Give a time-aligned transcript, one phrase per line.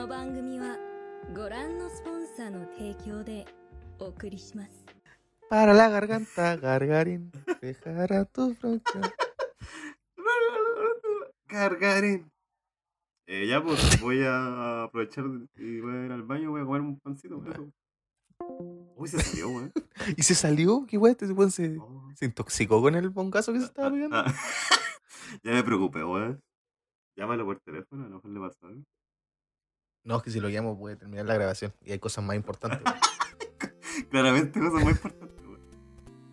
[0.00, 0.76] の番組は
[1.34, 3.44] ご覧のスポンサーの提供で
[3.98, 4.84] お送りします
[5.48, 7.30] Para la garganta, gargarín,
[7.62, 9.00] dejará tu bronca.
[11.48, 12.28] Gargarín.
[13.28, 15.24] Eh, ya pues, voy a aprovechar
[15.54, 17.68] y voy a ir al baño, voy a comer un pancito con eso.
[18.96, 19.72] Uy, se salió, weón.
[20.16, 20.84] ¿Y se salió?
[20.88, 21.12] ¿Qué weón?
[21.12, 22.08] Este weón se, Oh.
[22.16, 24.16] se intoxicó con el bongazo que se estaba Ah, pegando.
[24.16, 24.34] ah.
[25.44, 26.42] ya me preocupé, weón.
[27.16, 28.82] Llámalo por teléfono, a lo mejor le pasó algo.
[30.03, 32.81] No, es que si lo llamo puede terminar la grabación y hay cosas más importantes.
[34.09, 35.61] Claramente, cosas muy importantes, weón.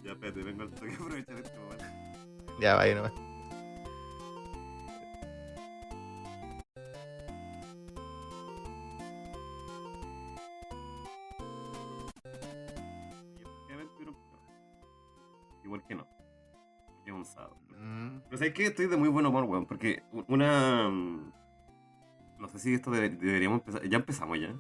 [0.03, 2.61] Ya, espérate, vengo al toque a aprovechar esto, weón.
[2.61, 3.13] ya, vaya nomás.
[15.65, 16.07] Igual que no.
[16.87, 17.57] Porque es un sábado.
[17.79, 19.67] Mm, Pero sabes que estoy de muy buen humor, weón.
[19.67, 20.91] Porque una.
[22.39, 23.83] No sé si esto debe- deberíamos empezar.
[23.89, 24.55] Ya empezamos ya.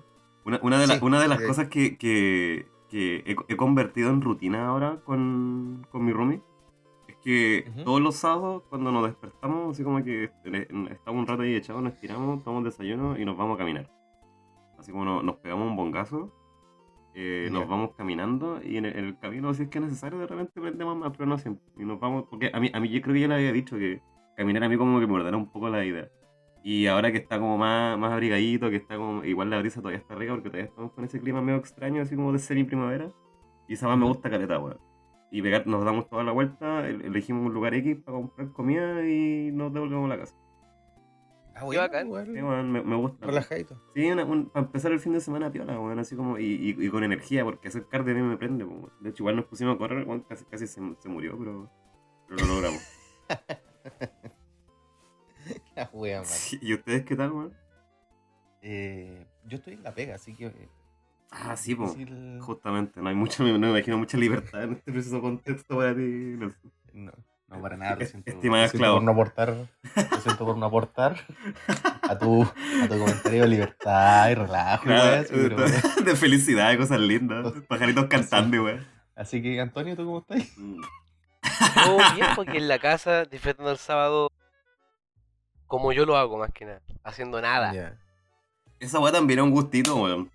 [0.44, 4.10] Una, una de, la- Sí, una de las cosas que, que, que he, he convertido
[4.10, 6.40] en rutina ahora con, con mi roomie
[7.06, 7.84] es que Ujú.
[7.84, 10.30] todos los sábados, cuando nos despertamos, así como que
[10.90, 13.90] estamos un rato ahí echados, nos tiramos, tomamos desayuno y nos vamos a caminar.
[14.78, 16.32] Así como nos, nos pegamos un bongazo,
[17.14, 20.18] eh, nos vamos caminando y en el, en el camino, si es que es necesario,
[20.20, 21.64] de repente prendemos más, pero no siempre.
[21.76, 23.76] Y nos vamos, porque a mí, a mí yo creo que ya le había dicho
[23.76, 24.00] que
[24.36, 26.08] caminar a mí como que me ordena un poco la idea.
[26.70, 29.24] Y ahora que está como más, más abrigadito, que está como.
[29.24, 32.14] Igual la brisa todavía está rica porque todavía estamos con ese clima medio extraño, así
[32.14, 33.10] como de semi-primavera.
[33.68, 34.78] Y esa más me gusta caleta, weón.
[35.30, 39.02] Y pegar, nos damos toda la vuelta, el- elegimos un lugar X para comprar comida
[39.08, 40.34] y nos devolvemos a la casa.
[41.54, 42.06] Ah, bueno, bacán.
[42.06, 43.26] igual, Sí, weón, me, me gusta.
[43.26, 43.80] Relajadito.
[43.94, 46.38] Sí, una- un- para empezar el fin de semana piola, weón, así como.
[46.38, 48.92] Y, y, y con energía, porque hacer cardio a mí me prende, weón.
[49.00, 51.70] De hecho, igual nos pusimos a correr, weón, casi, casi se, se murió, pero,
[52.28, 52.82] pero lo logramos.
[55.78, 56.30] La wea, man.
[56.60, 57.54] ¿Y ustedes qué tal, weón?
[58.62, 60.46] Eh, yo estoy en la pega, así que.
[60.46, 60.68] eh,
[61.30, 61.84] Ah, sí, po.
[61.84, 65.94] difícil- Justamente, no hay mucho, no me imagino mucha libertad en este preciso contexto para
[65.94, 66.72] ti, Nelson.
[66.94, 67.12] No,
[67.48, 68.30] no para nada, lo siento.
[68.30, 68.94] estimado lo siento esclavo.
[68.96, 69.48] por no aportar,
[70.10, 71.16] lo siento por no aportar
[72.08, 75.82] a tu, a tu comentario de libertad y relajo, Claro, wea, así, pero, wea.
[76.04, 78.86] de felicidad, de cosas lindas, pajaritos cantando, weón.
[79.14, 80.56] Así que, Antonio, ¿tú cómo estás?
[80.56, 80.80] Mm.
[81.84, 84.30] Todo bien, porque en la casa, disfrutando el sábado,
[85.68, 87.72] como yo lo hago más que nada, haciendo nada.
[88.80, 90.30] Esa weá también es un gustito, weón.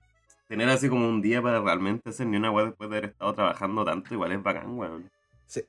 [0.48, 3.34] Tener así como un día para realmente hacer ni una weá después de haber estado
[3.34, 5.10] trabajando tanto, igual es bacán, weón.
[5.48, 5.68] Se-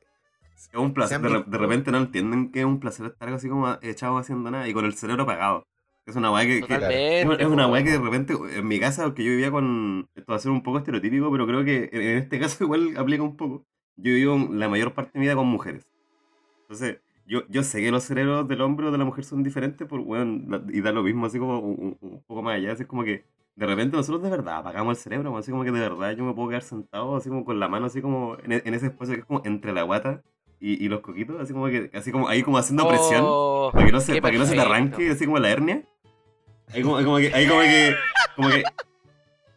[0.56, 3.28] Es un placer, de, han re- de repente no entienden que es un placer estar
[3.30, 5.66] así como echado haciendo nada y con el cerebro apagado.
[6.06, 6.74] Es una weá que, que-
[7.40, 10.06] es una weá que de repente, en mi casa, aunque yo vivía con.
[10.14, 12.94] Esto va a ser un poco estereotípico, pero creo que en en este caso igual
[12.98, 13.64] aplica un poco.
[13.96, 15.86] Yo vivo la mayor parte de mi vida con mujeres.
[16.62, 19.86] Entonces, yo, yo sé que los cerebros del hombre o de la mujer son diferentes
[19.88, 22.72] por, la- y da lo mismo, así como un, un- poco más allá.
[22.72, 23.24] Así es como que
[23.56, 26.34] de repente nosotros de verdad apagamos el cerebro, así como que de verdad yo me
[26.34, 29.20] puedo quedar sentado, así como con la mano, así como en, en ese espacio que
[29.20, 30.22] es como entre la guata
[30.60, 33.24] y, y los coquitos, así como que, así como ahí como haciendo presión.
[33.26, 35.82] Oh, Para que no se, para que no se te arranque, así como la hernia.
[36.72, 37.94] Ahí como, como que, ahí como que,
[38.36, 38.62] como que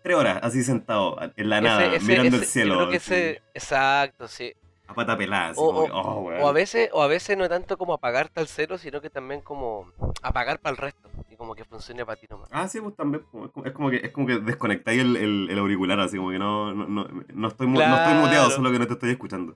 [0.03, 2.73] tres horas así sentado en la nada, Ese- ese- mirando ese- el cielo.
[2.73, 4.53] Yo creo que ese, exacto, sí.
[4.87, 6.41] A pata pelada, así O- como oh, weón.
[6.41, 9.41] O a veces, o a veces no tanto como apagarte al cero, sino que también
[9.41, 11.09] como apagar para el resto.
[11.29, 12.49] Y como que funcione para ti nomás.
[12.51, 13.23] Ah, sí, pues también.
[13.31, 16.39] pues, Es como, que, es como que desconectáis el, el, el auricular, así como que
[16.39, 19.55] no, no, no, no estoy, no estoy muteado, solo que no te estoy escuchando.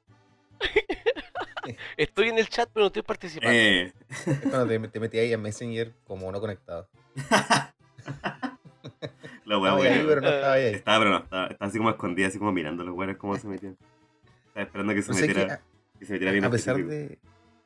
[1.98, 3.54] Estoy en el chat, pero no estoy participando.
[3.56, 6.88] Eh, Es cuando te, te metí ahí en Messenger como no conectado.
[9.46, 10.08] la weá, Estaba ahí, weón.
[10.08, 10.66] pero no estaba ahí.
[10.66, 13.48] Estaba, pero no, estaba, estaba así como escondida, así como mirando los weones cómo se
[13.48, 13.78] metían.
[14.64, 17.20] Estaba esperando que se No sé metiera, que, que se metiera bien a, pesar específico.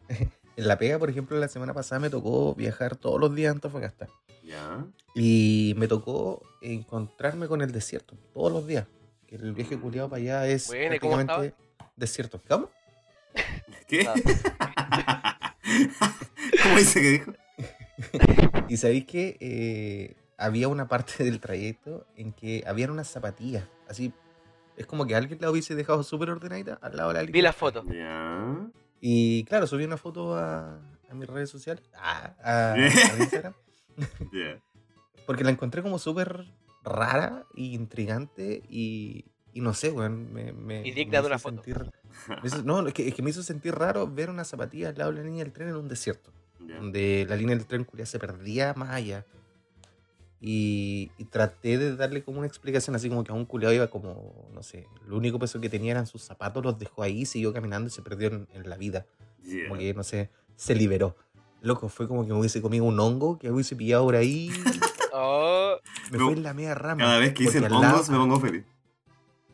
[0.07, 0.35] de.
[0.57, 3.51] En la pega, por ejemplo, la semana pasada me tocó viajar todos los días a
[3.55, 4.07] Antofagasta.
[4.41, 4.85] Ya.
[5.13, 8.87] Y me tocó encontrarme con el desierto todos los días.
[9.27, 11.55] Que el viaje culiado para allá es Bueno, ¿y cómo prácticamente
[11.95, 12.41] desierto.
[12.47, 12.69] ¿Cómo?
[13.87, 14.05] ¿Qué?
[16.63, 17.33] ¿Cómo dice que dijo?
[18.69, 23.65] Y sabéis que eh, había una parte del trayecto en que habían unas zapatillas.
[23.87, 24.13] Así,
[24.77, 27.53] es como que alguien la hubiese dejado súper ordenadita al lado de la Vi la
[27.53, 27.83] foto.
[29.01, 30.79] Y claro, subí una foto a,
[31.09, 32.73] a mis redes sociales, a, a-
[33.13, 33.53] a Instagram,
[35.25, 36.45] porque la encontré como súper
[36.83, 40.31] rara y intrigante y, y no sé, weón.
[40.33, 41.63] Me, me, Y digna de una hizo foto.
[41.63, 41.91] sentir-
[42.41, 44.97] me hizo- no, es que, es que me hizo sentir raro ver una zapatilla al
[44.97, 48.05] lado de la línea del tren en un desierto, donde la línea del tren culia
[48.05, 49.25] se perdía más allá.
[50.47, 53.87] Y, y traté de darle como una explicación, así como que a un culiado iba
[53.87, 57.51] como, no sé, lo único peso que tenía eran sus zapatos, los dejó ahí, siguió
[57.51, 59.07] caminando y se perdió en, en la vida.
[59.43, 59.67] Ya.
[59.67, 61.15] Como que, no sé, se liberó.
[61.61, 64.51] Loco, fue como que me hubiese comido un hongo que hubiese pillado por ahí.
[65.17, 65.77] Oh,
[66.11, 67.01] Me No, fui en la media rama.
[67.05, 68.65] Cada vez que dicen al lado- hongos me pongo feliz.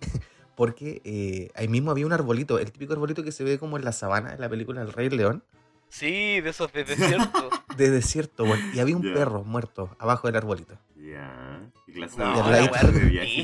[0.56, 3.86] Porque eh, ahí mismo había un arbolito, el típico arbolito que se ve como en
[3.86, 5.44] la sabana, en la película El Rey León,
[5.92, 7.50] sí, de esos de desierto.
[7.78, 8.72] de desierto, weón.
[8.74, 10.78] Y había un perro muerto abajo del arbolito.
[10.96, 11.62] Ya.
[11.86, 12.68] ¿Qué clase No, de, la
[13.06, 13.44] viaje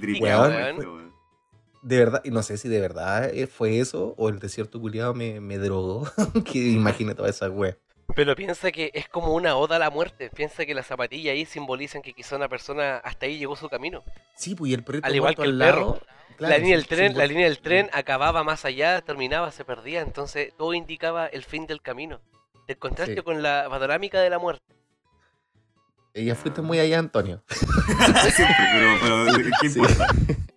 [1.81, 5.39] verdad, y no sé si de verdad eh, fue eso o el desierto culiado me,
[5.39, 6.07] me drogó.
[6.45, 7.77] que imagina toda esa wea.
[8.15, 10.29] Pero piensa que es como una oda a la muerte.
[10.29, 14.03] Piensa que las zapatillas ahí simbolizan que quizá una persona hasta ahí llegó su camino.
[14.35, 15.81] Sí, pues y el perrito Al igual que el al perro.
[15.81, 16.01] lado,
[16.37, 20.01] claro, la línea del tren, la línea del tren acababa más allá, terminaba, se perdía.
[20.01, 22.21] Entonces todo indicaba el fin del camino.
[22.67, 23.21] El contraste Sí.
[23.21, 24.61] con la panorámica de la muerte.
[26.13, 27.43] Ella fuiste muy allá, Antonio.
[27.49, 29.79] Siempre, pero, pero ¿qué Sí.
[29.79, 30.07] importa?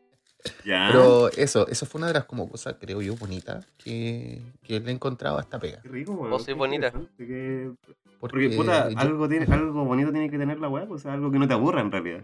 [0.64, 0.88] Ya.
[0.90, 4.90] Pero eso, eso fue una de las como cosas, creo yo, bonitas que, que le
[4.90, 5.82] he encontrado a esta pega.
[5.82, 6.30] Qué rico, weón.
[6.30, 6.90] Vos sois qué bonita.
[6.92, 7.72] Porque,
[8.18, 11.12] Porque, puta, yo- algo, tiene, algo bonito tiene que tener la weá, pues, o sea,
[11.12, 12.22] algo que no te aburra en realidad.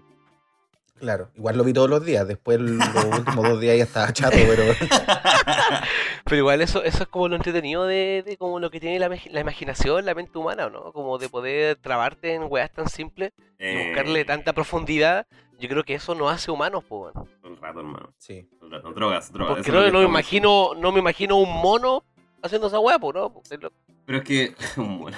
[0.98, 2.26] Claro, igual lo vi todos los días.
[2.26, 2.86] Después los
[3.18, 4.62] últimos dos días ya estaba chato, pero
[6.24, 9.08] Pero igual eso, eso es como lo entretenido de, de como lo que tiene la,
[9.08, 10.92] la imaginación, la mente humana, ¿no?
[10.92, 15.26] Como de poder trabarte en weas tan simples y Eh, buscarle tanta profundidad.
[15.58, 17.14] Yo creo que eso nos hace humanos, pues.
[17.14, 18.12] Todo el rato, hermano.
[18.18, 18.48] sí.
[18.58, 18.92] Todo el rato.
[18.92, 19.56] Drogas, drogas.
[19.56, 22.04] Porque no, me imagino, no me imagino un mono
[22.42, 23.32] haciendo esa wea, pues, ¿no?
[23.48, 24.54] Pero es que.
[24.76, 25.16] bueno.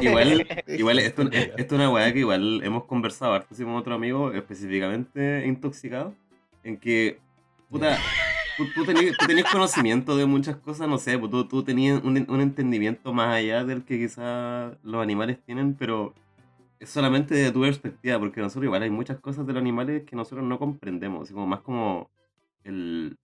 [0.00, 4.32] Igual, igual esto, esto es una weá que igual hemos conversado harto con otro amigo,
[4.32, 6.14] específicamente intoxicado,
[6.64, 7.18] en que,
[7.68, 7.98] puta,
[8.56, 12.24] tú, tú tenías, tú conocimiento de muchas cosas, no sé, pues tú, tú tenías un,
[12.28, 16.14] un entendimiento más allá del que quizás los animales tienen, pero
[16.78, 20.16] es solamente de tu perspectiva, porque nosotros igual hay muchas cosas de los animales que
[20.16, 22.10] nosotros no comprendemos, así como más como
[22.64, 23.18] el,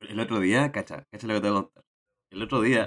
[0.00, 1.84] el otro día, cacha, cacha lo que te voy a contar.
[2.30, 2.86] El otro día...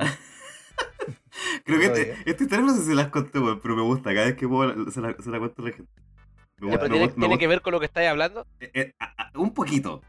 [1.65, 4.13] Creo que este, esta historia no sé si las conté, weón, pero me gusta.
[4.13, 5.91] Cada vez que puedo se la, se la cuento a la gente.
[6.59, 8.45] Me Ya, gusta, Pero me tiene, gusta- que ver con lo que estáis hablando.
[8.59, 10.01] Eh, eh, a- a- un poquito.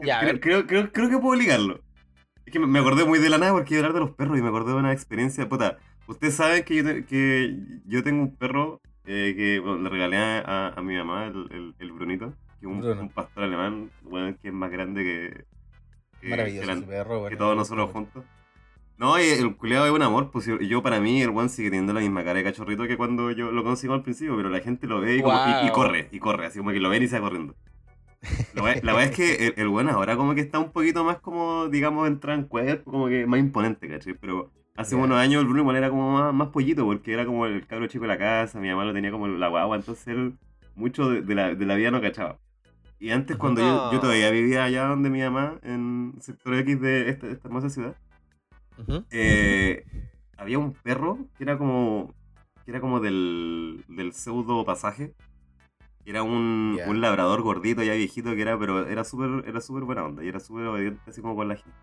[0.00, 1.80] Ya, creo, creo, creo, creo que puedo ligarlo.
[2.46, 4.38] Es que me, acordé muy de la nada porque iba a hablar de los perros
[4.38, 5.48] y me acordé de una experiencia.
[5.48, 7.56] Puta, ustedes saben que yo, te- que
[7.86, 11.74] yo tengo un perro eh, que bueno, le regalé a, a mi mamá, el, el,
[11.78, 15.44] el Brunito, que es un, pastor alemán, bueno, que es más grande que,
[16.20, 17.36] que, Maravilloso que la- perro, que bueno.
[17.38, 18.24] todos nosotros juntos.
[19.02, 21.92] No, y el culiado es un amor, pues yo, para mí el one sigue teniendo
[21.92, 24.86] la misma cara de cachorrito que cuando yo lo consigo al principio, pero la gente
[24.86, 25.72] lo ve y, como- y- y Guau.
[25.72, 27.54] corre, y corre, así como que lo ven y se va corriendo.
[28.54, 31.18] La la verdad es que el, el bueno ahora como que está un poquito más
[31.18, 34.14] como, digamos, entra en cuerpo, como que más imponente, ¿cachai?
[34.14, 35.02] Pero hace Ya.
[35.02, 37.88] unos años el Bruno igual era como más, más pollito, porque era como el cabro
[37.88, 40.34] chico de la casa, mi mamá lo tenía como la guagua, entonces él
[40.76, 42.38] mucho de, de la, de la vida no cachaba.
[43.00, 44.00] Y antes cuando yo, yo Ah.
[44.00, 47.96] todavía vivía allá donde mi mamá, en sector X de esta, esta hermosa ciudad,
[48.86, 49.04] Ujú.
[49.10, 49.84] eh,
[50.36, 52.12] había un perro que era como
[52.64, 55.12] que era como del, del pseudo pasaje
[56.04, 56.88] era un, Ya.
[56.88, 60.28] un labrador gordito ya viejito que era pero era súper era súper buena onda y
[60.28, 61.76] era súper obediente así como con la gente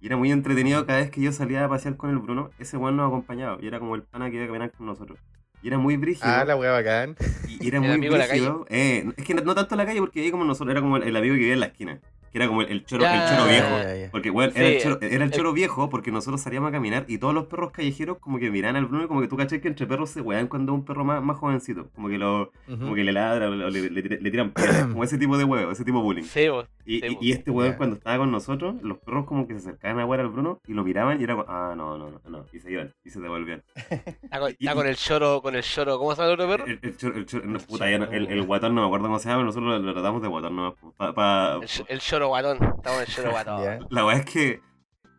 [0.00, 2.76] y era muy entretenido cada vez que yo salía a pasear con el Bruno ese
[2.76, 5.18] weón nos acompañaba y era como el pana que iba a caminar con nosotros
[5.62, 7.14] y era muy brígido Ah, la wea bacán.
[7.46, 8.66] y y era El muy amigo de la brígido.
[8.68, 10.96] Eh, es que no, no tanto en la calle, porque ahí como nosotros era como
[10.96, 12.00] el, el amigo que vivía en la esquina.
[12.32, 13.68] Que era como el, el choro, Ya, el choro viejo.
[13.82, 14.10] ya, ya.
[14.10, 17.04] Porque, bueno, era, el choro, era el el- choro viejo porque nosotros salíamos a caminar
[17.08, 19.60] y todos los perros callejeros como que miran al Bruno y como que tú caché
[19.60, 21.90] que entre perros se wean cuando es un perro más, más jovencito.
[21.94, 24.86] Como que lo como que le ladran o le, le- le tiran piedras.
[24.86, 26.22] como ese tipo de huevo, ese tipo de bullying.
[26.24, 26.66] Sí, vos.
[26.84, 27.18] Y, Sí, y- po.
[27.22, 30.20] y este weón cuando estaba con nosotros, los perros como que se acercaban a wear
[30.20, 32.46] al Bruno y lo miraban y era como, ah, no, no, no, no.
[32.52, 33.62] Y se iban y se devolvían.
[33.76, 35.98] Está con, Y- está con el choro, con el choro.
[35.98, 36.64] ¿Cómo se llama el otro perro?
[36.66, 39.06] El, el, chor- el chor- no, puta, ya no- el, el guatón no me acuerdo
[39.06, 40.74] cómo se llama, pero nosotros lo, lo tratamos de guatón nomás.
[40.96, 42.58] Pa, pa- El, ch- el choro guatón.
[42.62, 43.62] Está con el choro guatón.
[43.62, 43.78] Ya.
[43.90, 44.60] la verdad es que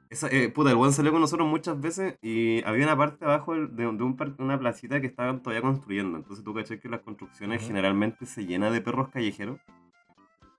[0.09, 3.55] esa, eh, puta, el weón salió con nosotros muchas veces y había una parte abajo
[3.55, 6.17] de, de un par- una placita que estaban todavía construyendo.
[6.17, 7.67] Entonces tú caché que las construcciones Ujú.
[7.69, 9.59] generalmente se llenan de perros callejeros.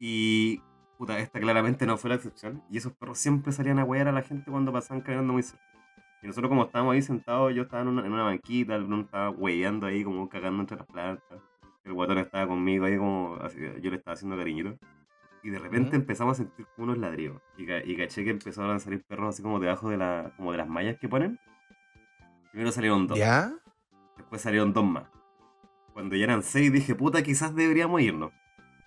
[0.00, 0.60] Y
[0.98, 2.62] puta, esta claramente no fue la excepción.
[2.70, 5.62] Y esos perros siempre salían a huear a la gente cuando pasaban caminando muy cerca.
[6.22, 9.02] Y nosotros como estábamos ahí sentados, yo estaba en una, en una banquita, el Bruno
[9.02, 11.38] estaba hueveando ahí como cagando entre las plantas.
[11.84, 14.74] El guatón estaba conmigo ahí como, así, yo le estaba haciendo cariñito.
[15.44, 17.40] Y de repente empezamos a sentir como unos ladrillos.
[17.58, 20.50] Y, ca- y caché que empezaron a salir perros así como debajo de, la, como
[20.52, 21.38] de las mallas que ponen.
[22.50, 23.52] Primero salieron dos, ¿Ya?
[24.16, 25.04] después salieron dos más.
[25.92, 28.32] Cuando ya eran seis dije, puta, quizás deberíamos irnos.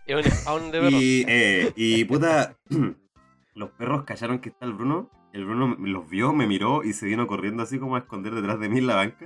[0.05, 0.93] Es un spawn de perros.
[1.01, 2.57] Y, eh, y puta,
[3.53, 5.09] los perros callaron que está el Bruno.
[5.33, 8.33] El Bruno me- los vio, me miró y se vino corriendo así como a esconder
[8.33, 9.25] detrás de mí en la banca.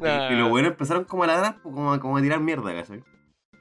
[0.00, 2.40] Y, Ah, y los buenos empezaron como a ladrar, pues, como, a- como a tirar
[2.40, 3.02] mierda, ¿cachai?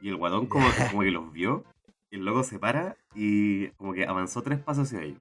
[0.02, 1.64] Y el guatón como, como que los vio,
[2.12, 5.20] el loco se para y como que avanzó tres pasos hacia ellos.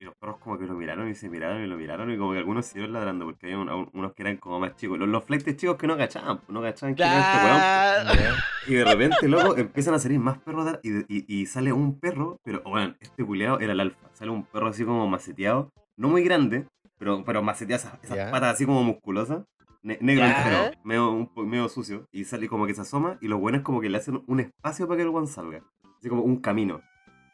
[0.00, 2.32] Y los perros como que lo miraron y se miraron y lo miraron y como
[2.32, 4.98] que algunos siguieron ladrando porque había un- unos que eran como más chicos.
[4.98, 8.34] Los, los flightes chicos que no cachaban, no cachaban quién era este weón.
[8.66, 12.38] Y de repente, loco, empiezan a salir más perros y, y, y sale un perro,
[12.44, 14.08] pero, bueno, este culiado era el alfa.
[14.14, 16.66] Sale un perro así como maceteado, no muy grande,
[16.98, 19.44] pero, pero maceteado, esas, patas así como musculosas,
[19.84, 23.38] ne- negro entero, medio, un medio sucio, y sale como que se asoma, y los
[23.38, 25.62] buenos como que le hacen un espacio para que el weón salga.
[26.00, 26.80] Así como un camino.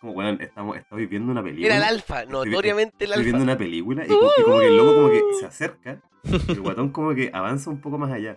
[0.01, 1.67] Como, weón, estamos, estamos viendo una película.
[1.67, 3.53] Era el alfa, notoriamente el Estoy viendo alfa.
[3.53, 7.15] una película y como que el loco como que se acerca y el guatón como
[7.15, 8.37] que avanza un poco más allá.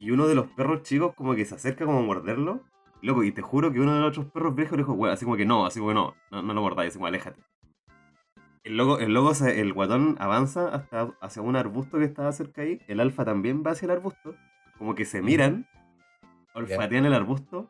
[0.00, 2.62] Y uno de los perros chicos como que se acerca como a morderlo.
[3.02, 5.24] Loco, y te juro que uno de los otros perros viejos le dijo, "Weón", así
[5.26, 7.38] como que no, así como que no, no, no lo mordáis, así como aléjate.
[8.64, 12.62] El loco, el loco, se- el guatón avanza hasta hacia un arbusto que estaba cerca
[12.62, 12.80] ahí.
[12.88, 14.34] El alfa también va hacia el arbusto.
[14.78, 15.66] Como que se miran,
[16.54, 17.68] olfatean el arbusto.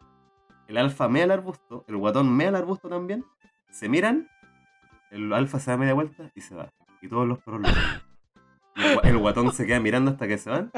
[0.69, 3.25] El alfa mea el arbusto, el guatón mea el arbusto también.
[3.71, 4.29] Se miran,
[5.11, 6.73] el alfa se da media vuelta y se va.
[7.03, 7.83] Y todos los perros lo siguen.
[8.77, 10.71] Y el, el guatón se queda mirando hasta que se van.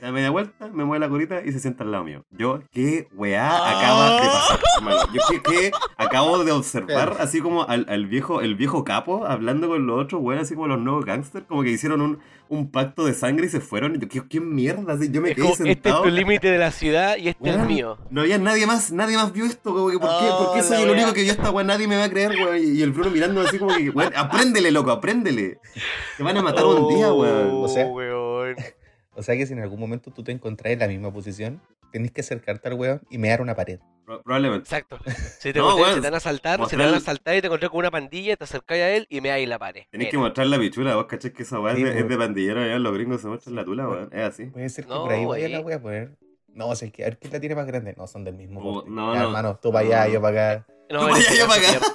[0.00, 2.24] Se da media vuelta, me mueve la colita y se sienta al lado mío.
[2.30, 4.96] Yo, ¿qué weá acaba de pasar, hermano?
[5.12, 7.16] Yo, ¿qué, qué acabo de observar?
[7.20, 10.68] Así como al, al viejo, el viejo capo hablando con los otros weón, así como
[10.68, 13.96] los nuevos gangsters, como que hicieron un, un pacto de sangre y se fueron.
[13.96, 14.94] Y yo, ¿qué, qué mierda?
[14.94, 16.02] Así, yo me Es quedé como, este es sentado.
[16.02, 17.98] tu límite de la ciudad y este es Weón, mío.
[18.08, 20.62] No había nadie más, nadie más vio esto, como que, ¿por qué, ¿por qué Oh,
[20.62, 21.62] soy el único que vio esta weá?
[21.62, 22.56] Nadie me va a creer, weón.
[22.56, 25.58] Y y el Bruno mirando así como que, weón, apréndele, loco, apréndele.
[26.16, 27.50] Te van a matar un día, weón.
[27.52, 28.56] O sea- Oh, weón.
[29.20, 31.60] O sea que si en algún momento tú te encontrás en la misma posición,
[31.92, 33.78] tenés que acercarte al weón y mear una pared.
[34.06, 34.64] Pro- probablemente.
[34.64, 34.98] Exacto.
[35.40, 37.68] Si te, No, si van a saltar, si te van a saltar y te encontré
[37.68, 39.82] con una pandilla, te acercáis a él y me dais la pared.
[39.90, 42.08] Tenés que mostrar la pichula, vos cachés que esa weá Sí, es, de, es weón.
[42.08, 44.08] de pandillero, allá los gringos se muestran la tula, weón.
[44.12, 44.46] Es así.
[44.46, 46.16] Puede ser que No, por ahí vaya la wea a poner.
[46.48, 47.94] No, o sea, es que a ver quién la tiene más grande.
[47.96, 48.60] No, son del mismo.
[48.62, 49.26] Oh, no, Ya, no.
[49.26, 50.12] hermano, tú para allá, No.
[50.14, 50.66] yo para acá.
[50.90, 51.80] No, Tú yo para acá.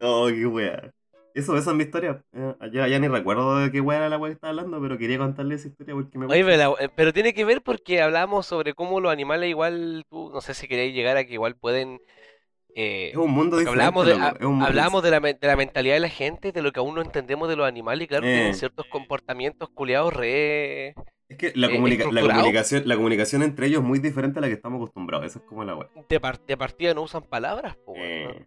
[0.00, 0.92] Oh, qué weá.
[1.38, 2.22] Eso, esa es mi historia.
[2.32, 4.98] Eh, Ya, ya ni recuerdo de qué weá era la weá que estaba hablando, pero
[4.98, 6.56] quería contarle esa historia porque me Oye, gusta.
[6.56, 10.30] pero, la- eh, pero tiene que ver porque hablamos sobre cómo los animales igual, tú,
[10.30, 12.00] no sé si queréis llegar a que igual pueden...
[12.74, 13.82] eh, Es un mundo diferente.
[13.84, 16.08] hablamos de, loco, a- es un mundo- hablamos de la, de la mentalidad de la
[16.08, 18.32] gente, de lo que aún no entendemos de los animales, y claro, Eh.
[18.32, 20.94] tienen ciertos comportamientos culiados re...
[21.28, 24.42] Es que la, eh, comunica- la comunicación, la comunicación entre ellos es muy diferente a
[24.42, 25.26] la que estamos acostumbrados.
[25.26, 25.88] Eso es como la weá.
[26.08, 28.46] De, par- de partida no usan palabras, po, Eh, ¿no?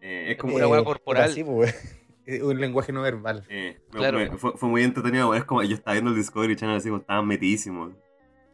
[0.00, 1.24] eh, es como una weá Eh, corporal.
[1.30, 1.97] así, pues, es
[2.42, 3.44] un lenguaje no verbal.
[3.48, 4.18] Eh, me- Claro.
[4.18, 5.34] me- fue, fue muy entretenido.
[5.34, 7.92] Es como yo estaba viendo el Discovery Channel así, como estaban metidísimos.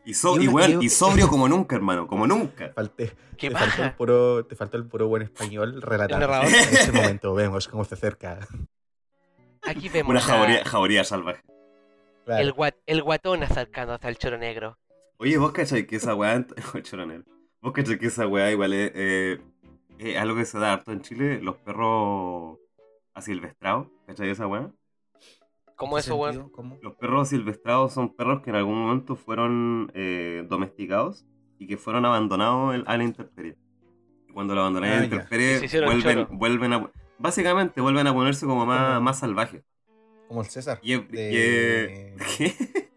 [0.06, 0.36] Y, so-
[0.90, 2.72] sobrio como nunca, hermano, como nunca.
[2.74, 6.26] Falté, ¿Qué te, faltó el puro, te faltó el puro buen español relatando.
[6.26, 6.48] narrador.
[6.48, 8.46] En ese momento vemos cómo se acerca.
[9.62, 11.42] Aquí vemos Una a- jauría, jauría salvaje.
[12.26, 12.42] Claro.
[12.42, 14.78] el, guat- el guatón acercando hasta el choro negro.
[15.18, 16.44] Oye, vos cachai que esa weá.
[16.74, 17.24] Oh, choronel.
[17.60, 19.40] Vos cachai que esa weá igual es eh,
[19.98, 22.58] eh, algo que se da harto en Chile, los perros
[23.14, 23.88] asilvestrados.
[24.06, 24.70] ¿Cachai esa weá?
[25.76, 26.52] ¿Cómo ¿En eso, weón?
[26.82, 31.26] Los perros silvestrados son perros que en algún momento fueron eh, domesticados
[31.58, 33.56] y que fueron abandonados el- a la intemperie.
[34.28, 35.14] Y cuando lo abandonan a Ah, la ya.
[35.16, 36.90] intemperie, vuelven, a.
[37.18, 39.64] Básicamente vuelven a ponerse como más, salvajes.
[40.28, 40.78] Como el César.
[40.82, 42.90] Y, es- De- y es- ¿Qué?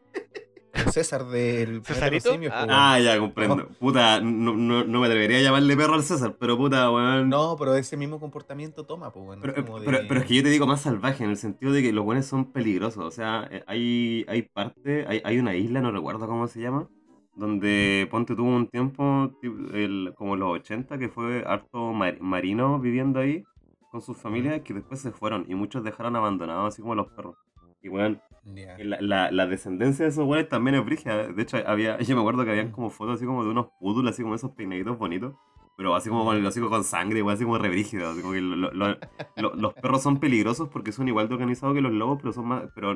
[0.85, 2.31] El César del ¿Cesarito?
[2.31, 2.95] simios, Ah.
[2.97, 3.03] weón.
[3.05, 3.67] Ya comprendo.
[3.79, 7.29] Puta, no, no, no me atrevería a llamarle perro al César, pero puta, weón.
[7.29, 9.41] No, pero ese mismo comportamiento toma, pues bueno.
[9.41, 11.71] Pero, como pero- de- pero es que yo te digo más salvaje, en el sentido
[11.71, 13.03] de que los buenos son peligrosos.
[13.03, 16.87] O sea, eh, hay, hay parte, hay, hay una isla, no recuerdo cómo se llama,
[17.35, 22.79] donde Ponte tuvo un tiempo, ti- el- como los 80, que fue harto mar- marino
[22.79, 23.43] viviendo ahí
[23.91, 27.35] con sus familias, que después se fueron y muchos dejaron abandonados, así como los perros.
[27.81, 28.17] Y bueno,
[28.55, 28.77] Ya.
[28.79, 31.27] la, la, la descendencia de esos güeyes también es brígida.
[31.27, 34.13] De hecho, había, yo me acuerdo que habían como fotos así como de unos poodles,
[34.13, 35.33] así como esos peinaditos bonitos.
[35.75, 38.33] Pero así como con, así como con sangre, güey, así como re brígido, así como
[38.33, 38.97] que lo- lo- lo-
[39.35, 42.47] lo- los perros son peligrosos porque son igual de organizados que los lobos, pero son
[42.47, 42.95] más, pero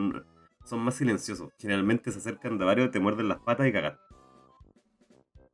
[0.64, 1.52] son más silenciosos.
[1.60, 3.98] Generalmente se acercan de varios, te muerden las patas y cagan.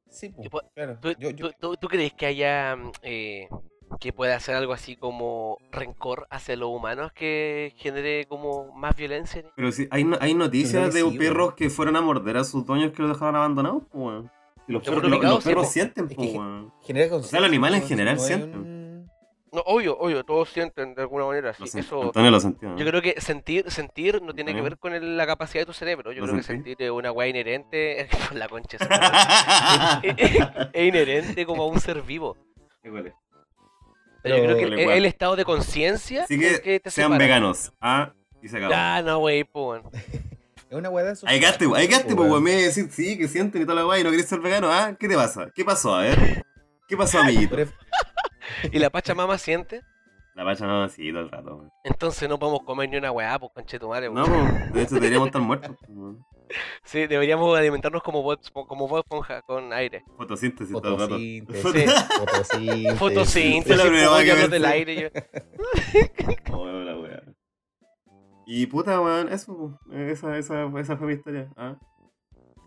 [0.10, 0.98] Sí, pues, claro.
[1.01, 3.50] ¿Tú, Yo, yo- tú- tú- tú crees que haya mm, eh,
[4.00, 9.44] que pueda hacer algo así como rencor hacia los humanos que genere como más violencia?
[9.56, 12.65] Pero sí, hay, no- hay noticias de sí, perros que fueron a morder a sus
[12.65, 14.24] dueños que los dejaron abandonados, pues,
[14.67, 15.72] los perros, lo- los sí, perros po.
[15.72, 16.32] sienten, Es pues,
[16.84, 18.56] genera sea, los animales en general no sienten.
[18.60, 18.77] un-
[19.53, 21.53] No, obvio, obvio, todos sienten de alguna manera.
[21.53, 22.39] Sí, eso, Antonio lo
[22.75, 25.74] yo creo que sentir, sentir no tiene que ver con el- la capacidad de tu
[25.74, 26.12] cerebro.
[26.12, 28.77] Yo ¿Lo creo que sentir es una weá inherente, por la concha.
[30.03, 32.36] es, es- es inherente como a un ser vivo.
[32.84, 33.13] Huele.
[34.27, 37.25] Pero yo creo que el, el estado de conciencia Así que, que te sean separa.
[37.25, 37.72] veganos.
[37.81, 38.74] Ah, y se acabó.
[38.75, 39.81] Ah, no, wey, pues.
[39.84, 39.91] bueno.
[40.69, 42.43] Es una weá de Ahí gaste, ahí gaste, pues, weón.
[42.43, 44.41] Me voy a decir, sí, que sienten y toda la weá y no querés ser
[44.41, 44.69] vegano.
[44.69, 45.50] Ah, ¿qué te pasa?
[45.55, 45.96] ¿Qué pasó?
[45.96, 46.43] A ver.
[46.89, 47.55] ¿Qué pasó, amiguito?
[48.74, 49.81] ¿Y la Pachamama siente?
[50.36, 51.72] La pacha no, sí, todo el rato, weón.
[51.84, 54.10] Entonces no podemos comer ni una weá, pues conchetumare.
[54.10, 54.48] No, weón.
[54.50, 55.75] pues, de hecho deberíamos estar muertos.
[55.79, 56.25] pues, weón.
[56.84, 60.04] Sí, deberíamos alimentarnos como Bob, como Bob Esponja, con aire.
[60.18, 61.16] Fotosíntesis todo el rato.
[61.62, 61.94] Fotosíntesis.
[62.20, 63.00] Fotosíntesis.
[63.00, 63.82] Fotosíntesis,
[64.32, 65.01] hablas del aire.
[65.01, 65.10] yo-
[66.54, 67.24] Oh, weón, la wea.
[68.46, 71.50] Y puta, weón, eso, esa, esa, esa fue mi historia.
[71.58, 71.77] ¿ah?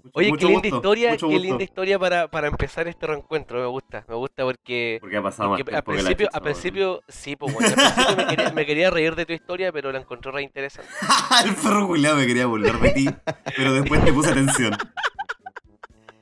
[0.02, 3.60] Mucho- Oye, mucho qué linda gusto, historia, qué linda historia para, para empezar este reencuentro,
[3.60, 4.98] me gusta, me gusta porque...
[5.00, 7.74] Porque ha pasado más porque tiempo al que la principio, al sí, pues bueno, al
[7.74, 10.90] principio me quería, me quería reír de tu historia, pero la encontré re interesante.
[11.44, 13.08] el perro culiao me quería burlar de ti,
[13.56, 14.72] pero después te puse atención.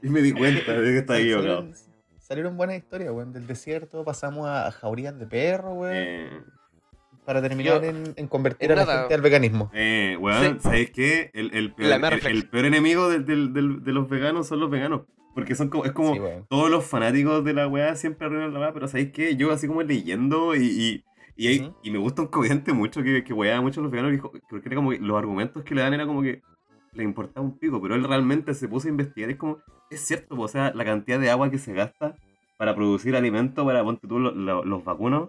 [0.02, 1.56] Y me di cuenta de que estaba equivocado.
[1.56, 1.75] Salieron,
[2.18, 3.32] salieron buenas historias, weón.
[3.32, 5.94] Del desierto pasamos a jaurías de perro, weón.
[5.97, 6.40] Eh,
[7.28, 8.99] para terminar yo- en, en convertir en a la nada.
[9.00, 9.70] gente al veganismo.
[9.75, 10.61] eh, weón, Sí.
[10.61, 11.30] ¿sabéis qué?
[11.35, 15.02] El, el, peor, el- peor enemigo de los veganos son los veganos.
[15.35, 18.61] Porque son como, es como Sí, todos los fanáticos de la weá siempre arruinan la
[18.61, 19.37] weá, pero ¿sabéis qué?
[19.37, 21.04] Yo así como leyendo y, y,
[21.37, 21.76] y, hay- Ujú.
[21.85, 24.32] y me gusta un comediante mucho que, que weaba mucho a los veganos, y dijo,
[24.49, 26.40] porque era como que los argumentos que le dan era como que
[26.92, 29.58] le importaba un pico, pero él realmente se puso a investigar y es como,
[29.90, 32.16] es cierto, po, o sea, la cantidad de agua que se gasta
[32.56, 35.28] para producir alimento para, ponte tú, lo- lo- los vacunos,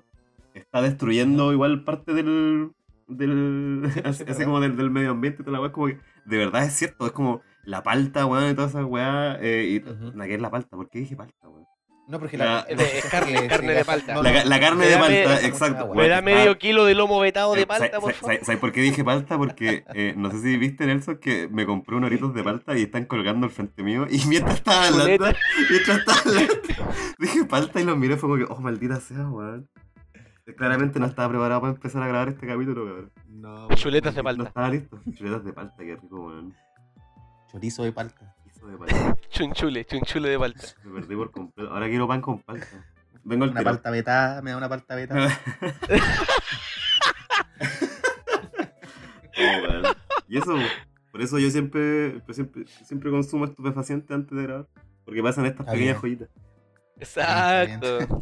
[0.60, 2.72] está destruyendo igual parte del...
[3.08, 5.88] del Sí, así, sí, así como del, del medio ambiente y toda la weá, como
[5.88, 9.82] que de verdad es cierto, es como la palta, weón, y todas esas weá, eh,
[9.84, 10.18] y Ujú.
[10.18, 11.66] la que es la palta, ¿por qué dije palta, weón?
[12.08, 14.16] No, porque La- de- es carne- de palta.
[14.16, 15.90] no, La, carne de palta, exacto.
[15.94, 18.20] Me Me da Ah, medio kilo de lomo vetado de eh, palta, ¿sabes- por sabes-
[18.20, 18.46] favor.
[18.46, 19.38] ¿Sabes por qué dije palta?
[19.38, 22.82] Porque eh, no sé si viste, Nelson, que me compré unos oritos de palta y
[22.82, 24.08] están colgando al frente mío.
[24.10, 25.28] Y mientras estaba hablando,
[25.70, 26.54] mientras estaba hablando,
[27.20, 28.18] dije palta y los miré.
[28.18, 29.70] Fue como que, oh, maldita sea, weón.
[30.58, 33.12] Claramente no estaba preparado para empezar a grabar este capítulo, cabrón.
[33.28, 34.44] no, Chuletas de No palta.
[34.44, 35.00] estaba listo.
[35.14, 36.54] Chuletas de palta, qué rico, weón.
[37.52, 38.36] Chorizo de palta.
[38.46, 39.16] Hizo de palta.
[39.30, 40.64] Chunchule, chunchule de palta.
[40.84, 41.72] Me perdí por completo.
[41.72, 42.66] Ahora quiero pan con palta.
[43.24, 43.72] Vengo al Una tiro.
[43.72, 45.30] palta vetada, me da una palta vetada.
[49.42, 49.94] Oh.
[50.28, 50.54] Y eso,
[51.12, 54.68] por eso yo siempre, pues siempre, siempre consumo estupefacientes antes de grabar.
[55.06, 56.18] Porque pasan estas Está pequeñas bien.
[56.20, 56.30] joyitas.
[57.00, 58.22] Exacto.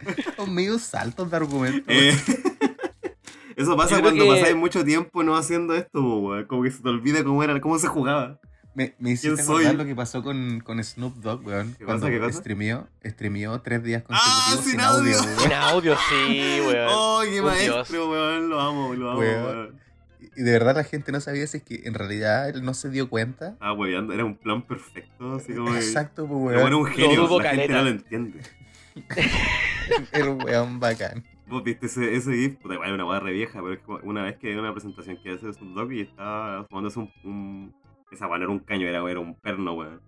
[0.36, 1.84] Son medios saltos de argumento.
[1.88, 2.14] Eh,
[3.56, 6.44] eso pasa cuando que- pasáis mucho tiempo no haciendo esto, weón.
[6.46, 8.38] Como que se te olvida cómo era, cómo se jugaba.
[8.74, 11.74] Me, me hiciste lo que pasó con, con Snoop Dogg, weón.
[11.78, 12.12] ¿Qué cuando pasa?
[12.12, 12.38] ¿Qué pasa?
[12.40, 15.16] streameó, streameó tres días Ah, consecutivos sin sin audio.
[15.18, 15.52] audio, weón.
[15.62, 16.88] audio, sí, weón.
[16.90, 18.48] ¡Oh, qué Un maestro, weón!
[18.50, 19.44] Lo amo, lo amo, Weón.
[19.44, 19.80] weón.
[20.36, 22.90] Y de verdad la gente no sabía si es que en realidad él no se
[22.90, 23.56] dio cuenta.
[23.60, 25.74] Ah, weón, era un plan perfecto, así como.
[25.74, 26.74] Exacto, pues, Como era weón.
[26.74, 28.40] un genio, la gente no lo entiende.
[30.12, 31.24] Era un weón bacán.
[31.48, 33.98] Vos viste ese, ese GIF, puta, igual es una weá re vieja, pero es como
[34.02, 37.74] una vez que en una presentación que hace Snoop Dogg y estaba fumándose un, un-
[38.10, 40.00] Esa weá no era un caño, era, era un perno, weón.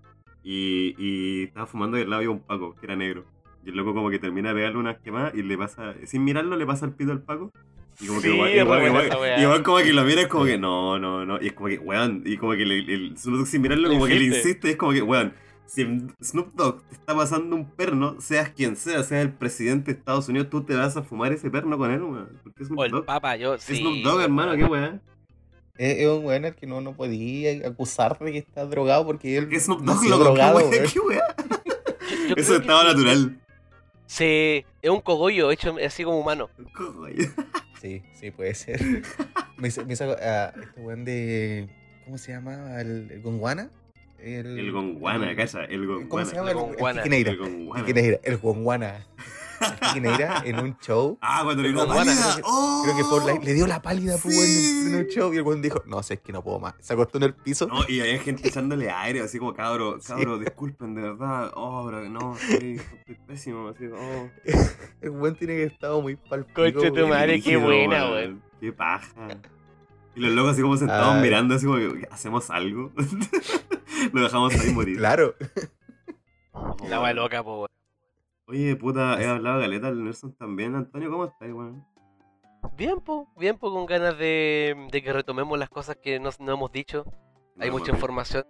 [0.42, 3.24] Y, y estaba fumando y al lado había un Paco, que era negro.
[3.64, 6.56] Y el loco como que termina de pegarle una quemada y le pasa, sin mirarlo,
[6.56, 7.52] le pasa el pito al Paco.
[8.00, 10.56] Y como que Sí, igual, igual, igual- igual como que lo mira es como que
[10.58, 11.40] no, no, no.
[11.42, 14.06] Y es como que, weón, y como que le, le- Dogg sin mirarlo Le como
[14.06, 14.48] que le insiste.
[14.48, 15.32] insiste, es como que, weón,
[15.68, 15.84] si
[16.22, 20.28] Snoop Dogg te está pasando un perno, seas quien sea, seas el presidente de Estados
[20.28, 22.40] Unidos, tú te vas a fumar ese perno con él, weón.
[22.42, 23.04] Porque es Snoop O el Dogg.
[23.04, 23.76] papa, yo Es sí.
[23.76, 25.02] Snoop Dogg, hermano, qué weón.
[25.76, 29.36] Es, es un weón al que no, no podía acusar de que está drogado porque
[29.36, 31.22] él Que Snoop Dogg, loco, drogado, qué weón, qué weón.
[32.28, 33.38] Yo Eso estaba natural.
[34.06, 36.48] Sí, es un cogollo hecho así como humano.
[36.74, 37.30] Cojones.
[37.80, 38.80] Sí, sí, puede ser.
[39.56, 41.68] me hizo, me hizo a este weón de.
[42.04, 42.80] ¿Cómo se llama?
[42.80, 43.70] ¿El, el Gonguana?
[44.18, 46.08] El, El gonguana, el- calla, el gonguana.
[46.08, 46.50] ¿Cómo se llama?
[46.50, 47.02] El Gonguana.
[47.02, 47.86] el gonguana.
[48.24, 49.06] El Gonguana.
[49.80, 51.18] Quiqueneira en un show.
[51.22, 52.32] Ah, cuando le dio la Gonguana, pálida.
[52.34, 52.82] creo que- ¡Oh!
[52.84, 54.82] Creo que fue la- le dio la pálida pues, Sí.
[54.86, 56.74] en, en un show y el weón dijo, no sé, es que no puedo más.
[56.80, 57.66] Se acostó en el piso.
[57.66, 60.08] No, y había gente echándole aire, así como, cabro, Sí.
[60.12, 61.50] cabro, disculpen, de verdad.
[61.54, 64.28] Oh, bro, no, estoy, estoy pésimo, así, oh.
[65.00, 66.16] El weón tiene que estar muy.
[66.16, 68.42] Concha tu madre, qué buena, weón.
[68.60, 69.12] Qué paja.
[70.18, 71.22] Y los locos así como sentados Ay.
[71.22, 72.92] mirando, así como, que, ¿hacemos algo?
[74.12, 74.98] Lo dejamos ahí morir.
[74.98, 75.34] Claro.
[76.88, 77.68] La wea loca, po, weón.
[78.46, 80.74] Oye, puta, he hablado galeta al Nelson también.
[80.74, 81.84] Antonio, ¿cómo estás, weón?
[82.76, 86.52] Bien, po, bien, po, con ganas de, de que retomemos las cosas que no, no
[86.52, 87.04] hemos dicho.
[87.58, 88.44] Hay No, mucha información.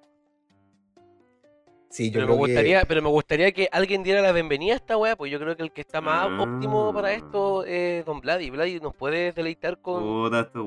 [1.91, 4.77] Sí, yo Pero me, creo gustaría, pero me gustaría que alguien diera la bienvenida a
[4.77, 6.43] esta wea, pues yo creo que el que está más Ah.
[6.43, 8.51] óptimo para esto es Don Vladi.
[8.51, 10.03] Vladi, ¿nos puedes deleitar con...?
[10.03, 10.67] Puta, esto.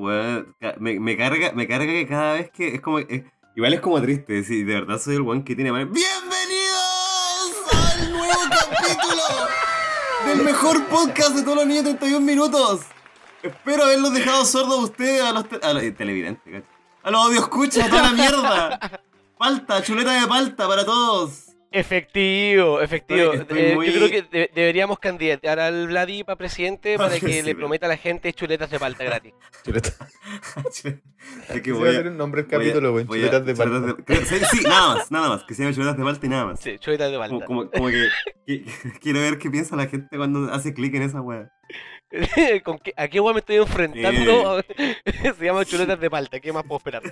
[0.60, 2.98] Ca- Me, me carga, me carga que cada vez que es como.
[2.98, 3.22] es-
[3.54, 5.86] igual es como triste, si de verdad soy el weón que tiene mal.
[5.86, 9.22] ¡Bienvenidos al nuevo capítulo
[10.26, 12.80] del mejor podcast de todos los niños de 31 minutos!
[13.44, 16.68] Espero haberlos dejado sordos a ustedes, a los, te- a los eh, televidentes, ¿cachai?
[17.04, 18.80] A los audio escucha, toda la mierda.
[19.46, 21.48] Palta, chuleta de palta para todos.
[21.72, 23.32] Efectivo, efectivo.
[23.32, 27.10] Estoy- estoy Eh, muy- Yo creo que de- deberíamos candidatear al Vladi para presidente para
[27.14, 29.32] Sí, que le prometa a la gente chuletas de palta gratis.
[29.64, 29.98] Chuletas.
[31.48, 33.54] es que voy a a, el nombre del voy a- capítulo, voy a- Chuletas de
[33.56, 33.80] palta.
[33.80, 35.42] de- sí, nada más, nada más.
[35.42, 36.60] Que se llame chuletas de palta y nada más.
[36.60, 37.44] Sí, chuletas de palta.
[37.46, 38.08] como, como que,
[38.46, 38.64] que-
[39.00, 41.50] quiero ver qué piensa la gente cuando hace clic en esa wea.
[42.62, 44.62] ¿Con qué- ¿A qué weá me estoy enfrentando?
[45.36, 47.02] Se llama chuletas de palta, ¿qué más puedo esperar?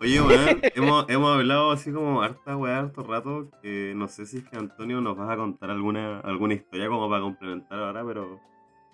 [0.00, 3.50] Oye, weón, hemos, hemos hablado así como harta weá, harto rato.
[3.62, 7.08] Que no sé si es que Antonio nos vas a contar alguna, alguna historia como
[7.08, 8.40] para complementar ahora, pero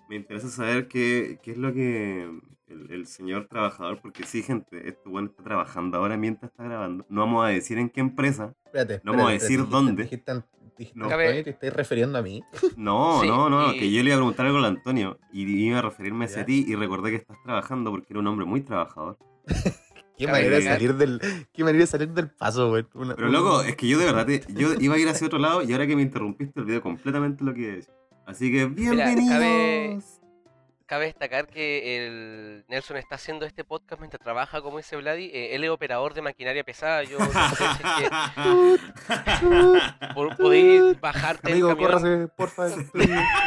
[0.09, 2.23] me interesa saber qué, qué es lo que
[2.67, 7.05] el, el señor trabajador, porque sí, gente, este weón está trabajando ahora mientras está grabando.
[7.09, 8.53] No vamos a decir en qué empresa.
[8.65, 10.03] Espérate, No vamos a decir espérate, dónde.
[10.03, 11.05] Dijiste, dijiste, dijiste, No.
[11.09, 12.43] Antonio, ¿te estás refiriendo a mí?
[12.75, 15.43] No, Sí, no, no, y- que yo le iba a preguntar algo a Antonio y
[15.67, 16.45] iba a referirme hacia Ya.
[16.45, 19.17] ti y recordé que estás trabajando porque era un hombre muy trabajador.
[20.17, 21.21] Qué Cabe manera de salir del,
[21.53, 22.85] qué manera de salir del paso, güey.
[22.95, 25.37] Una- Pero loco, es que yo de verdad, te- yo iba a ir hacia otro
[25.39, 27.93] lado y ahora que me interrumpiste olvidé completamente lo que iba a decir.
[28.25, 29.29] Así que bienvenidos.
[29.29, 29.99] cabe-
[30.87, 35.25] Cabe destacar que el Nelson está haciendo este podcast mientras trabaja, como dice Vladi.
[35.33, 37.03] eh, él es operador de maquinaria pesada.
[37.03, 38.09] Yo no sé si es que
[40.15, 42.67] por- podéis bajarte Amigo, córrase, porfa.
[42.67, 43.01] Estoy,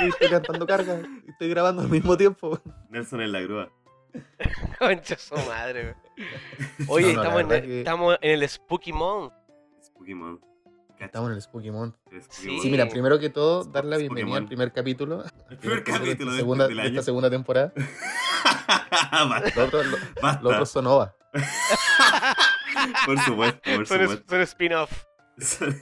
[0.08, 1.00] estoy levantando carga.
[1.26, 2.60] y Estoy grabando al mismo tiempo.
[2.90, 3.70] Nelson en la grúa.
[4.78, 5.82] Concha su madre.
[5.82, 5.94] güey.
[6.88, 9.32] Oye, No, no, la estamos, en el, que- estamos en el Spooky Month.
[9.82, 10.42] Spooky Month.
[10.98, 11.94] Estamos en el Spooky Month.
[12.12, 12.70] el Spooky Sí.
[12.70, 15.24] Mira, primero que todo, Sp- dar la bienvenida al primer capítulo.
[15.48, 17.72] El primer capítulo de, de, esta segunda, de esta segunda temporada.
[19.10, 20.42] basta, Lo otro, lo, basta.
[20.42, 21.14] lo otro son OVA.
[23.06, 24.24] Por supuesto, por supuesto.
[24.28, 25.04] son spin-off.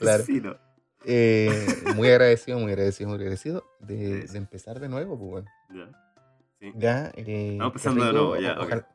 [0.01, 0.22] Claro.
[0.24, 0.57] Sí, no.
[1.05, 5.48] Eh, muy agradecido, muy agradecido, muy agradecido de, empezar de nuevo, pues bueno.
[5.70, 5.88] Ya.
[6.61, 6.72] Sí.
[6.77, 8.62] Ya, eh, Estamos empezando de nuevo, ya, ok.
[8.62, 8.88] ojalá-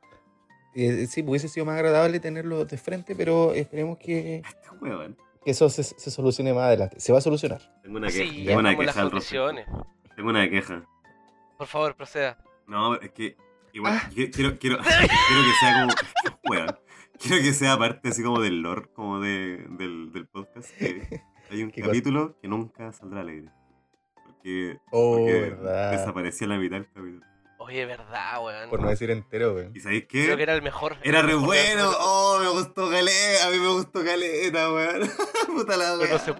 [0.76, 5.16] Eh, sí, hubiese sido más agradable tenerlo de frente, pero esperemos que, Este huevón.
[5.44, 7.00] que eso se, se solucione más adelante.
[7.00, 7.62] Se va a solucionar.
[7.84, 9.10] Tengo una, que- Sí, tengo una queja al respecto.
[9.12, 9.68] condiciones.
[10.16, 10.84] Tengo una queja.
[11.58, 12.38] Por favor, proceda.
[12.68, 13.36] No, es que
[13.74, 14.10] igual Ah.
[14.12, 15.94] qui- quiero, quiero, quiero que sea como.
[16.50, 16.80] Weón.
[17.20, 20.70] Quiero que sea parte así como del lore, como de, del, del podcast.
[20.78, 21.70] Que hay un
[22.04, 23.50] capítulo que nunca saldrá al aire.
[24.26, 25.92] Porque, Oh, porque verdad.
[25.92, 27.26] desapareció la mitad del capítulo.
[27.66, 28.70] Oye, verdad, weón.
[28.70, 29.70] Por no decir entero, güey.
[29.74, 30.44] ¿Y sabéis Creo que qué?
[30.44, 30.98] era el mejor.
[31.02, 31.92] Era el re mejor bueno.
[32.00, 33.48] Oh, me gustó Caleta.
[33.48, 35.10] A mí me gustó Caleta, weón.
[35.48, 36.36] Puta la no se-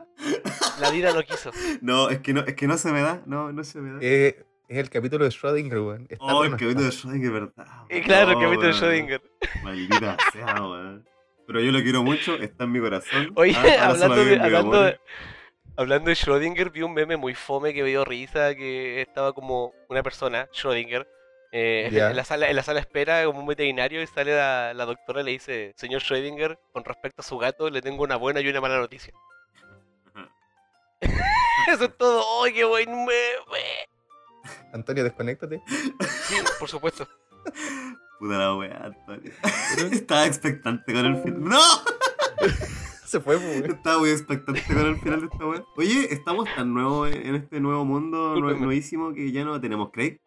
[0.82, 1.52] La vida no quiso.
[1.82, 3.22] No, es que no, es que no se me da.
[3.26, 4.00] No, no se me da.
[4.02, 6.06] Eh, es el capítulo de Schrödinger, güey.
[6.10, 6.90] Está, oh, el capítulo de.
[6.90, 7.68] Schrödinger, verdad.
[7.90, 9.08] Y claro, el Oh, capítulo de weón.
[9.10, 9.22] Schrödinger.
[9.64, 11.08] Maldita sea, weón.
[11.48, 13.32] Pero yo lo quiero mucho, está en mi corazón.
[13.36, 15.00] Oye, Ah, hablando, de, hablando, de,
[15.76, 19.74] hablando de Schrödinger, vi un meme muy fome que me dio risa, que estaba como
[19.90, 21.08] una persona, Schrödinger,
[21.52, 24.74] eh, en, la sala, en la sala de espera como un veterinario y sale la,
[24.74, 28.16] la doctora y le dice, señor Schrödinger, con respecto a su gato, le tengo una
[28.16, 29.14] buena y una mala noticia.
[31.68, 32.44] Eso es todo.
[32.44, 33.88] ¡Ay, qué buen meme!
[34.74, 35.62] Antonio, desconéctate.
[36.24, 37.08] Sí, por supuesto.
[38.20, 39.32] Puta la weá, Antonio.
[39.92, 41.44] Estaba expectante con el final.
[41.44, 41.60] ¡No!
[43.14, 43.72] Se fue, güey.
[43.72, 45.64] Estaba muy expectante con el final de esta weá.
[45.78, 48.66] Oye, estamos tan nuevos en este nuevo mundo nue- Discúlpeme.
[48.66, 50.20] nuevísimo que ya no tenemos Craig.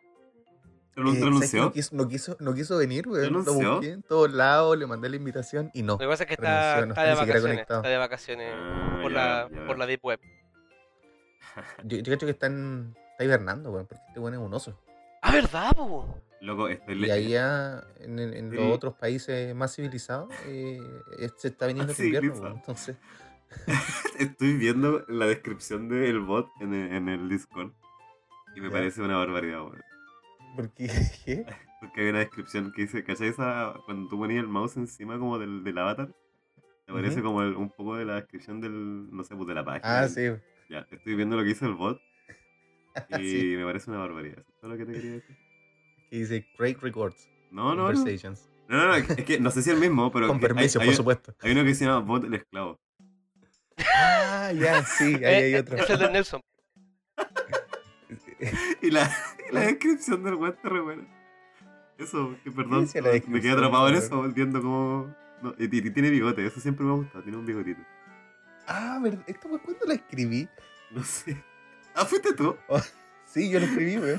[0.94, 1.62] ¿Pero Eh, ¿sabes que renunció?
[1.64, 3.28] No quiso, no, quiso, no quiso venir, güey.
[3.28, 5.94] Lo busqué en todos lados, le mandé la invitación y no.
[5.94, 7.58] Lo que pasa es que está, Renunció, no está está de vacaciones.
[7.60, 9.66] Está de vacaciones Ah, por, ya, la, ya.
[9.66, 10.20] por la Deep Web.
[11.84, 14.78] Yo, yo creo que están, está hibernando, güey, porque este güey es un oso.
[15.22, 16.06] Ah, ¿verdad, po?
[16.46, 18.56] Loco, estoy Y ya, en, en- Sí.
[18.56, 20.78] los otros países más civilizados, eh,
[21.18, 22.48] eh, se está viniendo el invierno.
[22.54, 22.96] Entonces,
[24.18, 27.72] Estoy viendo la descripción del bot en el, en el Discord.
[28.54, 28.72] Y me Ya.
[28.72, 29.82] parece una barbaridad, weón.
[30.54, 30.88] porque
[31.24, 31.44] ¿qué?
[31.80, 33.28] Porque hay una descripción que dice, ¿cachai?
[33.28, 36.08] Esa, cuando tú ponías el mouse encima como del, del avatar,
[36.86, 37.24] te aparece Ujú.
[37.28, 40.00] como el- un poco de la descripción del, no sé, pues de la página.
[40.00, 40.22] Ah, sí.
[40.70, 42.00] Ya, estoy viendo lo que hizo el bot
[43.10, 43.54] y sí.
[43.58, 44.38] me parece una barbaridad.
[44.38, 45.36] ¿Eso es todo lo que te quería decir?
[46.10, 47.28] Que dice Great Records.
[47.50, 47.94] No, no, no.
[47.94, 48.48] Conversations.
[48.68, 50.80] No, no, no, es que no sé si es el mismo, pero Con hay- permiso,
[50.80, 51.34] hay, por supuesto.
[51.40, 52.78] hay uno que se llama bot el esclavo.
[53.94, 55.76] Ah, ya, sí, ahí hay Eh, otro.
[55.76, 56.40] Es el de Nelson.
[58.82, 59.10] Y la,
[59.50, 61.04] y la descripción del bot está re buena.
[61.98, 62.86] Eso, que perdón,
[63.28, 65.14] me quedé atrapado en eso, viendo cómo...
[65.42, 67.80] no, y, y tiene bigote, eso siempre me ha gustado, tiene un bigotito.
[68.66, 69.24] Ah, ¿verdad?
[69.26, 70.46] ¿Esta fue cuándo la escribí?
[70.90, 71.42] No sé.
[71.94, 72.54] Ah, fuiste tú.
[73.36, 74.16] Sí, yo la escribí, güey.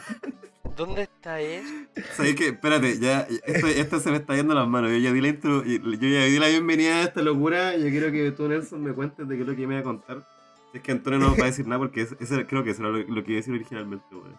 [0.75, 1.67] ¿Dónde está eso?
[2.13, 2.49] ¿Sabes qué?
[2.49, 4.91] Espérate, ya, esto, esto se me está yendo las manos.
[4.91, 7.75] Yo ya di la intro, y- yo ya di la bienvenida a esta locura.
[7.75, 9.83] Yo quiero que tú, Nelson, me cuentes de qué es lo que me voy a
[9.83, 10.27] contar.
[10.71, 12.15] Si es que Antonio no va a decir nada, porque es-
[12.47, 14.37] creo que eso era lo, lo que iba a decir originalmente, weón.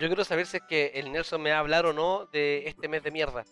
[0.00, 2.66] Yo quiero saber si es que el Nelson me va a hablar o no de
[2.66, 3.44] este mes de mierda.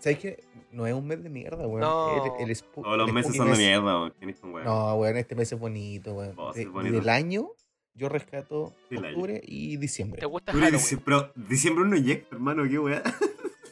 [0.00, 0.44] ¿Sabes qué?
[0.72, 1.80] No es un mes de mierda, weón.
[1.82, 2.36] No.
[2.40, 4.14] El, Todos los meses son de mierda, weón.
[4.18, 4.66] ¿Quién es con weón?
[4.66, 6.34] No, weón, este mes es bonito, weón.
[6.36, 6.96] Oh, De- es bonito.
[6.96, 7.50] Del año,
[7.98, 10.20] yo rescato octubre y diciembre.
[10.20, 11.02] ¿Te gusta Pero Halloween?
[11.04, 13.02] Pero diciembre no llega, hermano, qué weá.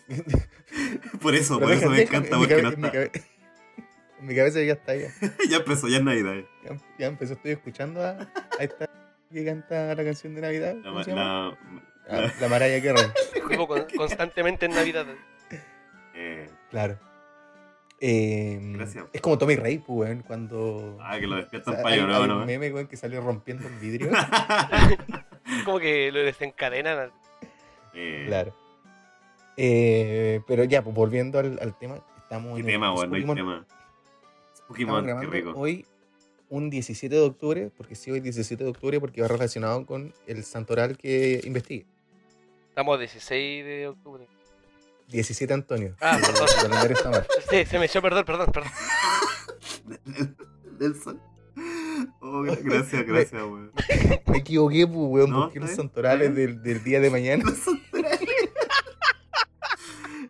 [1.23, 2.93] Por eso, Pero por eso me encanta en mi porque no está.
[2.93, 3.11] cabe-
[4.21, 5.09] en mi cabeza ya está ya.
[5.51, 6.35] Ya empezó, ya es Navidad.
[6.65, 8.11] Ya, ya empezó, estoy escuchando a,
[8.59, 8.89] a esta
[9.33, 10.75] que canta la canción de Navidad.
[10.77, 11.23] La, ¿Cómo ma- se llama?
[11.51, 11.59] la-
[12.09, 13.05] Ah, La Mariah Carey.
[13.51, 15.07] Vivo con- constantemente en Navidad.
[16.15, 16.99] eh, Claro.
[18.01, 19.07] Eh, Gracias.
[19.13, 20.99] Es como Tommy Rey, pues, weón, cuando.
[21.01, 22.47] ah, que lo o despiertan sea, para hay nuevo, un ¿no?
[22.47, 24.11] meme, weón, que salió rompiendo un vidrio.
[25.65, 27.11] Como que lo desencadenan.
[27.95, 28.55] Eh, claro.
[29.57, 33.11] Eh, pero ya, pues volviendo al, al tema, estamos ¿Qué en tema, weón?
[33.11, 33.67] No hay tema.
[34.69, 35.53] Pokémon, qué rico.
[35.57, 35.87] hoy
[36.49, 40.45] un 17 de octubre, porque sí, hoy 17 de octubre, porque va relacionado con el
[40.45, 41.87] santoral que investigué.
[42.69, 44.27] Estamos 16 de octubre.
[45.09, 45.97] 17 Antonio.
[46.01, 46.47] Ah, El perdón.
[46.57, 47.27] calendario está mal.
[47.51, 48.71] Sí, se me echó, perdón, perdón, perdón.
[50.81, 51.21] Nelson.
[52.21, 53.73] Oh, gra- gracias, gracias, weón.
[54.27, 57.45] Me equivoqué, pues, weón, No, busqué está los santorales del, del día de mañana.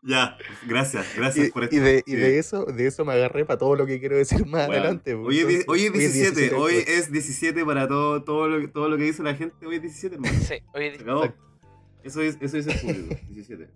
[0.08, 1.74] Ya, gracias, gracias Y, por esto.
[1.74, 2.16] y de, y Sí.
[2.16, 4.72] de eso, de eso me agarré para todo lo que quiero decir más Weón.
[4.80, 5.16] adelante.
[5.16, 5.26] pues.
[5.26, 8.60] Hoy es, di- Entonces, hoy es 17, de hoy es 17 para todo, todo, lo,
[8.60, 9.66] que- todo lo que dice la gente.
[9.66, 10.38] Hoy es 17, hermano.
[10.38, 10.54] Sí, Se
[11.00, 11.24] acabó.
[11.24, 11.44] Exacto.
[12.04, 13.68] Eso es, eso es el público, 17.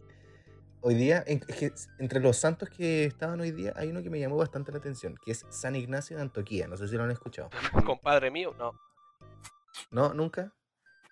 [0.82, 4.08] Hoy día, en- es que entre los santos que estaban hoy día, hay uno que
[4.08, 6.66] me llamó bastante la atención, que es San Ignacio de Antoquía.
[6.68, 7.50] No sé si lo han escuchado.
[7.84, 8.72] compadre mío, no.
[9.90, 10.14] ¿No?
[10.14, 10.52] ¿Nunca?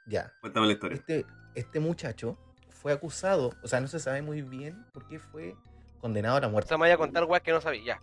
[0.06, 0.32] Ya.
[0.40, 0.96] Cuéntame la historia.
[0.96, 2.38] Este, este muchacho
[2.70, 5.54] fue acusado, o sea, no se sabe muy bien por qué fue
[6.00, 6.68] condenado a la O muerte.
[6.68, 7.84] sea, me vaya a contar weas que no sabía.
[7.84, 8.00] Ya.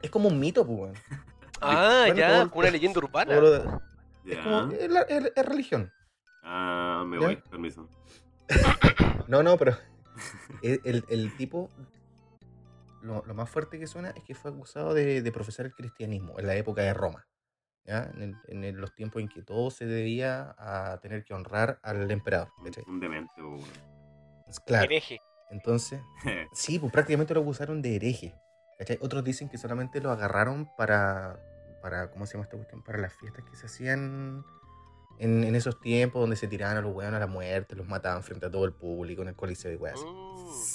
[0.00, 0.96] Es como un mito, pues.
[1.60, 3.34] Ah, Bueno, ya, como una leyenda urbana.
[3.40, 3.64] Lo Es
[4.24, 4.42] Ya.
[4.44, 5.92] como, es, la- es- es religión.
[6.44, 7.26] Ah, me ¿Ya?
[7.26, 7.88] voy, permiso.
[9.26, 9.74] No, no, pero
[10.62, 11.68] el, el- el tipo,
[13.02, 16.38] lo, lo más fuerte que suena es que fue acusado de, de profesar el cristianismo
[16.38, 17.26] en la época de Roma.
[17.84, 18.10] ¿ya?
[18.14, 21.78] En, el- en el- los tiempos en que todo se debía a tener que honrar
[21.82, 22.48] al emperador.
[22.58, 22.84] Un, ¿cachai?
[22.86, 23.32] un demente,
[24.66, 24.84] Claro.
[24.84, 25.18] Hereje.
[25.50, 26.00] Entonces,
[26.54, 28.34] sí, pues prácticamente lo acusaron de hereje.
[28.78, 28.98] ¿cachai?
[29.02, 31.38] Otros dicen que solamente lo agarraron para,
[31.82, 32.82] para, ¿cómo se llama esta cuestión?
[32.82, 34.44] Para las fiestas que se hacían
[35.18, 38.22] en, en esos tiempos donde se tiraban a los weones a la muerte, los mataban
[38.22, 40.00] frente a todo el público en el coliseo y weas.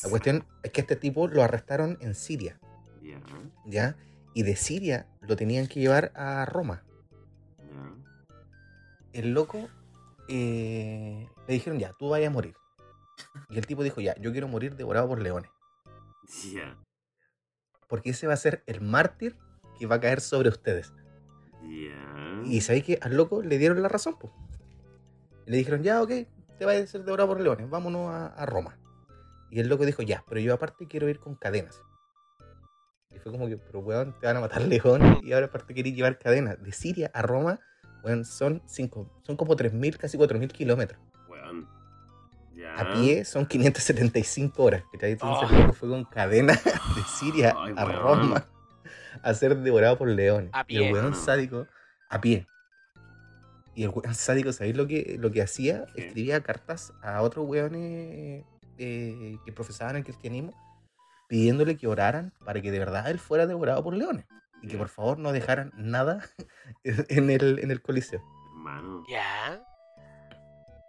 [0.04, 2.60] La cuestión es que este tipo lo arrestaron en Siria,
[3.02, 3.20] Ya,
[3.66, 3.96] ¿ya?
[4.34, 6.84] Y de Siria lo tenían que llevar a Roma.
[9.14, 9.68] El loco
[10.28, 12.56] eh, le dijeron, ya, tú vayas a morir.
[13.50, 15.50] Y el tipo dijo, ya, yo quiero morir devorado por leones.
[16.54, 16.78] Ya,
[17.88, 19.36] Porque ese va a ser el mártir
[19.80, 20.94] que va a caer sobre ustedes.
[21.64, 22.29] ya.
[22.52, 24.34] Y sabéis que al loco le dieron la razón, pues.
[25.46, 26.10] Le dijeron, ya, ok,
[26.58, 28.78] te vas a ser devorado por leones, vámonos a, a Roma.
[29.50, 31.82] Y el loco dijo, ya, pero yo aparte quiero ir con cadenas.
[33.16, 35.94] Y fue como que, pero weón, te van a matar leones y ahora aparte querés
[35.96, 36.62] llevar cadenas.
[36.62, 37.60] De Siria a Roma,
[38.04, 41.00] weón, son, cinco, son como 3.000, casi 4.000 kilómetros.
[41.28, 41.68] Weón.
[42.54, 42.76] Ya.
[42.76, 44.84] A pie son 575 horas.
[44.92, 45.14] ¿cachai?
[45.14, 45.56] Entonces Ah.
[45.56, 48.02] el loco fue con cadenas de Siria Ay, a weón.
[48.02, 48.46] Roma
[49.24, 50.52] a ser devorado por leones.
[50.54, 50.94] A Y el pie.
[50.94, 51.66] weón sádico,
[52.10, 52.48] a pie.
[53.76, 55.86] Y el weón sádico, ¿sabéis lo que, lo que hacía?
[55.94, 56.08] ¿Qué?
[56.08, 58.44] Escribía cartas a otros weones
[58.78, 60.54] eh, que profesaban el cristianismo
[61.30, 64.26] pidiéndole que oraran para que de verdad él fuera devorado por leones.
[64.62, 66.22] Y que por favor no dejaran nada
[66.84, 68.22] en el, en el coliseo.
[68.52, 69.06] Hermano.
[69.08, 69.64] Ya.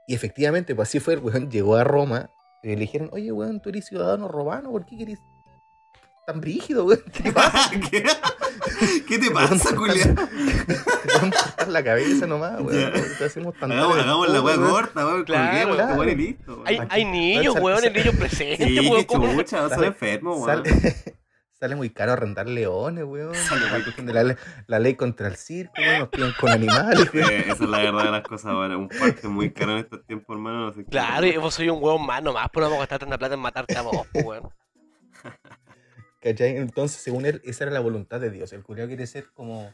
[0.09, 2.30] Y efectivamente, pues así fue, el weón llegó a Roma
[2.64, 5.20] y le dijeron, oye, weón, tú eres ciudadano romano, ¿por qué querés
[6.31, 7.03] tan brígido, weón?
[7.12, 7.71] ¿Qué te pasa?
[7.90, 8.05] ¿Qué?
[9.09, 10.14] ¿Qué te pasa, cortar- Julián?
[10.14, 10.75] Te
[11.12, 12.93] pueden cortar la cabeza nomás, weón.
[12.93, 13.19] Ya.
[13.19, 15.25] Te hacemos tan Hagamos, hagamos la weá corta, weón.
[15.25, 15.83] Claro, claro.
[15.88, 16.62] este weón y listo.
[16.66, 19.01] Hay, hay niños, weón, el niño presente, Sí, weón.
[19.01, 19.33] qué ¿cómo?
[19.35, 20.64] chucha, soy Sale- enfermo, weón.
[20.64, 20.95] Sale,
[21.61, 23.33] sale muy caro arrendar leones, weón.
[24.66, 25.99] La ley contra el circo, weón.
[26.01, 27.31] Nos piden con animales, weón.
[27.31, 28.73] Eh, esa es la verdad de las cosas, weón.
[28.77, 30.66] Un parque muy caro en estos tiempos, hermano.
[30.66, 32.83] No sé qué- Claro, y vos soy un weón más nomás, pero no vamos a
[32.87, 34.49] gastar tanta plata en matarte a vos, pues, weón.
[36.20, 36.56] ¿Cachai?
[36.56, 38.52] Entonces, según él, esa era la voluntad de Dios.
[38.52, 39.72] El culiao quiere ser como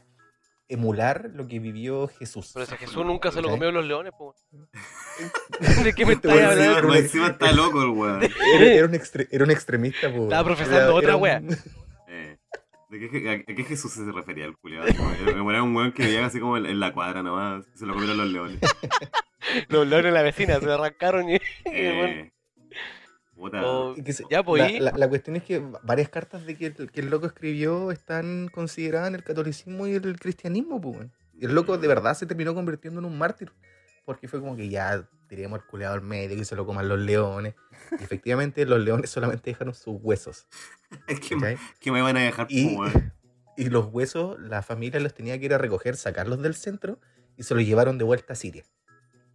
[0.69, 2.51] emular lo que vivió Jesús.
[2.53, 4.35] Pero si a Jesús nunca se lo comió los leones, pues.
[4.51, 5.83] weón.
[5.83, 6.95] ¿De qué me Este estás encima, hablando?
[6.95, 8.23] encima está loco el weón.
[8.55, 11.41] Era, era un, extre- era un extremista, po, Estaba profesando Era- otra era un- wea.
[12.09, 12.37] Eh,
[12.89, 14.81] ¿de qué, a, a qué Jesús se refería el Julio?
[14.85, 17.65] Era un weón que vivía así como en, en la cuadra nomás.
[17.75, 18.59] Se lo comieron los leones.
[19.67, 21.35] Los leones de la vecina se arrancaron y.
[21.65, 22.31] Eh, Y
[24.29, 27.01] Ya, pues, la, y- la- la cuestión es que varias cartas de que el, que
[27.01, 31.07] el loco escribió están consideradas en el catolicismo y el cristianismo, pues,
[31.39, 33.51] el loco de verdad se terminó convirtiendo en un mártir.
[34.05, 36.97] porque fue como que ya tiremos el culeado al medio y se lo coman los
[36.97, 37.55] leones.
[37.99, 40.47] Y efectivamente los leones solamente dejaron sus huesos.
[41.07, 43.13] Es que, me- que van a dejar Y, weón.
[43.57, 46.99] y los huesos, la familia los tenía que ir a recoger, sacarlos del centro
[47.35, 48.63] y se los llevaron de vuelta a Siria.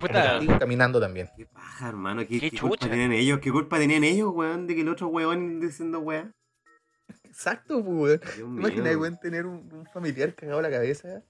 [0.09, 1.29] Puta, caminando también.
[1.37, 2.23] Qué paja, hermano.
[2.27, 3.38] ¿Qué, Qué qué culpa tienen ellos?
[3.41, 4.67] ¿Qué culpa tenían ellos, weón?
[4.67, 6.35] De que el otro weón diciendo weón.
[7.25, 8.21] Exacto, pues, weón.
[8.21, 8.59] ¿Te mío.
[8.61, 11.23] imaginas, weón, tener un, un familiar cagado la cabeza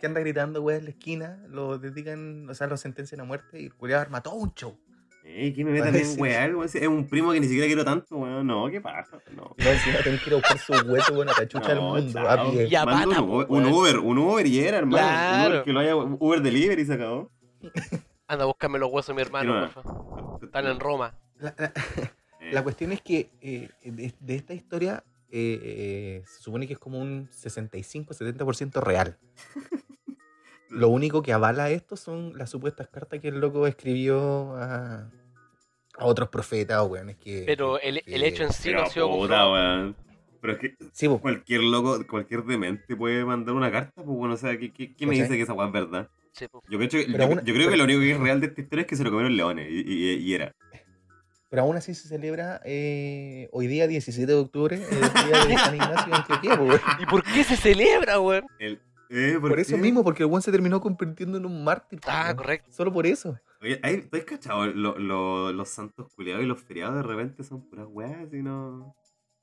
[0.00, 3.60] que anda gritando, weón, en la esquina, lo dedican, o sea, lo sentencian a muerte
[3.60, 4.78] y el culiado arma todo un show.
[5.26, 6.54] Ey, ¿qué me metan en Parece- weón?
[6.56, 6.68] weón?
[6.72, 8.46] Es un primo que ni siquiera quiero tanto, weón.
[8.46, 9.18] No, qué paja.
[9.34, 9.54] No.
[9.56, 11.94] Más encima tenés que ir a buscar su hueso, weón, a la chucha del No,
[11.94, 12.28] mundo, chao.
[12.28, 12.68] a pie.
[12.68, 12.84] Ya.
[12.84, 13.66] Pata, un, un weón.
[13.72, 14.96] Uber, un Uber y era, hermano.
[14.96, 15.48] Un Claro.
[15.54, 17.32] Uber que lo haya Uber Delivery y se acabó.
[18.28, 19.70] anda a buscarme los huesos de mi hermano, no.
[19.72, 20.44] porfa.
[20.46, 21.14] Están en Roma.
[21.38, 21.72] La, la-
[22.40, 26.74] Eh, la cuestión es que eh, de, de esta historia eh, eh, se supone que
[26.74, 29.16] es como un 65-70% real.
[30.68, 35.08] Lo único que avala esto son las supuestas cartas que el loco escribió a,
[35.96, 37.44] a otros profetas o weones que.
[37.46, 39.52] Pero que- el, hecho en sí no ha sido puta, comprobado.
[39.52, 39.96] weón.
[40.40, 44.36] Pero es que Sí, cualquier loco, cualquier demente puede mandar una carta, pues bueno, o
[44.36, 46.10] sea, ¿qué, qué, qué me dice que esa weá es verdad?
[46.34, 46.62] Sí, pues.
[46.68, 48.60] Yo, que- yo, una- yo creo que pero- lo único que es real de esta
[48.60, 50.52] historia es que se lo comieron leones y, y- y era.
[51.48, 55.74] pero aún así se celebra eh, hoy día, 17 de octubre, el día de San
[55.76, 56.80] Ignacio Antioquía, pues, weón.
[57.00, 58.44] ¿Y por qué se celebra, weón?
[58.58, 62.00] El, eh, ¿por Por eso mismo, porque el weón se terminó convirtiendo en un mártir.
[62.08, 62.72] Ah, correcto.
[62.72, 63.38] Solo por eso.
[63.62, 64.66] Oye, ¿hay- ¿tú has cachado?
[64.66, 68.96] Lo- lo- los santos culiados y los feriados de repente son puras weas y no.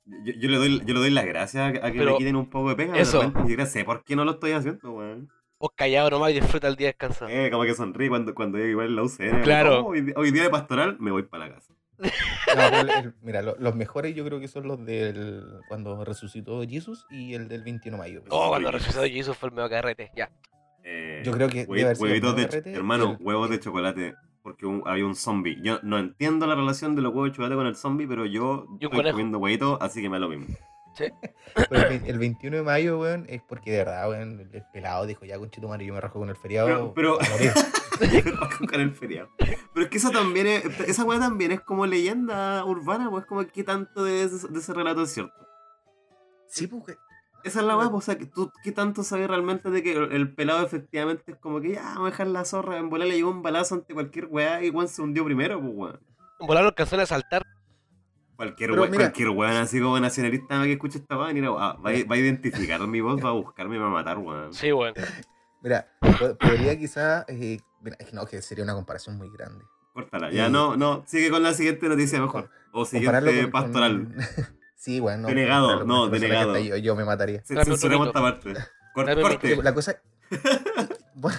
[0.04, 2.36] Yo, yo le doy, yo le doy las gracias a que, que Pero me quiten
[2.36, 2.98] un poco de pega.
[2.98, 3.18] eso.
[3.20, 5.30] De repente ni siquiera sé por qué no lo estoy haciendo, weón.
[5.62, 7.30] Vos callado nomás y disfruta el día descansado.
[7.30, 9.42] Eh, como que sonríe cuando, cuando yo igual en la UCN.
[9.42, 9.86] Claro.
[9.86, 11.72] Oh, hoy, día de pastoral me voy para la casa.
[12.56, 16.60] No, el- el- mira, lo- los mejores yo creo que son los del cuando resucitó
[16.68, 18.22] Jesús y el del 21 de mayo.
[18.30, 20.10] Oh, cuando resucitó Jesús fue el medio carrete.
[20.16, 20.30] Ya.
[20.82, 23.60] Eh, Yo creo que hue- debe haber sido huevitos de, carrete hermano, el- huevos de
[23.60, 24.14] chocolate.
[24.42, 25.56] Porque un- había un zombie.
[25.62, 28.66] Yo no entiendo la relación de los huevos de chocolate con el zombie, pero yo
[28.80, 29.10] estoy conejo.
[29.12, 30.46] comiendo huevitos, así que me da lo mismo.
[31.70, 35.06] Pero el, el 21 de mayo, weón, es porque de verdad, weón, el, el pelado
[35.06, 36.92] dijo, ya, conchito madre, yo me rajo con el feriado.
[36.94, 37.52] Pero- pero- a morir".
[38.70, 39.28] con el feriado.
[39.38, 43.46] Pero es que eso también es, esa weá también es como leyenda urbana, pues como
[43.46, 45.34] que tanto de ese, de ese relato es cierto.
[46.48, 46.96] Sí, porque...
[47.44, 49.94] Esa es la weá, pues, o sea, que tú, ¿qué tanto sabes realmente de que
[49.94, 53.08] el, el pelado efectivamente es como que ya, vamos a dejar la zorra, en volar
[53.08, 56.00] le llegó un balazo ante cualquier weá y weón se hundió primero, pues weón.
[56.38, 57.41] En volar los canciones a saltar.
[58.42, 61.74] Cualquier Pero weón, mira- cualquier weón así como nacionalista que escuche esta ah, va, a-
[61.82, 64.52] va a identificar mi voz, va a buscarme y va a matar, weón.
[64.52, 64.94] Sí, weón.
[65.62, 67.24] Mira, po- podría quizá...
[67.28, 69.64] eh, mira, es que no, que sería una comparación muy grande.
[69.92, 72.50] Córtala, ya Y- no, no, sigue con la siguiente noticia mejor.
[72.72, 74.08] O siguiente con- pastoral.
[74.36, 75.00] con- sí.
[75.00, 76.58] Denegado, con no, el personaje denegado.
[76.58, 77.42] Yo, yo me mataría.
[77.42, 78.54] Censuremos esta parte.
[78.94, 79.56] Cor- Dame un corte.
[79.62, 79.96] La cosa...
[81.14, 81.36] Bueno,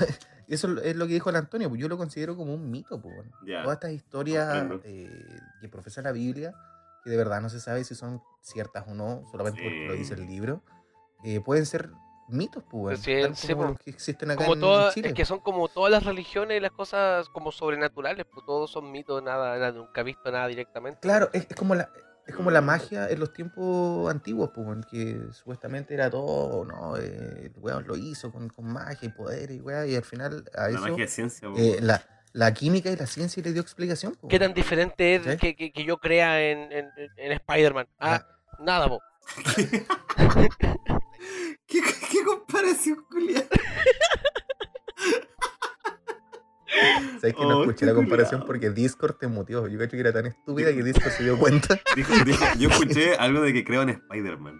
[0.48, 3.16] eso es lo que dijo el Antonio, pues yo lo considero como un mito, pues.
[3.16, 3.32] bueno.
[3.46, 3.64] Ya.
[3.64, 5.10] Todas estas historias eh,
[5.60, 6.54] que profesa la Biblia,
[7.04, 10.16] que de verdad no se sabe si son ciertas o no, solamente porque lo dice
[10.16, 10.22] Sí.
[10.22, 10.62] el libro,
[11.24, 11.90] eh, pueden ser
[12.30, 13.70] mitos, pues, bueno, Sí, sí, como pues.
[13.72, 15.08] los que existen acá Como en todas, Chile.
[15.10, 18.92] es que son como todas las religiones y las cosas como sobrenaturales, pues todos son
[18.92, 21.00] mitos, nada, nada nunca he visto nada directamente.
[21.02, 21.90] Claro, es, es como la
[22.26, 26.96] es como la magia en los tiempos antiguos, pues, que supuestamente era todo, ¿no?
[26.96, 30.46] Eh, el weón lo hizo con, con magia y poder y weá, y al final
[30.56, 31.58] a La eso magia es ciencia, po.
[31.58, 32.02] eh, la,
[32.34, 34.16] la química y la ciencia le dio explicación.
[34.20, 35.38] pues, ¿Qué tan diferente es ¿Sí?
[35.38, 37.88] que, que- que yo crea en, en, en Spider-Man?
[38.00, 38.26] Ah,
[38.60, 39.00] nada, po.
[41.68, 41.80] ¿Qué,
[42.12, 43.46] qué comparación, Julián?
[47.22, 48.48] Sabes que no Oh, escuché qué la comparación culiao.
[48.48, 49.68] porque Discord te muteó.
[49.68, 51.80] Yo creo que era tan estúpida que Discord se dio cuenta.
[51.96, 54.60] Dijo, dijo- yo escuché algo de que creo en Spider-Man.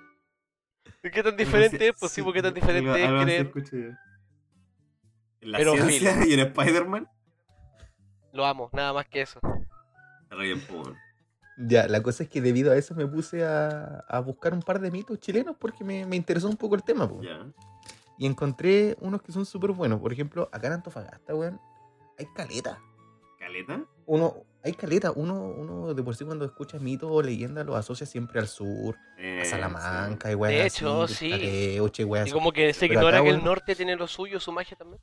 [1.02, 1.96] ¿Qué tan diferente es?
[2.00, 3.46] Pues sí, Sí, porque tan algo- diferente es algo creer.
[3.48, 3.98] escuché
[5.42, 7.10] la Pero ciencia y en Spider-Man.
[8.34, 9.40] Lo amo, nada más que eso.
[10.32, 10.98] Weón.
[11.58, 14.80] Ya, la cosa es que debido a eso me puse a, a buscar un par
[14.80, 17.08] de mitos chilenos porque me, me interesó un poco el tema.
[17.08, 17.22] po.
[17.22, 17.46] Ya.
[18.18, 20.00] Y encontré unos que son súper buenos.
[20.00, 21.60] Por ejemplo, acá en Antofagasta, weón,
[22.18, 22.80] hay caleta.
[23.38, 23.84] ¿Caleta?
[24.08, 25.12] Uno, hay caleta.
[25.12, 28.98] Uno, uno de por sí cuando escucha mitos o leyendas los asocia siempre al sur,
[29.20, 29.52] Eh, a sí.
[29.52, 31.30] Salamanca y weas De hecho, sí.
[31.30, 34.76] Caleuche y como que se ignora que el weón- norte tiene lo suyo, su magia
[34.76, 35.00] también.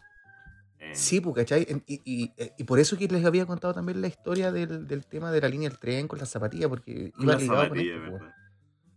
[0.94, 1.66] Sí, pues, ¿cachai?
[1.68, 4.86] En- Y, y- eh, y por eso que les había contado también la historia del,
[4.86, 7.68] del tema de la línea del tren con las zapatillas, porque con iba ligado con
[7.68, 8.32] zapatilla, esto, pues.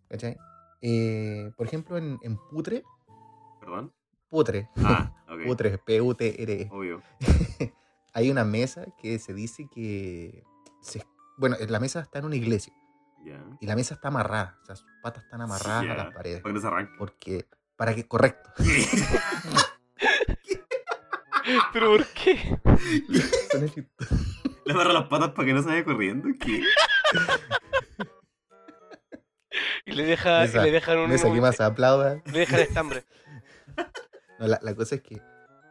[0.09, 0.37] ¿cachai?
[0.81, 2.83] Eh, por ejemplo, en, en Putre,
[3.59, 3.93] ¿Perdón?
[4.29, 5.43] Putre, Ah, ok.
[5.45, 7.01] Putre, P-U-T-R-E, Obvio.
[8.13, 10.43] hay una mesa que se dice que,
[10.81, 11.05] se-
[11.37, 12.73] bueno, la mesa está en una iglesia
[13.23, 13.41] Ya.
[13.61, 16.51] y la mesa está amarrada, o sea, sus patas están amarradas a las paredes, Para
[16.51, 16.93] que no se arranque.
[16.97, 17.45] porque,
[17.77, 18.49] para que, correcto,
[21.71, 22.57] ¿Pero por qué?
[24.65, 26.29] Le agarra las patas para que no se vaya corriendo.
[26.39, 26.63] ¿Qué?
[29.85, 31.09] Y le, deja, Mesa, y le dejan un.
[31.09, 32.21] Mesa, que más aplauda.
[32.25, 33.03] Le dejan estambre.
[34.39, 35.21] No, la, la cosa es que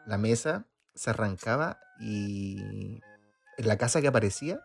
[0.07, 2.61] la mesa se arrancaba y
[3.59, 4.61] en la casa que aparecía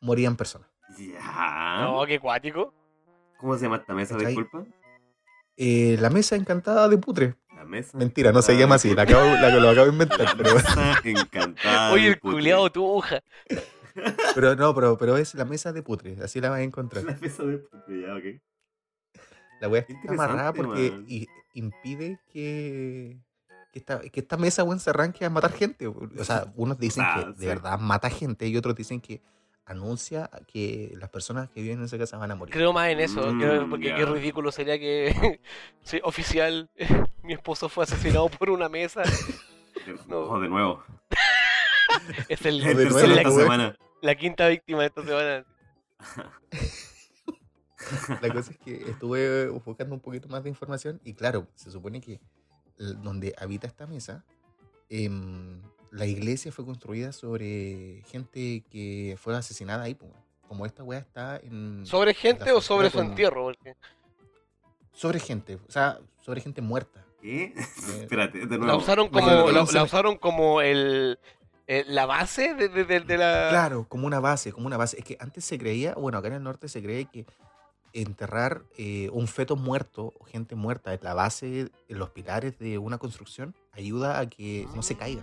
[0.00, 0.68] morían personas.
[0.98, 1.80] Ya.
[1.80, 2.74] No, qué cuático.
[3.38, 4.16] ¿Cómo se llama esta mesa?
[4.16, 4.64] Disculpa.
[5.56, 7.36] Eh, la mesa encantada de putre.
[7.62, 7.96] La mesa.
[7.96, 11.00] Mentira, no se llama así, la, acabo, la lo acabo de inventar, La pero, mesa
[11.04, 11.92] encantada.
[11.92, 13.22] Oye, el culiao tuja.
[14.34, 17.04] pero no, pero, pero es la mesa de putre, así la vas a encontrar.
[17.04, 18.42] La mesa de putre, ya, ok.
[19.60, 21.04] La wea Qué está amarrada porque
[21.54, 23.20] impide que,
[23.72, 25.86] que, esta, que esta mesa weón, se arranque a matar gente.
[25.86, 27.46] O sea, unos dicen Ah, que de sí.
[27.46, 29.22] verdad mata gente y otros dicen que
[29.64, 32.52] anuncia que las personas que viven en esa casa van a morir.
[32.52, 35.40] Creo más en eso, Mm, creo- porque qué ridículo sería que
[35.82, 36.70] sí, oficial,
[37.22, 39.02] mi esposo fue asesinado por una mesa.
[39.02, 39.10] De-
[40.06, 40.18] No.
[40.20, 40.84] Oh, de nuevo.
[42.28, 43.64] Es, el, De El nuevo, tercero es esta semana.
[44.00, 45.44] la, la quinta víctima de esta semana.
[48.20, 52.00] La cosa es que estuve buscando un poquito más de información y claro, se supone
[52.00, 52.20] que
[52.78, 54.24] donde habita esta mesa,
[54.88, 55.60] em,
[55.92, 59.94] la iglesia fue construida sobre gente que fue asesinada ahí.
[59.94, 60.10] pues,
[60.48, 61.86] Como esta wea está en...
[61.86, 63.44] ¿Sobre gente o sobre su entierro?
[63.44, 63.74] Porque
[64.92, 67.04] Sobre gente, o sea, sobre gente muerta.
[67.20, 67.54] ¿Qué?
[68.00, 68.66] Espérate, de nuevo.
[68.66, 71.18] la usaron como, la, usaron como el,
[71.66, 73.48] el- la base de, de- de- de la...
[73.50, 74.98] Claro, como una base, como una base.
[74.98, 77.24] Es que antes se creía, bueno, acá en el norte se cree que
[77.92, 82.78] enterrar eh, un feto muerto o gente muerta en la base, en los pilares de
[82.78, 85.22] una construcción, ayuda a que no se caiga.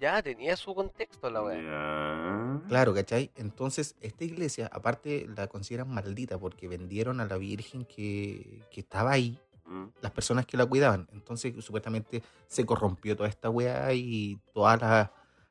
[0.00, 1.60] Ya, tenía su contexto la wea.
[1.62, 2.68] Ya.
[2.68, 3.30] Claro, ¿cachai?
[3.36, 9.12] Entonces, esta iglesia, aparte, la consideran maldita porque vendieron a la Virgen que, que estaba
[9.12, 9.86] ahí, Mm.
[10.02, 11.08] las personas que la cuidaban.
[11.14, 15.10] Entonces, supuestamente se corrompió toda esta weá y todas las,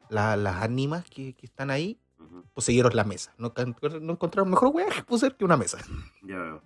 [0.10, 1.98] las, las ánimas que, que están ahí
[2.54, 3.34] poseyeron la mesa.
[3.40, 3.52] No,
[4.02, 5.80] no encontraron mejor weá que poseer que una mesa.
[6.22, 6.62] Ya veo.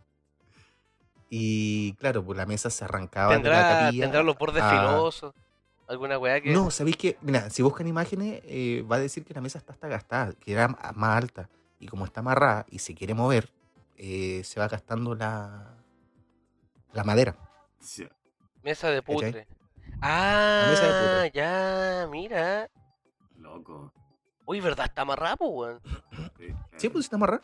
[1.30, 4.04] Y claro, pues la mesa se arrancaba de la ¿Tendrá, capilla.
[4.04, 5.34] tendrá los bordes a- filosos?
[5.88, 6.52] ¿Alguna weá que...?
[6.52, 7.18] No, ¿sabéis que?
[7.22, 10.52] Mira, si buscan imágenes, eh, va a decir que la mesa está hasta gastada, que
[10.52, 11.50] era más alta.
[11.80, 13.50] Y como está amarrada y se quiere mover,
[13.96, 15.78] eh, se va gastando la,
[16.94, 17.38] la madera.
[17.96, 18.10] Ya.
[18.64, 19.48] Mesa de putre.
[20.02, 21.32] Ah, mesa de putre.
[21.34, 22.70] ya, mira.
[23.38, 23.94] Loco.
[24.46, 24.88] Uy, ¿verdad?
[24.88, 25.80] Está amarrado, weón.
[26.38, 27.44] Sí, Sí, pues está amarrada.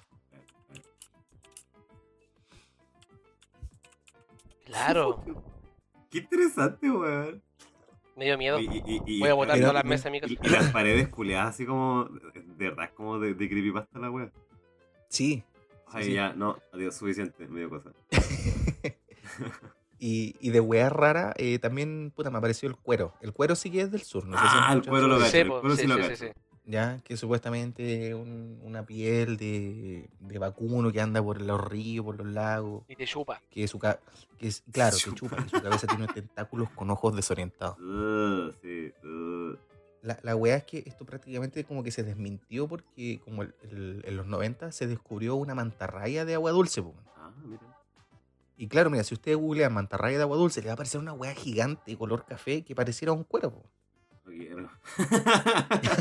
[4.66, 5.24] Claro.
[6.10, 7.42] Qué interesante, weón.
[8.16, 8.60] Me dio miedo.
[8.60, 10.34] Y- y- y- Voy a botar todas las mesas en mi casa.
[10.34, 12.06] Y, y las paredes culeadas así como.
[12.34, 14.32] De verdad, como de, de creepypasta la wea.
[15.10, 15.44] Sí.
[15.88, 16.14] Ay, sí.
[16.14, 17.92] ya, no, adiós, suficiente, medio cosa.
[20.00, 23.14] Y, y de weá rara, eh, también, puta, me apareció el cuero.
[23.22, 24.26] El cuero sí que es del sur.
[24.26, 26.02] No sé si Ah, han el cuero lo cacho, el cuero sí sí, lo sí,
[26.02, 26.16] cacho.
[26.18, 26.32] sí, sí.
[26.66, 32.18] Ya, que supuestamente un- una piel de, de vacuno que anda por los ríos, por
[32.18, 32.84] los lagos.
[32.88, 33.42] Y te chupa.
[33.50, 33.98] Que su que
[34.48, 35.44] es, claro, que Chupa.
[35.44, 37.78] que su cabeza tiene unos tentáculos con ojos desorientados.
[37.80, 39.58] Uh, sí, uh.
[40.04, 44.02] La, la weá es que esto prácticamente como que se desmintió porque como el- el-
[44.06, 46.82] en los 90 se descubrió una mantarraya de agua dulce.
[46.82, 46.94] po.
[47.18, 47.62] Ah, mira.
[48.56, 51.12] Y claro, mira, si ustedes googlean mantarraya de agua dulce, le va a aparecer una
[51.14, 53.64] weá gigante color café que pareciera un cuero.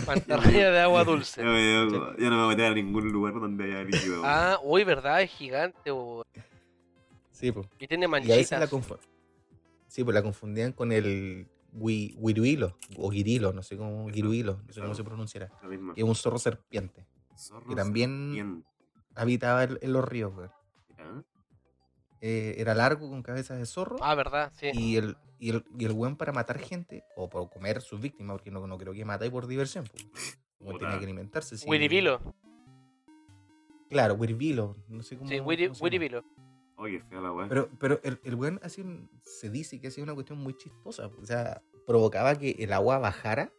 [0.07, 1.43] Mantarraya de agua dulce.
[1.45, 4.23] Ya no me voy a meter a ningún lugar donde haya líquido.
[4.25, 5.23] Ah, uy, ¿verdad?
[5.23, 6.25] Es gigante, po.
[7.31, 7.67] Sí, pues.
[7.79, 8.37] Y tiene Y manchitas.
[8.37, 9.11] veces la confundían.
[9.89, 14.73] Sí, pues la confundían con el gui- guiruilo o guirilo, no sé cómo, guiruilo, no
[14.73, 15.51] sé cómo se pronunciará.
[15.63, 17.07] La es un zorro serpiente.
[17.37, 18.69] Zorro que también- serpiente.
[19.15, 20.51] Habitaba en, los ríos, weón.
[20.97, 21.23] Ya.
[22.25, 23.97] Eh, era largo con cabeza de zorro.
[24.01, 24.53] Ah, ¿verdad?
[24.55, 24.71] Sí.
[24.73, 28.35] Y el, y, el, y el weón para matar gente, o por comer sus víctimas,
[28.37, 29.85] porque no, no creo que matáis por diversión.
[29.91, 30.07] Pues.
[30.59, 30.79] Puta.
[30.79, 31.59] tenía que alimentarse.
[31.59, 31.69] sí.
[31.69, 32.21] Wiribilo.
[33.91, 34.77] Claro, Wiribilo.
[34.89, 35.29] No sé cómo.
[35.29, 35.71] Sí, Wiri-.
[35.81, 36.25] Wiribilo.
[36.77, 37.49] Oye, fea la weá.
[37.49, 38.83] Pero, pero el, el weón así
[39.25, 41.09] se dice que hacía una cuestión muy chistosa.
[41.21, 43.53] O sea, provocaba que el agua bajara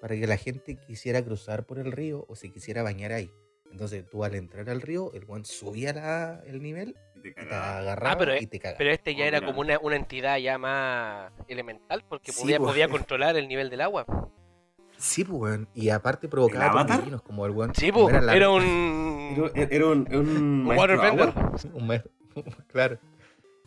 [0.00, 3.30] para que la gente quisiera cruzar por el río o se quisiera bañar ahí.
[3.72, 8.12] Entonces tú al entrar al río, el weón subía la- el nivel, te te agarraba
[8.12, 8.78] Ah, pero- y te cagaba.
[8.78, 9.46] Pero este ya Oh, era mira.
[9.46, 12.66] como una, una entidad ya más elemental porque Sí, podía, po.
[12.66, 14.04] podía controlar el nivel del agua.
[14.98, 15.68] Sí, pues weón.
[15.74, 17.74] Y aparte provocaba torbellinos, como el weón.
[17.74, 19.50] Sí, po, era un.
[19.54, 21.32] Era, era un, era un waterbender.
[21.74, 22.02] Un
[22.68, 22.98] claro.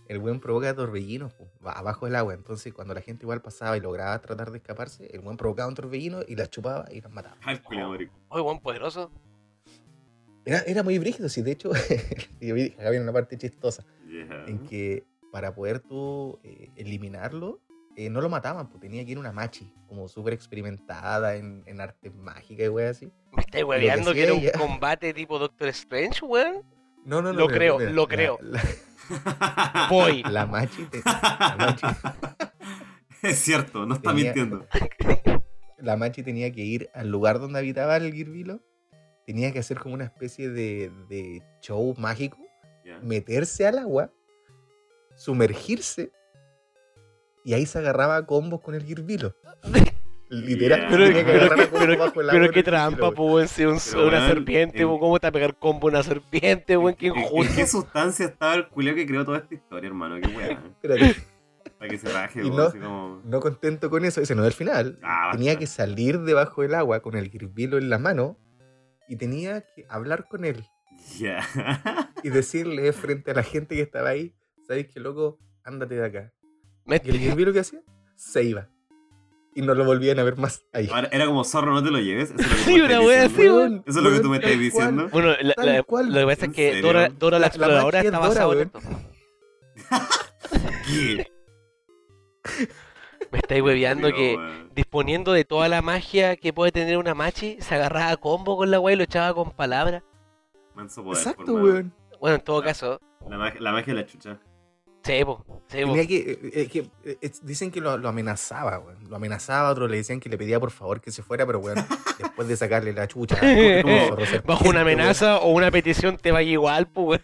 [0.08, 1.32] El buen provoca torbellinos
[1.64, 2.34] va abajo del agua.
[2.34, 5.76] Entonces, cuando la gente igual pasaba y lograba tratar de escaparse, el buen provocaba un
[5.76, 7.38] torbellino y las chupaba y las mataba.
[7.44, 7.62] Ay.
[8.30, 9.12] Oye, buen poderoso.
[10.46, 11.42] Era, era muy brígido, sí.
[11.42, 11.72] De hecho,
[12.42, 13.86] yo vi, acá viene una parte chistosa
[14.48, 17.60] en que para poder tú eh, eliminarlo,
[17.96, 21.82] eh, no lo mataban, pues tenía que ir una machi, como súper experimentada en, en
[21.82, 23.12] artes mágicas y weas así.
[23.34, 26.64] ¿Me estáis hueveando que, era un combate tipo Doctor Strange, weón?
[27.06, 27.40] No, no, no.
[27.40, 28.40] Lo mira, creo, mira, lo la- creo.
[29.10, 30.22] La, Voy.
[30.24, 31.88] la machi, te- la machi,
[33.24, 34.68] es cierto, no está Tenía- mintiendo.
[35.80, 38.62] la machi tenía que ir al lugar donde habitaba el Girvilo.
[39.30, 42.40] Tenía que hacer como una especie de, de show mágico.
[42.84, 42.98] Ya.
[43.04, 44.12] meterse al agua,
[45.16, 46.12] sumergirse
[47.44, 49.36] y ahí se agarraba a combos con el Girvilo.
[50.32, 50.88] Literal, Ya.
[50.90, 53.30] Pero, que pero, qué- combos pero, bajo el agua pero con qué el trampa, pues,
[53.34, 55.88] weón, si un- Pero, una weón, serpiente, en- weón, ¿cómo te va a pegar combo
[55.88, 56.96] una serpiente, weón?
[56.96, 57.54] Qué ¿En, en- en injusto.
[57.56, 60.16] qué sustancia estaba el culeo que creó toda esta historia, hermano?
[60.20, 60.58] Qué.
[60.82, 61.16] Espérate,
[61.78, 63.22] Para que se raje, Y weón, no- así como.
[63.24, 64.98] no contento con eso, ese no es el final.
[65.04, 68.38] Ah, tenía que salir debajo del agua con el Girvilo en la mano
[69.10, 70.66] y tenía que hablar con él
[71.18, 71.46] Ya.
[72.24, 74.34] y decirle frente a la gente que estaba ahí,
[74.68, 75.38] ¿sabes qué loco?
[75.64, 76.34] Ándate de acá.
[76.86, 77.82] Me- Y el Girvilo que hacía,
[78.16, 78.70] se iba.
[79.56, 80.88] Y no lo volvían a ver más ahí.
[80.94, 82.32] Ahora, era como zorro, no te lo lleves.
[82.32, 83.84] Eso es lo que tú Sí, una wea así, weón.
[83.86, 84.60] Eso es lo que tú me estás cual.
[84.62, 85.10] diciendo.
[85.10, 86.08] Bueno, la- la- cual.
[86.14, 86.82] lo que pasa es ¿En que?
[86.82, 88.80] Dora, Dora la, exploradora está basada en esto.
[90.88, 91.28] ¿Qué?
[93.32, 94.38] Me estáis hueveando que
[94.76, 98.72] disponiendo de toda la magia que puede tener una machi, se agarraba a combo con
[98.72, 100.04] la weá y lo echaba con palabras.
[100.76, 101.94] Manso poder, Exacto, weón.
[102.20, 104.40] Bueno, en todo caso, La magia, la magia de la chucha.
[105.02, 109.10] Tenía que, eh, eh, que, eh, dicen que lo, lo amenazaba, weón.
[109.10, 111.78] Lo amenazaba, otros le decían que le pedía por favor que se fuera, pero weón,
[112.20, 113.38] después de sacarle la chucha.
[113.82, 114.16] como
[114.46, 115.00] Bajo una weón.
[115.00, 117.22] amenaza o una petición te vaya igual, pues, weón.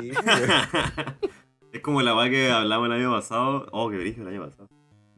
[0.00, 0.50] Sí, weón.
[1.72, 3.66] es como la weá que hablamos el año pasado.
[3.72, 4.68] Oh, que brillo el año pasado.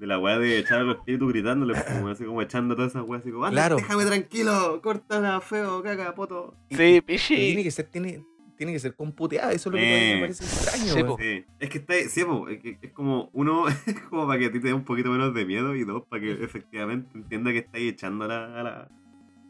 [0.03, 3.05] De la weá de echar a los espíritus gritándole, como así como echando todas esas
[3.05, 3.77] weas así como, "Anda, Claro.
[3.77, 6.57] déjame tranquilo, córtala, feo, caca, poto.
[6.71, 7.63] Sí, Tiene pichi.
[7.63, 8.25] que ser, tiene,
[8.57, 11.79] tiene que ser computeada, eso es lo que Eh, me parece extraño, sí, es que
[11.79, 14.67] está, sí, po, es, que es como uno, es como para que a ti te
[14.67, 18.25] dé un poquito menos de miedo y dos, para que efectivamente entienda que estáis echando
[18.25, 18.89] a la, a la-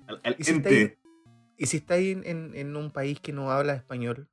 [0.08, 0.98] al, al ¿Y si ente.
[1.56, 4.28] Y si estáis en, en- en un país que no habla español,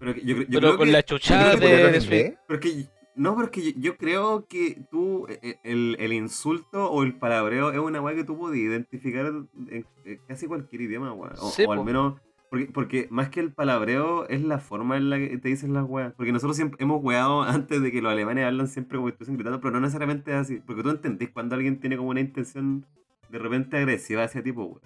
[0.00, 2.58] Pero, que yo, yo Pero creo con que, la chuchada yo creo que de, pero
[2.58, 6.90] es que- no, pero es que yo, yo creo que tú, eh, el, el insulto
[6.90, 9.86] o el palabreo es una weá que tú puedes identificar en,
[10.26, 11.32] casi cualquier idioma, weá.
[11.38, 12.14] O, Sí, o al menos,
[12.50, 15.84] porque, porque más que el palabreo es la forma en la que te dicen las
[15.88, 16.12] weas.
[16.14, 19.36] Porque nosotros siempre hemos weado antes de que los alemanes hablan siempre como que estuviesen
[19.36, 20.60] gritando, pero no necesariamente es así.
[20.66, 22.86] Porque tú entendés cuando alguien tiene como una intención
[23.30, 24.80] de repente agresiva hacia ti, po, weá.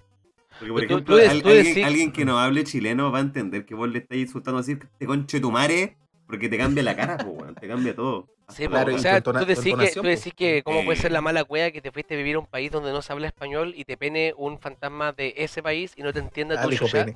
[0.59, 3.67] Porque, por tú- ejemplo, tú al- alguien, alguien que no hable chileno va a entender
[3.67, 5.97] que vos le estáis insultando así, te conche tu madre,
[6.27, 8.29] porque te cambia la cara, po, weón, te cambia todo.
[8.49, 11.15] Sí, Claro, o sea, tú decís que, tú decís que cómo puede ser Eh.
[11.15, 13.27] la mala cueva que te fuiste a vivir a un país donde no se habla
[13.27, 16.71] español y te pene un fantasma de ese país y no te entienda ah, tu
[16.71, 17.07] chucha.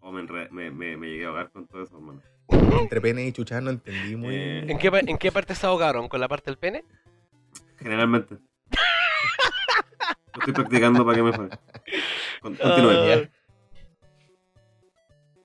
[0.00, 2.20] Oh, me, me, me, me llegué a ahogar con todo eso, hermano.
[2.80, 6.08] Entre pene y chucha no entendí muy Eh, ¿En qué, ¿En qué parte se ahogaron?
[6.08, 6.84] ¿Con la parte del pene?
[7.78, 8.36] Generalmente.
[10.34, 11.48] Lo estoy practicando para que me fue.
[12.42, 13.28] Con- Continúe.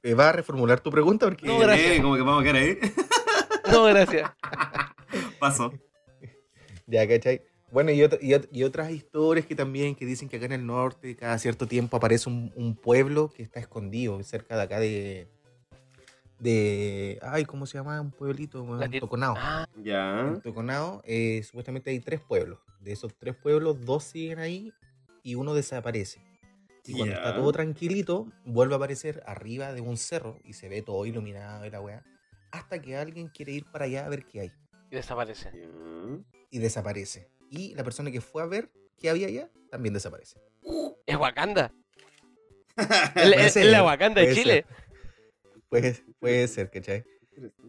[0.03, 1.27] Eh, ¿Vas a reformular tu pregunta?
[1.27, 1.91] Porque No, gracias.
[1.97, 2.77] Eh, como que vamos a quedar ahí.
[3.71, 4.31] No, gracias.
[5.39, 5.71] Paso.
[6.87, 7.41] Ya, ¿cachai?
[7.71, 11.15] Bueno, y, y y otras historias que también que dicen que acá en el norte
[11.15, 15.27] cada cierto tiempo aparece un, un pueblo que está escondido cerca de acá de...
[16.39, 18.01] de ay, ¿cómo se llama?
[18.01, 19.35] Un pueblito, ti- Toconao.
[19.37, 20.19] Ah, Ya.
[20.19, 22.59] En Toconao, eh, supuestamente hay tres pueblos.
[22.81, 24.73] De esos tres pueblos, dos siguen ahí
[25.23, 26.19] y uno desaparece.
[26.85, 30.81] Y cuando está todo tranquilito, vuelve a aparecer arriba de un cerro y se ve
[30.81, 32.03] todo iluminado y la weá.
[32.51, 34.51] Hasta que alguien quiere ir para allá a ver qué hay.
[34.89, 35.51] y desaparece.
[36.49, 37.29] Y desaparece.
[37.49, 40.39] Y la persona que fue a ver qué había allá también desaparece.
[41.05, 41.73] Es Wakanda.
[43.15, 44.65] Es, ser, la Wakanda de Chile.
[45.69, 47.03] Puede, puede ser, ¿cachai?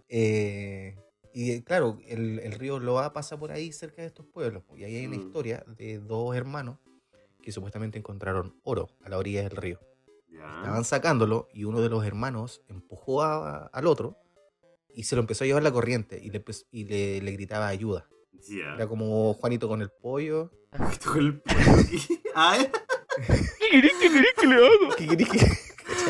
[0.09, 0.97] Eh,
[1.35, 4.65] y eh, claro, el, el río Loa pasa por ahí cerca de estos pueblos.
[4.77, 5.21] Y ahí hay una Mm.
[5.21, 6.79] historia de dos hermanos
[7.43, 9.81] que supuestamente encontraron oro a la orilla del río.
[10.29, 10.57] Ya.
[10.59, 14.17] Estaban sacándolo y uno de los hermanos empujó a- al otro
[14.95, 18.09] y se lo empezó a llevar la corriente y le, y le, le gritaba ayuda.
[18.49, 18.75] Ya.
[18.75, 20.51] Era como Juanito con el pollo.
[20.91, 21.99] Esto con el pollo aquí.
[22.35, 22.71] Ah, ¿eh?
[23.59, 24.97] ¿Qué querés que querés que le haga?
[24.97, 25.39] ¿Qué querés que-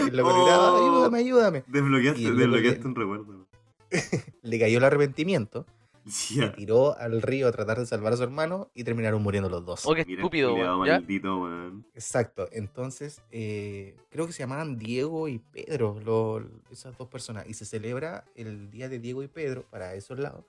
[0.06, 0.76] gritaba, Oh.
[0.94, 1.64] ayúdame, ayúdame.
[1.66, 3.48] Desbloqueaste, desbloqueaste un recuerdo.
[4.42, 5.66] Le cayó el arrepentimiento,
[6.10, 9.64] se tiró al río a tratar de salvar a su hermano y terminaron muriendo los
[9.64, 9.86] dos.
[9.86, 11.48] Oh, qué Mira, estúpido, maldito.
[11.94, 12.48] Exacto.
[12.52, 17.46] Entonces, eh, creo que se llamaban Diego y Pedro, lo- esas dos personas.
[17.48, 20.44] Y se celebra el día de Diego y Pedro para esos lados,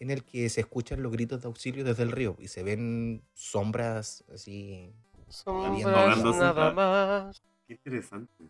[0.00, 3.22] en el que se escuchan los gritos de auxilio desde el río y se ven
[3.34, 4.92] sombras así.
[5.28, 6.38] Sombras Ahogándose.
[6.38, 7.42] nada más.
[7.66, 8.44] Qué interesante.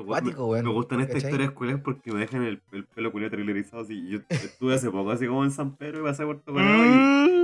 [0.00, 2.84] Me, gu- Cuático, me- weón, me gustan estas historias culias porque me dejan el, el
[2.84, 4.08] pelo culiado trailerizado así.
[4.08, 6.84] Yo estuve hace poco así como en San Pedro y pasé por Puerto Colorado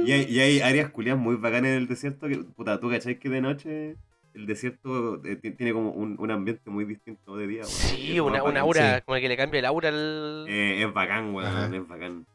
[0.04, 2.90] y, y hay, y hay áreas culias muy bacanas en el desierto que, puta, tú
[2.90, 3.96] cachai que de noche
[4.34, 8.00] el desierto eh, ti- tiene como un, un ambiente muy distinto de día, weón.
[8.00, 9.02] Y Sí, una, una aura, sí.
[9.06, 10.46] como que le cambia el aura al...
[10.48, 12.26] Eh, es bacán, weón, es bacán.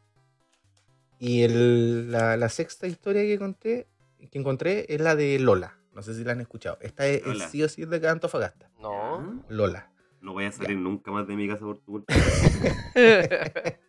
[1.20, 3.88] Y el- la, la sexta historia que conté,
[4.32, 5.76] que encontré es la de Lola.
[5.94, 6.78] No sé si la han escuchado.
[6.82, 8.70] Esta es, es sí o sí es de Antofagasta.
[8.82, 9.44] No.
[9.50, 9.90] Lola.
[10.22, 12.14] No voy a salir nunca más de mi casa por tu culpa.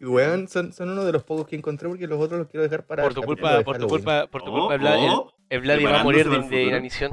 [0.00, 2.86] Weón, son, son uno de los pocos que encontré porque los otros los quiero dejar
[2.86, 3.02] para.
[3.02, 5.32] por el tu culpa, por tu culpa, por tu Oh, culpa, el, Vla- el- oh,
[5.48, 7.10] el Vladi va a morir de, de el inanición.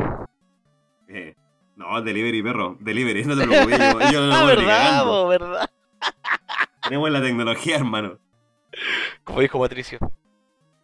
[1.08, 1.36] eh,
[1.76, 2.78] no, delivery, perro.
[2.80, 3.80] Delivery, no te preocupes.
[4.12, 5.70] Yo, yo no Ah, verdad, po, verdad.
[6.84, 8.20] Tenemos la tecnología, hermano.
[9.24, 9.98] Como dijo Patricio.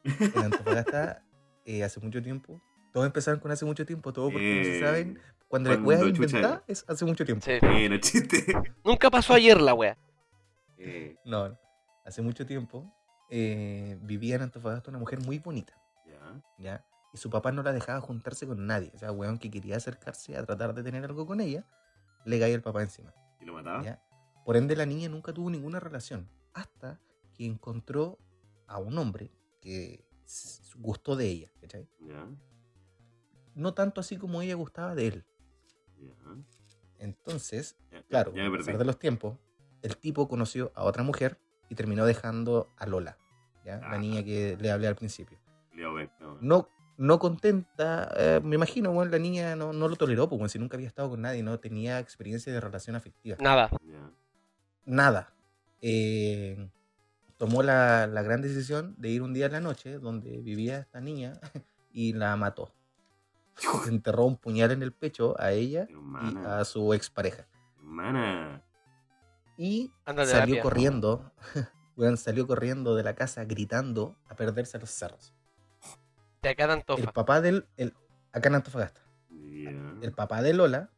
[0.03, 1.23] En Antofagasta,
[1.65, 2.61] eh, hace mucho tiempo.
[2.93, 5.19] Todos empezaron con hace mucho tiempo, todo porque no se Eh, saben.
[5.47, 7.45] Cuando, la cuando chucha- inventada, es hace mucho tiempo.
[7.45, 7.51] Sí.
[7.61, 8.45] Eh, no chiste.
[8.83, 9.97] Nunca pasó ayer la wea.
[10.77, 11.59] Eh, No, no.
[12.05, 12.93] hace mucho tiempo
[13.29, 15.73] eh, vivía en Antofagasta una mujer muy bonita,
[16.05, 16.41] ya.
[16.57, 16.85] ¿ya?
[17.13, 18.91] Y su papá no la dejaba juntarse con nadie.
[18.93, 21.65] O sea, weón que quería acercarse a tratar de tener algo con ella,
[22.25, 23.13] le caía el papá encima.
[23.41, 23.83] ¿Y lo mataba?
[23.83, 24.01] ¿ya?
[24.45, 26.29] Por ende, la niña nunca tuvo ninguna relación.
[26.53, 26.99] Hasta
[27.33, 28.17] que encontró
[28.67, 29.31] a un hombre
[29.61, 30.05] que
[30.75, 31.87] gustó de ella, ¿cachai?
[32.01, 32.27] Ya.
[33.55, 35.25] No tanto así como ella gustaba de él.
[36.99, 37.77] Entonces,
[38.09, 39.37] claro, Ya a pesar de los tiempos,
[39.81, 41.39] el tipo conoció a otra mujer
[41.69, 43.17] y terminó dejando a Lola,
[43.65, 43.77] ¿ya?
[43.79, 43.97] la Ah.
[43.97, 45.37] niña que le hablé al principio.
[46.41, 46.69] No.
[46.99, 50.77] No, contenta, eh, me imagino, bueno, la niña no, no lo toleró, porque si nunca
[50.77, 53.37] había estado con nadie, no tenía experiencia de relación afectiva.
[53.39, 53.69] Nada.
[54.85, 55.31] Nada.
[55.81, 56.71] Eh,
[57.37, 60.99] tomó la, la gran decisión de ir un día en la noche donde vivía esta
[60.99, 61.33] niña
[61.91, 62.73] y la mató.
[63.88, 67.47] Enterró un puñal en el pecho a ella y a su expareja.
[67.78, 68.64] Hermana.
[69.58, 69.91] Y
[70.26, 71.32] salió corriendo,
[71.97, 75.34] weón, salió corriendo de la casa gritando a perderse a los cerros.
[76.43, 77.12] De acá de El Antofa.
[77.12, 77.93] papá del, el,
[78.32, 79.01] acá en Antofagasta,
[79.32, 80.91] el papá de Lola,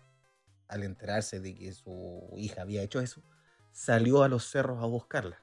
[0.67, 3.23] al enterarse de que su hija había hecho eso,
[3.71, 5.41] salió a los cerros a buscarla.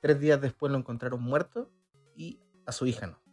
[0.00, 1.70] Tres días después lo encontraron muerto
[2.16, 3.23] y a su hija no.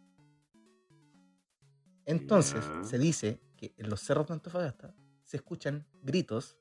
[2.06, 4.94] Entonces se dice que en los cerros de Antofagasta
[5.24, 6.58] se escuchan gritos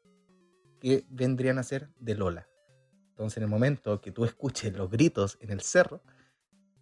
[0.80, 2.48] que vendrían a ser de Lola.
[3.10, 6.02] Entonces en el momento que tú escuches los gritos en el cerro,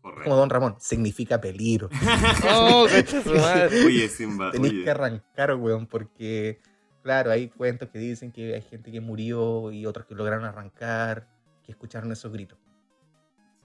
[0.01, 0.35] como Correcto.
[0.37, 1.89] Don Ramón, significa peligro.
[2.49, 2.87] Oh.
[3.85, 4.51] Oye, Simba.
[4.51, 4.83] Tenés Oye.
[4.83, 6.61] que arrancar, weón, porque,
[7.03, 11.27] claro, hay cuentos que dicen que hay gente que murió y otros que lograron arrancar,
[11.63, 12.57] que escucharon esos gritos.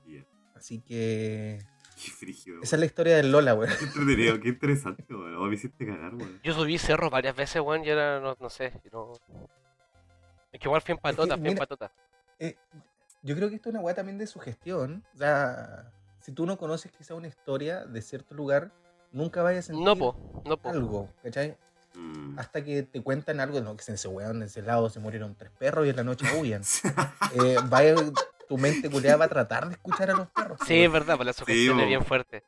[0.05, 0.25] Sí,
[0.57, 1.59] Así que
[1.97, 2.63] Qué frígido.
[2.63, 3.73] esa es la historia de Lola, weón.
[3.79, 5.37] Qué entretenido, qué interesante, weón.
[5.37, 6.41] Oh, me hiciste cagar, weón.
[6.43, 8.73] Yo subí cerros varias veces, weón, y era, no, no sé.
[8.93, 9.13] No...
[10.53, 11.93] Es que igual fui en patota, fui en mira, patota.
[12.39, 12.57] Eh,
[13.23, 15.05] yo creo que esto es una weá también de sugestión.
[15.15, 18.71] O sea, si tú no conoces quizá una historia de cierto lugar,
[19.13, 20.69] nunca vayas a sentir No, po, no, po.
[20.69, 21.57] algo, ¿cachai?
[21.95, 22.39] Mm.
[22.39, 25.35] Hasta que te cuentan algo, no, que en ese weón, en ese lado se murieron
[25.37, 26.63] tres perros y en la noche aullan.
[27.35, 27.95] Eh, vaya,
[28.49, 30.59] tu mente culeada va a tratar de escuchar a los perros.
[30.67, 31.89] Sí, es verdad, pues la sugestión es po.
[31.89, 32.43] bien fuerte.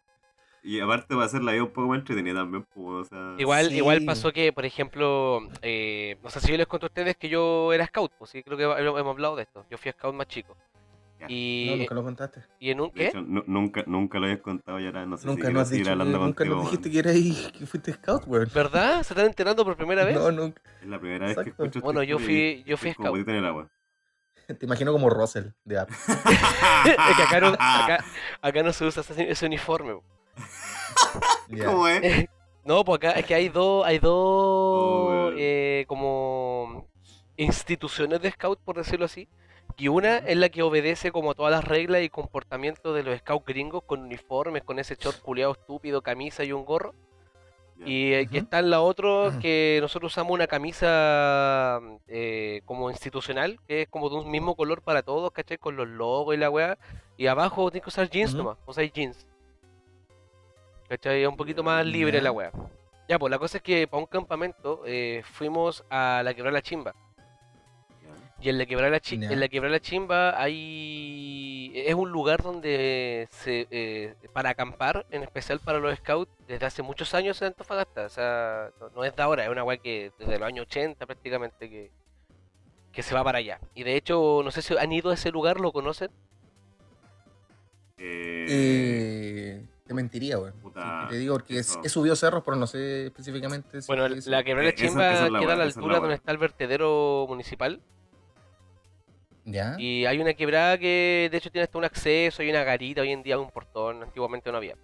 [0.63, 3.35] Y aparte va a ser la vida un poco más entretenida también, pues, o sea...
[3.39, 3.77] Igual, Sí.
[3.77, 7.29] igual pasó que, por ejemplo, eh, no sé si yo les conté a ustedes que
[7.29, 9.65] yo era scout, pues sí, creo que hemos hablado de esto.
[9.71, 10.57] Yo fui scout más chico.
[11.21, 11.27] Ya.
[11.31, 12.41] Y, No, nunca lo contaste.
[12.59, 12.91] y en un...
[12.91, 13.07] ¿Qué?
[13.07, 15.85] hecho, nunca, nunca lo habías contado y ahora no sé Nunca si nos has dicho,
[15.85, 18.49] que- hablando nunca contigo, nos dijiste que, eras, que fuiste scout, weón.
[18.53, 19.03] ¿Verdad?
[19.05, 20.17] ¿Se están enterando por primera vez?
[20.17, 20.61] No, nunca.
[20.83, 23.17] Es la primera vez que escucho esta Bueno, yo fui- yo fui scout.
[23.29, 23.69] en el agua.
[24.59, 25.91] Te imagino como Russell de App.
[26.09, 28.05] es que acá no, acá,
[28.41, 29.99] acá no se usa ese, uniforme.
[31.65, 32.27] ¿Cómo es?
[32.65, 36.89] No, pues acá es que hay dos, hay dos Oh, eh, como
[37.37, 39.29] instituciones de scout, por decirlo así.
[39.77, 43.45] Y una es la que obedece como todas las reglas y comportamientos de los scouts
[43.45, 46.95] gringos con uniformes, con ese short culiado estúpido, camisa y un gorro.
[47.85, 48.45] Y eh, que Ujú.
[48.45, 54.09] está en la otra que nosotros usamos una camisa eh, como institucional, que es como
[54.09, 55.59] de un mismo color para todos, ¿cachai?
[55.59, 56.79] Con los logos y la weá.
[57.17, 58.39] Y abajo tienes que usar jeans Ujú.
[58.45, 59.27] nomás, usáis jeans.
[60.89, 61.23] ¿Cachai?
[61.23, 62.51] Es un poquito más libre la weá.
[63.09, 66.63] Ya, pues la cosa es que para un campamento eh, fuimos a la quebrada la
[66.63, 66.95] chimba.
[68.41, 69.31] Y en la quebrada la, chi- Ya.
[69.33, 75.23] en la quebrada la chimba hay es un lugar donde se eh, para acampar, en
[75.23, 78.05] especial para los scouts, desde hace muchos años en Antofagasta.
[78.05, 81.07] O sea, no, no es de ahora, es una weá que desde los años 80
[81.07, 81.91] prácticamente que,
[82.93, 83.59] que se va para allá.
[83.75, 86.11] Y de hecho, no sé si han ido a ese lugar, ¿lo conocen?
[87.99, 90.37] Eh, Eh, Te mentiría.
[90.63, 93.81] Puta, Sí, te digo porque es- he subido cerros, pero no sé específicamente.
[93.83, 96.15] si- Bueno, la quebrada Eh, esa- Chimba esa es la queda a la altura donde
[96.17, 97.81] está el vertedero municipal.
[99.49, 99.77] ¿Ya?
[99.79, 103.13] Y hay una quebrada que de hecho tiene hasta un acceso y una garita, hoy
[103.13, 104.77] en día un portón, antiguamente no había.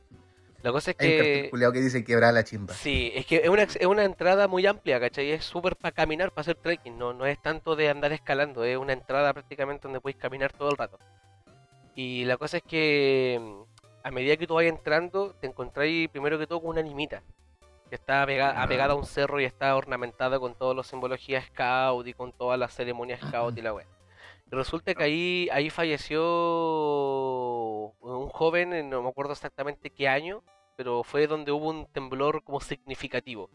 [0.62, 1.12] La cosa es Hay un
[1.50, 1.72] que...
[1.72, 2.72] que dice quebrar la chimba.
[2.72, 5.32] Sí, es que es una, es una entrada muy amplia, ¿cachai?
[5.32, 8.76] Es súper para caminar, para hacer trekking, no, no es tanto de andar escalando, es
[8.76, 11.00] una entrada prácticamente donde puedes caminar todo el rato.
[11.96, 13.62] Y la cosa es que mm,
[14.04, 17.22] a medida que tú vas entrando, te encontráis primero que todo con una animita,
[17.88, 18.62] que está apega- Ah.
[18.62, 22.56] apegada a un cerro y está ornamentada con todas las simbologías scout y con todas
[22.58, 23.86] las ceremonias scout y la wea.
[24.52, 26.20] Resulta que ahí, ahí falleció
[28.00, 30.42] un joven, eh, no me acuerdo exactamente qué año,
[30.76, 33.48] pero fue donde hubo un temblor como significativo.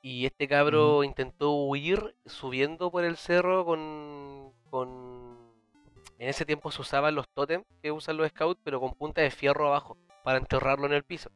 [0.00, 5.38] Y este cabro intentó huir subiendo por el cerro con, con...
[6.18, 9.30] En ese tiempo se usaban los tótems que usan los scouts, pero con punta de
[9.32, 11.32] fierro abajo, para enterrarlo en el piso.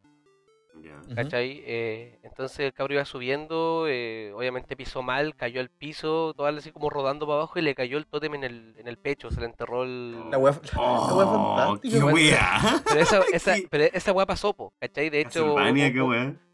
[1.14, 1.62] ¿Cachai?
[1.64, 6.72] Eh, entonces el cabro iba subiendo, eh, obviamente pisó mal, cayó al piso, todo así
[6.72, 9.40] como rodando para abajo y le cayó el tótem en el, en el pecho, se
[9.40, 10.30] le enterró el...
[10.30, 10.80] La wea, la
[11.14, 11.96] wea Oh, fantástica.
[11.98, 12.14] qué weón.
[12.14, 12.82] wea.
[12.88, 13.00] Pero
[13.32, 15.10] esa, pero esa weá pasó, po, ¿cachai?
[15.10, 15.54] De hecho,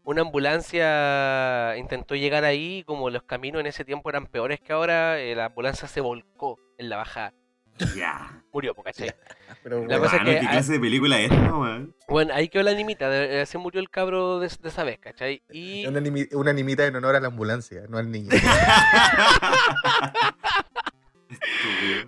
[0.05, 4.73] una ambulancia intentó llegar ahí, y como los caminos en ese tiempo eran peores que
[4.73, 7.33] ahora, eh, la ambulancia se volcó en la bajada.
[7.95, 8.41] Ya.
[8.51, 9.11] Murió, po, ¿cachai?
[9.63, 11.95] Pero, La cosa es que ¿Qué clase de película es esta, weón?
[12.07, 14.99] Bueno, ahí quedó la animita, de- eh, se murió el cabro de, de esa vez,
[14.99, 15.41] ¿cachai?
[15.51, 15.85] Y...
[15.87, 18.29] Una, animi- una animita en honor a la ambulancia, no al niño.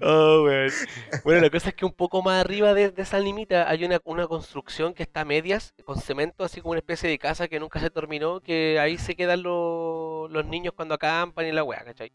[0.01, 0.71] Oh, weón.
[1.23, 3.99] Bueno, la cosa es que un poco más arriba de, de esa limita hay una,
[4.03, 7.59] una construcción que está a medias, con cemento, así como una especie de casa que
[7.59, 11.83] nunca se terminó, que ahí se quedan los, los niños cuando acampan y la weá,
[11.83, 12.11] ¿cachai?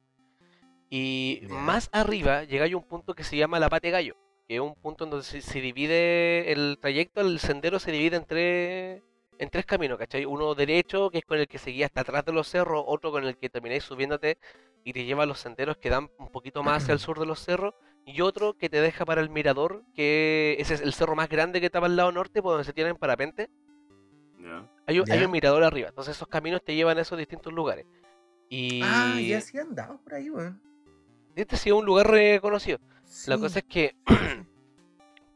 [0.90, 4.16] Y más arriba llega a un punto que se llama la Pate Gallo,
[4.48, 8.16] que es un punto en donde se, se divide el trayecto, el sendero se divide
[8.16, 9.00] en tres,
[9.38, 10.24] en tres caminos, ¿cachai?
[10.24, 13.24] Uno derecho, que es con el que seguía hasta atrás de los cerros, otro con
[13.24, 14.36] el que termináis subiéndote
[14.82, 17.26] y te lleva a los senderos que dan un poquito más hacia el sur de
[17.26, 17.74] los cerros,
[18.04, 21.60] y otro que te deja para el mirador, que ese es el cerro más grande
[21.60, 23.48] que está para el lado norte, por donde se tienen parapente.
[24.40, 24.68] Ya.
[24.86, 27.86] Hay un, hay un mirador arriba, entonces esos caminos te llevan a esos distintos lugares.
[28.48, 30.60] Y Ah, ya sí andaba por ahí, weón.
[31.36, 32.78] Este ha sido un lugar reconocido.
[33.26, 33.40] La Sí.
[33.40, 33.94] cosa es que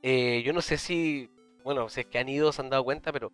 [0.03, 1.29] eh, yo no sé si,
[1.65, 3.33] bueno, si es que han ido, se han dado cuenta, pero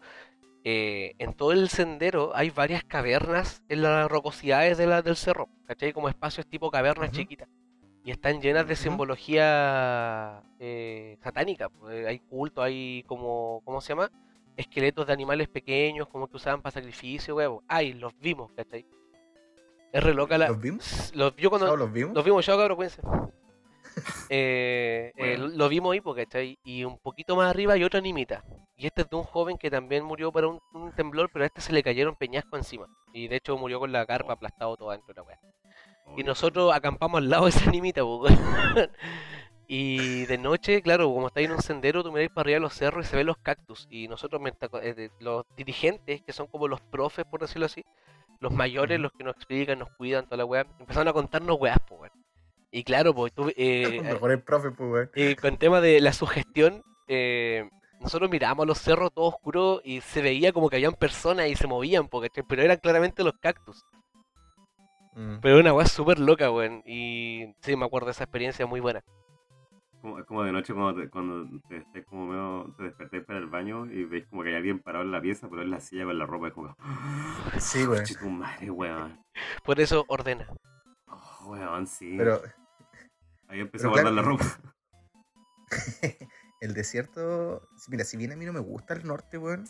[0.64, 5.48] eh, en todo el sendero hay varias cavernas en las rocosidades de la, del cerro,
[5.66, 5.92] ¿cachai?
[5.92, 7.48] Como espacios tipo cavernas chiquitas.
[8.02, 11.68] Y están llenas de simbología eh, satánica.
[11.68, 14.10] pues, Hay culto, hay como, ¿cómo se llama?
[14.56, 17.62] Esqueletos de animales pequeños, como que usaban para sacrificio, huevo.
[17.68, 18.86] Ay, los vimos, ¿cachai?
[19.92, 20.48] Es re loca la...
[20.48, 21.12] ¿Los vimos?
[21.14, 22.14] Los, yo cuando, ¿Los vimos?
[22.14, 23.02] los vimos, chao cabrón, cuídense.
[24.30, 25.48] Eh, eh, Bueno.
[25.48, 26.58] lo vimos ahí, porque ¿cachai?
[26.62, 28.44] Y un poquito más arriba hay otra animita.
[28.76, 31.46] Y este es de un joven que también murió para un, un temblor, pero a
[31.46, 32.86] este se le cayeron peñascos encima.
[33.12, 35.38] Y de hecho murió con la carpa aplastado todo dentro de la weá.
[36.06, 38.38] Y Oye, nosotros acampamos al lado de esa animita, weón.
[39.72, 42.74] Y de noche, claro, como estáis en un sendero, tú miráis para arriba de los
[42.74, 43.86] cerros y se ven los cactus.
[43.88, 44.40] Y nosotros,
[44.82, 47.84] eh, los dirigentes, que son como los profes, por decirlo así,
[48.40, 51.78] los mayores, los que nos explican, nos cuidan, toda la weá, empezaron a contarnos weás,
[51.86, 52.12] po, weón.
[52.70, 55.10] Y claro, pues tú, eh, Mejor el profe, pues, weón.
[55.14, 57.68] y con tema de la sugestión, eh,
[58.00, 61.66] nosotros mirábamos los cerros todo oscuros y se veía como que habían personas y se
[61.66, 62.44] movían, po, ¿cachai?
[62.48, 63.84] pero eran claramente los cactus.
[65.14, 65.40] Mm.
[65.42, 66.82] Pero era una weá súper loca, weón.
[66.86, 69.02] Y sí, me acuerdo de esa experiencia muy buena.
[70.00, 73.38] Como- Es como de noche cuando te, cuando te, estés como medio, te despertáis para
[73.38, 75.80] el baño y veis como que hay alguien parado en la pieza, pero en la
[75.80, 76.48] silla con la ropa.
[76.48, 76.76] Es como.
[77.58, 78.04] Sí, weón.
[78.04, 79.24] Tu madre, weón.
[79.64, 80.46] Por eso ordena.
[81.06, 82.14] Oh, weón, sí.
[82.16, 82.40] Pero
[83.48, 84.44] Ahí empecé a guardar claro, la ropa.
[86.60, 89.64] el desierto, mira, si bien a mí no me gusta el norte, weón,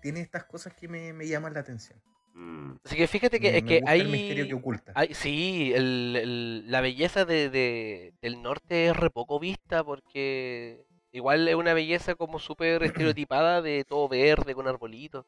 [0.00, 2.00] tiene estas cosas que me, me llaman la atención.
[2.34, 4.92] Mm, Así que fíjate que, me, es que gusta el misterio hay, que oculta.
[4.96, 10.84] hay- sí, el- el- la belleza de, de- del norte es re poco vista porque
[11.12, 12.82] igual es una belleza como súper
[13.14, 15.24] estereotipada de todo verde con arbolitos.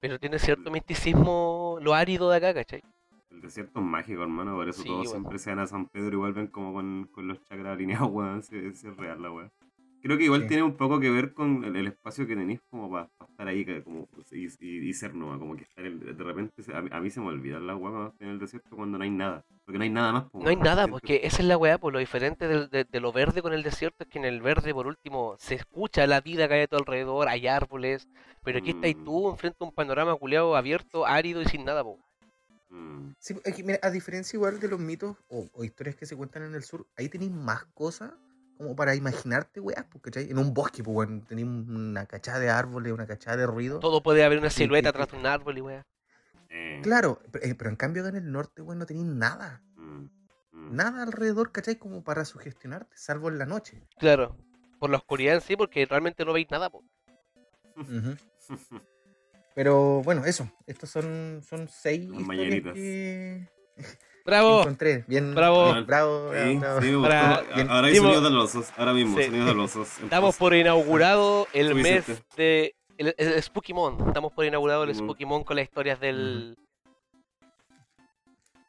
[0.00, 2.82] Pero tiene cierto misticismo lo árido de acá, ¿cachai?
[3.30, 4.54] El desierto es mágico, hermano.
[4.54, 7.26] Por eso Sí, todos siempre se van a San Pedro y vuelven como con, con
[7.28, 8.42] los chakras alineados, weón.
[8.42, 9.50] Si es, es real la weón.
[10.00, 10.48] Creo que igual Sí.
[10.48, 13.08] tiene un poco que ver con el, el espacio que tenéis como para
[13.38, 16.74] estar ahí como, y, y- y ser nomás, como que estar en- de repente, se-
[16.74, 19.10] a, mí- a mí se me olvidan las estoy en el desierto cuando no hay
[19.10, 20.24] nada, porque no hay nada más.
[20.34, 23.40] No hay nada, porque esa es la weá, pues lo diferente de, de lo verde
[23.40, 26.54] con el desierto es que en el verde, por último, se escucha la vida que
[26.54, 28.08] hay a tu alrededor, hay árboles,
[28.42, 29.04] pero aquí estás Mm.
[29.04, 31.98] tú enfrente a un panorama culeado abierto, árido y sin nada, po.
[32.70, 33.34] Mm, Sí,
[33.64, 36.62] mira, a diferencia igual de los mitos o, o historias que se cuentan en el
[36.62, 38.12] sur, ahí tenéis más cosas
[38.58, 40.30] como para imaginarte, weá, pues, ¿cachai?
[40.30, 43.78] En un bosque, pues, weón, tenía una cachada de árboles, una cachada de ruido.
[43.78, 45.86] Todo puede haber una silueta de un árbol y weá.
[46.82, 49.62] Claro, pero, eh, pero en cambio acá en el norte, weón, no tenéis nada.
[49.76, 50.04] mm,
[50.52, 50.74] mm.
[50.76, 51.76] Nada alrededor, ¿cachai?
[51.76, 53.82] Como para sugestionarte, salvo en la noche.
[53.98, 54.36] Claro.
[54.78, 56.68] Por la oscuridad en sí, porque realmente no veis nada.
[56.70, 56.84] po.
[59.54, 60.50] Pero bueno, eso.
[60.66, 62.74] Estos son, son seis Las historias mañanitas.
[62.74, 63.48] que
[64.24, 64.60] ¡Bravo!
[64.60, 65.04] encontré.
[65.06, 65.72] Bien, Bravo.
[65.72, 66.80] bien, bravo, Sí, bravo.
[66.80, 67.08] sí, me gustó.
[67.08, 69.24] Para- A- Ahora hay Dimos- sonidos dalosos, ahora mismo, Sí.
[69.24, 70.00] sonidos dalosos.
[70.02, 72.04] Estamos por inaugurado el mes
[72.36, 72.74] de.
[72.98, 74.08] El, el Spooky Mon.
[74.08, 74.98] Estamos por inaugurado el Ujú.
[75.04, 76.56] Spooky Mon con las historias del.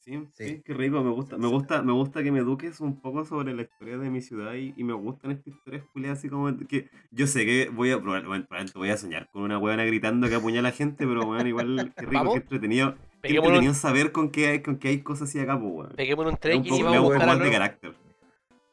[0.01, 0.47] Sí, Sí.
[0.47, 3.53] sí, qué rico, me gusta, me gusta, me gusta que me eduques un poco sobre
[3.53, 6.89] la historia de mi ciudad y, y me gustan estas historias culiadas así como que
[7.11, 10.33] yo sé que voy a probar- bueno, voy a soñar con una huevona gritando que
[10.35, 12.33] apuñala a la gente, pero bueno, igual qué rico, ¿Vamos?
[12.33, 15.59] qué entretenido, qué Peguémonos, entretenido saber con qué hay, con qué hay cosas así acá,
[15.59, 15.93] pues weón.
[15.95, 17.93] peguémonos un un y vamos a un poco buscar a más de carácter.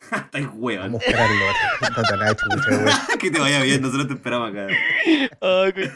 [0.13, 0.87] Estáis huevas.
[0.87, 1.45] Vamos a buscarlo.
[2.85, 2.97] Weón.
[3.19, 4.67] que te vaya bien, nosotros te esperamos acá.
[5.41, 5.91] Ay, qué.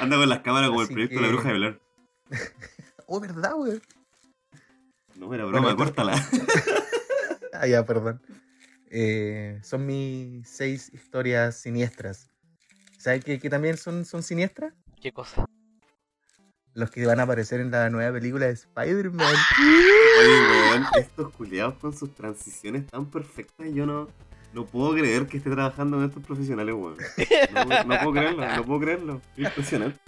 [0.00, 1.80] Anda con las cámaras como el proyecto de la que- bruja de Blair.
[3.06, 3.82] Oh, ¿verdad, weón?
[5.16, 6.14] No, era broma, Bueno, córtala.
[7.52, 8.20] Ah, ya, perdón.
[8.90, 12.30] Eh, son mis seis historias siniestras.
[12.98, 14.72] ¿Sabes qué, qué también son, son siniestras?
[15.00, 15.46] ¿Qué cosa?
[16.74, 19.34] Los que van a aparecer en la nueva película de Spider-Man.
[20.20, 24.08] Oye, weón, estos culiados con sus transiciones tan perfectas, yo no,
[24.52, 26.96] no puedo creer que esté trabajando en estos profesionales, weón.
[27.54, 29.20] No, no puedo creerlo, no puedo creerlo.
[29.36, 30.00] Impresionante.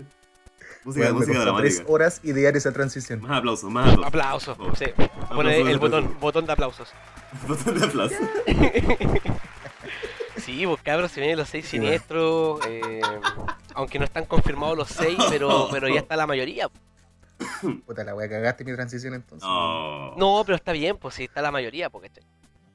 [0.85, 1.93] Música, me música costó tres dramática.
[1.93, 3.21] horas idear esa transición.
[3.21, 4.49] Más aplausos, más aplausos.
[4.57, 4.79] Aplausos.
[4.79, 4.87] Sí.
[5.35, 6.89] Pone el botón, botón de aplausos.
[7.49, 8.19] Botón de aplausos.
[10.47, 12.61] Sí, pues cabros, se vienen los seis siniestros.
[12.68, 13.01] eh,
[13.74, 16.68] aunque no están confirmados los seis, pero, pero ya está la mayoría.
[17.84, 19.47] Puta la wea, cagaste mi transición entonces.
[19.47, 20.14] No.
[20.16, 21.90] No, pero está bien, pues sí, está la mayoría.
[21.90, 22.11] Porque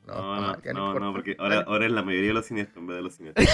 [0.06, 2.34] no, No, no, no, ya no no, no, porque ahora, ahora es la mayoría de
[2.36, 3.48] los siniestros en vez de los siniestros.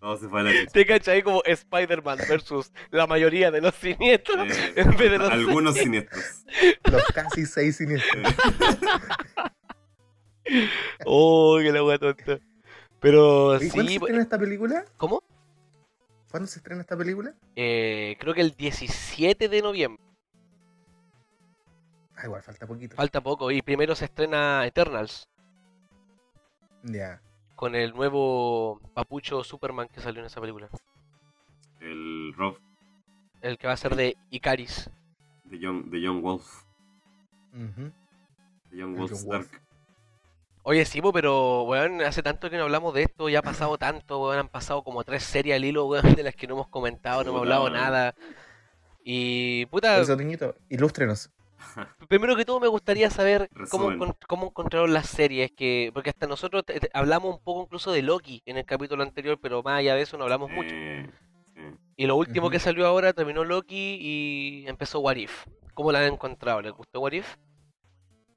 [0.00, 0.70] Todo se fue a la chucha.
[0.72, 4.46] te cachai como Spider-Man versus la mayoría de los siniestros.
[4.56, 6.44] Eh, En vez de los algunos siniestros.
[6.84, 8.22] Los casi seis siniestros.
[11.04, 12.38] Oh, que la wea tonta.
[13.00, 14.84] Pero Oye, ¿Cuándo se sí, pues, estrena esta película?
[14.96, 15.22] ¿cómo?
[16.30, 17.34] ¿Cuándo se estrena esta película?
[17.54, 20.02] Eh, creo que el 17 de noviembre.
[22.16, 22.96] Ah, igual, falta poquito.
[22.96, 23.50] Falta poco.
[23.50, 25.28] Y primero se estrena Eternals.
[26.82, 27.20] Ya.
[27.54, 30.68] Con el nuevo papucho Superman que salió en esa película.
[31.80, 32.58] El Rob
[33.42, 34.90] El que va a ser de Icaris.
[35.44, 36.62] de John, de John Wolf.
[37.52, 37.92] Ujú.
[38.70, 39.62] De John Wolf John Stark.
[40.68, 43.78] Oye, sí, po, pero, weón, hace tanto que no hablamos de esto, ya ha pasado
[43.78, 46.66] tanto, weón, han pasado como tres series al hilo, weón, de las que no hemos
[46.68, 48.14] comentado, no hemos hablado nada.
[49.04, 51.30] Y, puta, eso, Toñito, ilústrenos.
[52.08, 54.14] primero que todo me gustaría saber cómo, Resumen.
[54.26, 58.02] cómo encontraron las series, que porque hasta nosotros te- te- hablamos un poco incluso de
[58.02, 60.74] Loki en el capítulo anterior, pero más allá de eso no hablamos mucho.
[60.74, 61.08] Eh,
[61.54, 61.60] sí.
[61.96, 65.46] Y lo último que salió ahora terminó Loki y empezó What If.
[65.74, 66.60] ¿Cómo la han encontrado?
[66.60, 67.36] ¿Les gustó What If?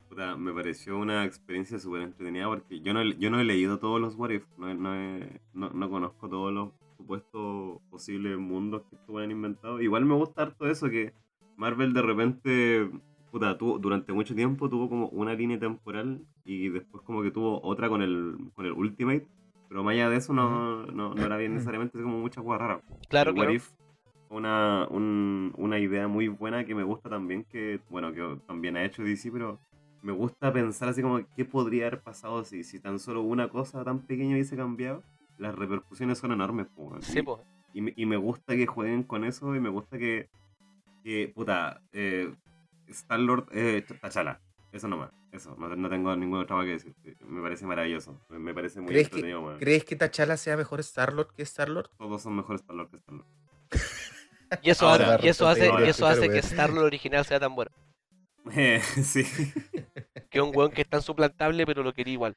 [0.10, 3.78] Puta, me pareció una experiencia súper entretenida porque yo no, he- yo no he leído
[3.78, 8.82] todos los What If, no, no, he- no, no conozco todos los supuestos posibles mundos
[8.90, 9.80] que se han inventado.
[9.82, 11.14] Igual me gusta harto eso, que
[11.58, 12.90] Marvel de repente,
[13.32, 17.62] puta, tuvo, durante mucho tiempo tuvo como una línea temporal y después como que tuvo
[17.64, 19.28] otra con el, con el Ultimate,
[19.68, 22.82] pero más allá de eso no, no, no era bien necesariamente como mucha cosa rara.
[23.10, 23.54] Claro, El What claro.
[23.56, 23.70] If
[24.32, 28.84] una, un- una idea muy buena que me gusta también, que bueno, que también ha
[28.84, 29.60] hecho DC, pero
[30.02, 33.84] me gusta pensar así como qué podría haber pasado si, si tan solo una cosa
[33.84, 35.04] tan pequeña hubiese cambiado.
[35.38, 37.02] Las repercusiones son enormes, po, weón.
[37.02, 37.42] Sí, Y- pues.
[37.74, 40.30] y, me- y me gusta que jueguen con eso y me gusta que,
[41.04, 42.34] que puta, eh,
[42.88, 44.40] Star-Lord, eh, T'Challa.
[44.72, 46.94] Eso nomás, eso, no, no tengo ninguna otra cosa que decir.
[47.28, 49.60] Me parece maravilloso, me, parece muy ¿Crees que, entretenido, weón.
[49.60, 51.90] ¿Crees que T'Challa sea mejor Star-Lord que Star-Lord?
[51.98, 53.26] Todos son mejores Star-Lord que Star-Lord.
[54.64, 56.40] Y eso, Ahora, hace, y eso hace, y eso hace que.
[56.40, 57.72] Star-Lord original sea tan bueno.
[58.56, 59.24] Eh, sí.
[60.30, 62.36] Que es un weón que es tan suplantable, pero lo quería igual.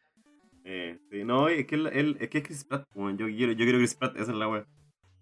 [0.65, 3.53] Eh, sí, no, es que él, él- es que es Chris Pratt, weón, yo quiero,
[3.53, 4.65] yo quiero Chris Pratt, esa es la wea.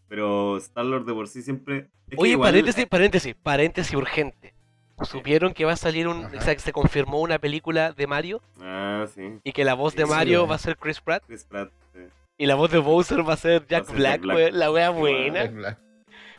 [0.09, 1.89] Pero Star-Lord de por sí siempre...
[2.09, 4.55] es que Oye, igual- paréntesis, paréntesis, paréntesis urgente.
[5.03, 6.27] ¿Supieron que va a salir un.
[6.27, 6.37] Ajá.
[6.37, 9.97] O sea, que se confirmó una película de Mario Ah, sí, y que la voz
[9.97, 10.51] de Sí, Mario weón.
[10.51, 11.71] va a ser Chris Pratt Chris Pratt.
[11.95, 12.01] sí.
[12.37, 14.37] y la voz de Bowser va a ser Jack ser Black, Jack Black.
[14.37, 15.45] weón, La wea Sí, buena.
[15.47, 15.79] Black.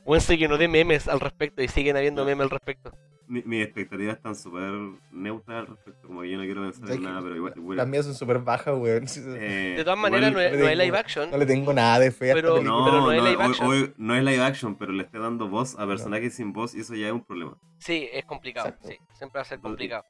[0.06, 2.91] Weón se llenó de memes al respecto y siguen habiendo memes al respecto.
[3.32, 4.72] Mi- Mis expectativas están súper
[5.12, 7.54] neutras al respecto, como que yo no quiero pensar ¿Sabes en nada, pero igual...
[7.56, 9.06] igual- Las mías son súper bajas, weón.
[9.40, 11.32] eh, De todas igual- maneras, no es, no es tengo- live action.
[11.32, 12.78] No le tengo nada de fe a Pero- película.
[12.78, 13.68] No, pero no no, es live hoy- action.
[13.70, 16.82] hoy no es live action, pero le estoy dando voz a personajes sin voz y
[16.82, 17.58] eso ya es un problema.
[17.80, 18.68] Sí, es complicado.
[18.68, 18.90] Exacto.
[18.90, 20.04] Sí, siempre va a ser complicado.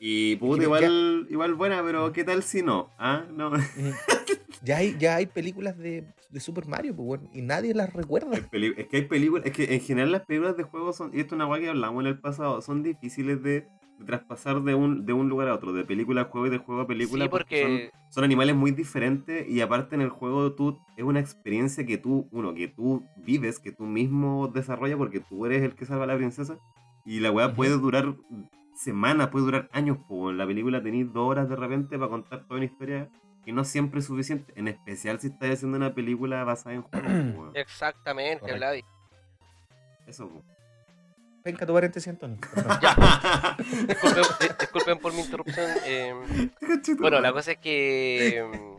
[0.00, 2.90] Y puta, igual, igual buena, pero ¿qué tal si no?
[2.98, 3.24] ¿Ah?
[3.30, 3.50] No.
[3.50, 3.60] Ujú.
[4.62, 6.04] ya, hay, ya hay películas de,
[6.34, 8.36] de Super Mario, pues, weón, y nadie las recuerda.
[8.36, 11.28] Es que hay películas, es que en general las películas de juego son, y esto
[11.28, 13.68] es una guay que hablamos en el pasado, son difíciles de,
[13.98, 16.58] de traspasar de un, de un lugar a otro, de película a juego y de
[16.58, 17.26] juego a película.
[17.26, 21.20] Sí, porque son, son animales muy diferentes y aparte en el juego tú es una
[21.20, 25.76] experiencia que tú, uno, que tú vives, que tú mismo desarrollas porque tú eres el
[25.76, 26.58] que salva a la princesa
[27.06, 28.16] y la weá puede durar
[28.74, 30.30] semanas, puede durar años, po.
[30.30, 33.08] en la película tenéis dos horas de repente para contar toda una historia
[33.44, 36.82] que no siempre es suficiente, en especial si estás haciendo una película basada en
[37.34, 37.54] juegos.
[37.54, 38.52] exactamente.
[38.52, 38.82] Vladi.
[40.06, 40.42] Eso, po.
[41.44, 42.38] Venga, tu paréntesis, Antonio.
[42.54, 42.78] perdón.
[43.86, 45.70] Disculpen, di- disculpen por mi interrupción.
[45.84, 46.14] eh,
[46.98, 48.42] bueno, la cosa es que.
[48.50, 48.74] mm,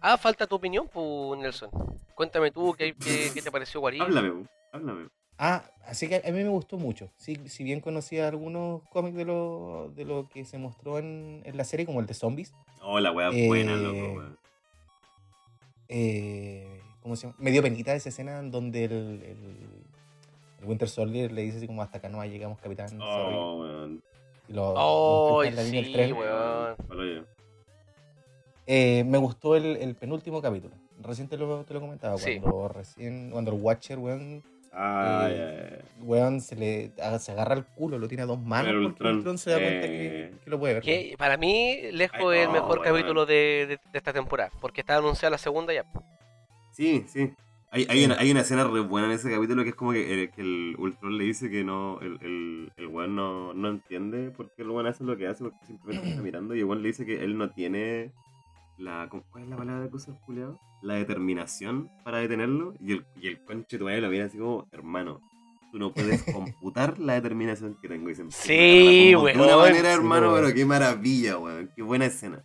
[0.00, 1.68] Ah, falta tu opinión, pues, Nelson.
[2.14, 4.00] Cuéntame tú qué, qué, qué te pareció Guarí.
[4.00, 5.08] Háblame, háblame.
[5.38, 7.10] Ah, así que a mí me gustó mucho.
[7.16, 11.56] Sí, si bien conocía algunos cómics de lo, de lo que se mostró en, en
[11.56, 14.38] la serie, como el de zombies, Oh, la weá buena, Eh, loco, weón.
[15.88, 17.36] eh, ¿cómo se llama?
[17.38, 19.82] Me dio penita esa escena en donde el, el-
[20.60, 22.88] el Winter Soldier le dice así como hasta acá no llegamos, capitán.
[22.88, 24.02] sorry", Oh, weón.
[24.48, 26.12] y lo- lo Oh, sí, tren.
[26.14, 27.26] weón.
[28.68, 30.74] Eh, me gustó el, el penúltimo capítulo.
[31.00, 32.16] Recién te lo, te lo comentaba.
[32.18, 32.40] Sí.
[32.40, 34.42] Cuando recién, cuando el Watcher, weón,
[34.78, 35.84] Ah, Eh, ya, ya.
[36.04, 39.38] weón se le se agarra el culo, lo tiene a dos manos porque Ultron, Ultron
[39.38, 40.82] se da cuenta eh, que, que lo puede ver.
[40.82, 44.50] Que para mí, lejos es el mejor capítulo de, de- de esta temporada.
[44.60, 45.84] Porque está anunciada la segunda ya.
[46.72, 47.32] Sí, sí.
[47.70, 48.04] Hay, hay, Sí.
[48.04, 50.40] una, hay una escena re buena en ese capítulo que es como que, el, que
[50.42, 54.62] el Ultron le dice que no, el, el, el weón no, no entiende por qué
[54.62, 57.04] el weón hace lo que hace, porque simplemente está mirando y el weón le dice
[57.06, 58.12] que él no tiene
[58.78, 59.06] la.
[59.10, 60.60] ¿cómo- ¿Cuál es la palabra que usa el culiao?
[60.82, 62.74] La determinación para detenerlo.
[62.80, 65.20] Y el, y el conche tu madre lo mira así como, hermano,
[65.72, 68.10] tú no puedes computar la determinación que tengo.
[68.10, 71.70] Y se Sí, como De una manera, hermano, pero qué maravilla, weón.
[71.74, 72.42] Qué buena escena.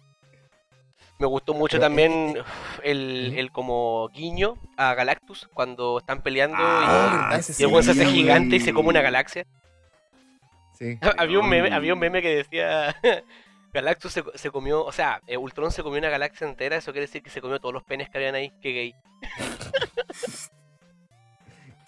[1.19, 2.43] Me gustó mucho Pero, también eh,
[2.84, 7.71] el, el como guiño a Galactus cuando están peleando Ah, y- verdad, ese y, el
[7.71, 9.45] weón se hace gigante y se come una galaxia.
[10.79, 10.97] Sí.
[11.19, 12.95] había, un meme, había un meme que decía
[13.74, 17.07] Galactus se, se comió, o sea, eh, Ultron se comió una galaxia entera, eso quiere
[17.07, 18.95] decir que se comió todos los penes que habían ahí, que gay.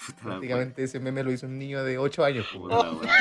[0.06, 2.48] Puta la Prácticamente ese meme lo hizo un niño de 8 años.
[2.54, 3.14] Puta la weá.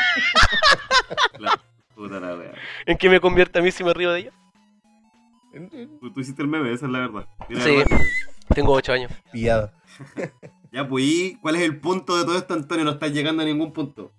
[1.38, 1.60] La
[1.94, 2.52] puta la weá.
[2.86, 4.32] ¿En qué me convierte a mí si me río de ella?
[6.00, 7.26] Tú, tú hiciste el meme, esa es la verdad.
[7.48, 7.82] Mira, Sí.
[8.54, 9.12] Tengo 8 años.
[9.32, 9.72] Pillado.
[10.72, 12.84] Ya, pues, ¿y cuál es el punto de todo esto, Antonio?
[12.84, 14.12] No estás llegando a ningún punto.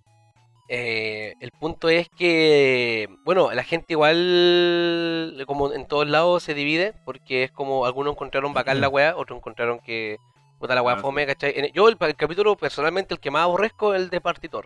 [0.70, 6.94] Eh, el punto es que, bueno, la gente igual, como en todos lados, se divide,
[7.06, 10.18] porque es como algunos encontraron bacán la weá, otros encontraron que
[10.60, 11.26] puta la weá Ah, fome.
[11.26, 11.72] ¿cachai?
[11.74, 14.66] Yo, el, el capítulo, personalmente, el que más aborrezco es el de Partitor.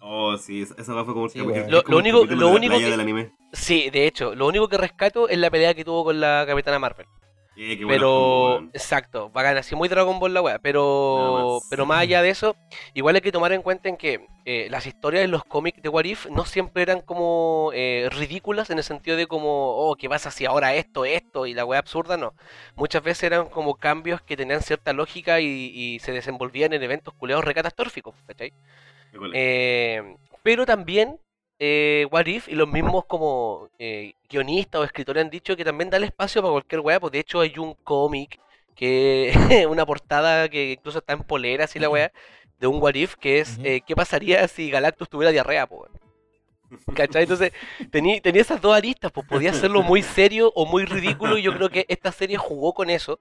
[0.00, 2.54] Oh, sí, esa, weá fue como el Sí, Lo- como lo el único- capítulo lo
[2.56, 3.32] único que- del anime.
[3.52, 6.78] Sí, de hecho, lo único que rescato es la pelea que tuvo con la Capitana
[6.80, 7.06] Marvel.
[7.56, 8.70] Eh, qué Pero, combos, weón.
[8.72, 10.58] exacto, bacán, así muy Dragon Ball la weá.
[10.58, 11.68] Pero, más.
[11.70, 12.56] pero más allá de eso,
[12.94, 15.88] igual hay que tomar en cuenta en que eh, las historias de los cómics de
[15.88, 20.08] What If no siempre eran como eh, ridículas en el sentido de como, oh, que
[20.08, 22.34] vas hacia ahora esto, esto, y la weá absurda, no.
[22.74, 27.14] Muchas veces eran como cambios que tenían cierta lógica y, y se desenvolvían en eventos
[27.14, 28.52] culeados recatastróficos, ¿cachai?
[29.12, 29.18] Qué.
[29.32, 31.20] Eh, pero también
[31.58, 35.90] eh, What If y los mismos como eh, guionistas o escritores han dicho que también
[35.90, 38.40] da el espacio para cualquier weá, pues de hecho hay un cómic
[38.74, 39.32] que
[39.68, 42.12] una portada que incluso está en poleras y la weá
[42.58, 45.90] de un What If que es eh, qué pasaría si Galactus tuviera diarrea, pues.
[46.94, 47.22] ¿Cachai?
[47.22, 47.52] Entonces
[47.90, 51.70] tenía esas dos aristas, pues podía hacerlo muy serio o muy ridículo y yo creo
[51.70, 53.18] que esta serie jugó con eso.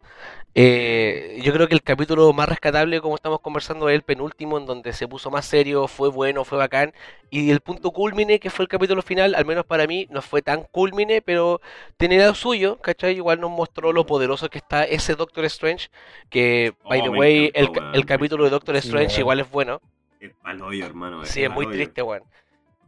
[0.56, 4.66] Eh, yo creo que el capítulo más rescatable, como estamos conversando, es el penúltimo, en
[4.66, 6.94] donde se puso más serio, fue bueno, fue bacán.
[7.30, 10.42] Y el punto culmine, que fue el capítulo final, al menos para mí, no fue
[10.42, 11.62] tan culmine, pero
[11.98, 13.16] tenía lo suyo, ¿cachai?
[13.16, 15.90] Igual nos mostró lo poderoso que está ese Doctor Strange,
[16.30, 19.82] que, by Oh, the me way, el, capítulo de Doctor Strange igual es bueno.
[20.20, 21.26] Es paloyo, hermano.
[21.26, 22.24] Sí, es muy triste, weón.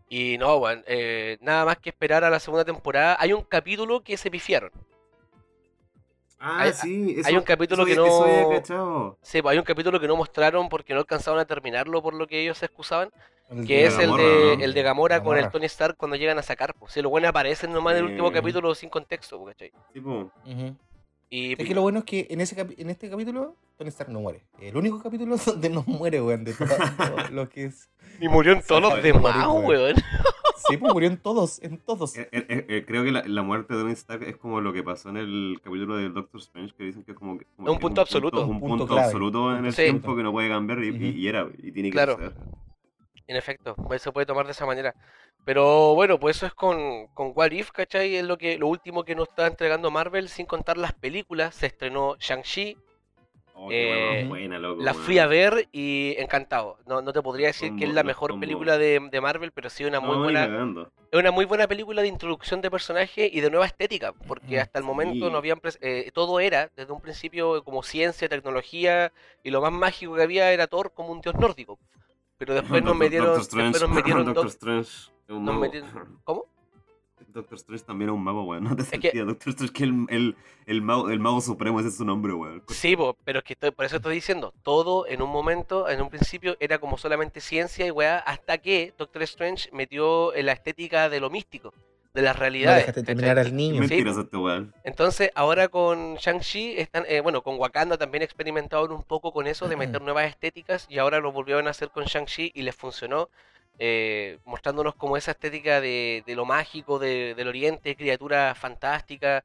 [0.10, 3.18] Y no, weón, eh, nada más que esperar a la segunda temporada.
[3.20, 4.72] Hay un capítulo que se pifiaron.
[6.40, 7.16] Ah, Hay- sí.
[7.18, 7.96] Eso, hay un capítulo eso que
[8.70, 9.18] no-.
[9.22, 12.28] Sí, pues hay un capítulo que no mostraron porque no alcanzaron a terminarlo por lo
[12.28, 13.10] que ellos se excusaban,
[13.50, 14.64] El que es el de, ¿no?
[14.64, 15.50] el de Gamora con el.
[15.50, 16.76] Tony Stark cuando llegan a sacar.
[16.76, 18.34] Pues si los buenos aparecen nomás en el último Sí.
[18.36, 19.72] capítulo sin contexto, pues, ¿cachai?
[19.94, 20.76] Tipo, Ujú.
[21.30, 24.12] Y Es que lo bueno es que en, ese capi- en este capítulo Tony Stark
[24.12, 24.44] no muere.
[24.60, 27.90] El único capítulo donde no muere, weón, de todo todo lo que es.
[28.22, 29.66] y murieron todos los demás, weón.
[29.66, 29.96] weón.
[30.68, 32.18] Sí, pues murió en todos, en todos.
[32.18, 34.74] eh, eh, eh, eh, creo que la, la muerte de Tony Stark es como lo
[34.74, 37.68] que pasó en el capítulo del Doctor Strange, que dicen que es como, que- como
[37.68, 38.48] Es un que punto absoluto.
[38.48, 39.04] Un Punto punto, clave.
[39.06, 39.84] absoluto en el Sí.
[39.84, 41.04] tiempo que no puede cambiar y, y- Ujú.
[41.04, 42.14] y era, y tiene que Claro.
[42.14, 42.34] suceder.
[43.28, 44.96] En efecto, pues, se puede tomar de esa manera.
[45.44, 48.16] Pero bueno, pues eso es con, con What If, ¿cachai?
[48.16, 51.56] Es lo, que, lo último que nos está entregando Marvel, sin contar las películas.
[51.56, 52.78] Se estrenó Shang-Chi,
[53.54, 54.82] Oh, Eh, buena, loco.
[54.84, 56.80] la fui a ver y encantado.
[56.86, 58.40] No, no te podría decir que es la mejor combo.
[58.40, 60.50] película de, de Marvel, pero sí una muy No, ni buena,
[61.12, 64.80] es una muy buena película de introducción de personaje y de nueva estética, porque hasta
[64.80, 65.32] el momento sí.
[65.32, 69.12] no habían eh, todo era desde un principio como ciencia, tecnología
[69.44, 71.80] y lo más mágico que había era Thor como un dios nórdico.
[72.38, 75.60] Pero después nos metieron, Doctor Strange, nos metieron Doctor Doc- Strange es un mago.
[75.60, 76.46] metieron- ¿Cómo?
[77.30, 78.64] Doctor Strange también es un mago, weón.
[78.70, 79.26] No te que- sentía.
[79.26, 80.36] Doctor Strange que el, el,
[80.68, 82.64] el, mago, el mago supremo, ese es su nombre, weón.
[82.70, 86.02] Sí, po, pero es que estoy, por eso estoy diciendo, todo en un momento, en
[86.02, 90.54] un principio era como solamente ciencia y weá, hasta que Doctor Strange metió en la
[90.54, 91.74] estética de lo místico,
[92.16, 92.78] de las No realidades.
[92.88, 93.16] dejaste ¿cachai?
[93.16, 93.84] terminar al niño.
[93.88, 94.72] Sí, este.
[94.84, 99.68] Entonces, ahora con Shang-Chi, están, eh, bueno, con Wakanda también experimentaron un poco con eso
[99.68, 103.30] de meter nuevas estéticas y ahora lo volvieron a hacer con Shang-Chi y les funcionó,
[103.78, 109.44] eh, mostrándonos como esa estética de, de lo mágico, de- del oriente, criaturas fantásticas.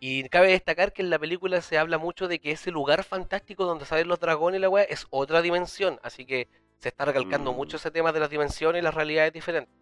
[0.00, 3.64] Y cabe destacar que en la película se habla mucho de que ese lugar fantástico
[3.64, 6.46] donde salen los dragones y la weá es otra dimensión, así que
[6.78, 7.56] se está recalcando Mm.
[7.56, 9.72] mucho ese tema de las dimensiones y las realidades diferentes.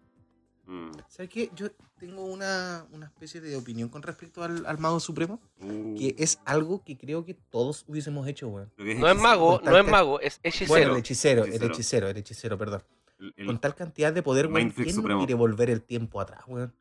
[0.67, 0.91] Mm.
[1.07, 1.49] ¿Sabes qué?
[1.55, 6.13] Yo tengo una, una especie de opinión con respecto al, al Mago Supremo, Uh, que
[6.19, 8.71] es algo que creo que todos hubiésemos hecho, weón.
[8.77, 9.15] No es hechicero.
[9.15, 10.67] mago, no es mago, es hechicero.
[10.69, 11.73] Bueno, el hechicero, el Hechicero.
[11.73, 12.83] hechicero, el hechicero, perdón.
[13.19, 16.41] El- el- Con tal cantidad de poder, weón, ¿quién no quiere volver el tiempo atrás,
[16.47, 16.73] weón?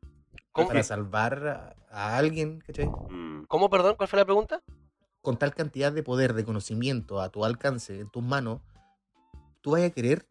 [0.53, 0.69] ¿Cómo?
[0.69, 2.87] Para salvar a, a alguien, ¿cachai?
[2.87, 3.45] Mm.
[3.47, 3.95] ¿Cómo, perdón?
[3.97, 4.63] ¿Cuál fue la pregunta?
[5.23, 8.61] Con tal cantidad de poder, de conocimiento a tu alcance, en tus manos,
[9.61, 10.27] tú vas a querer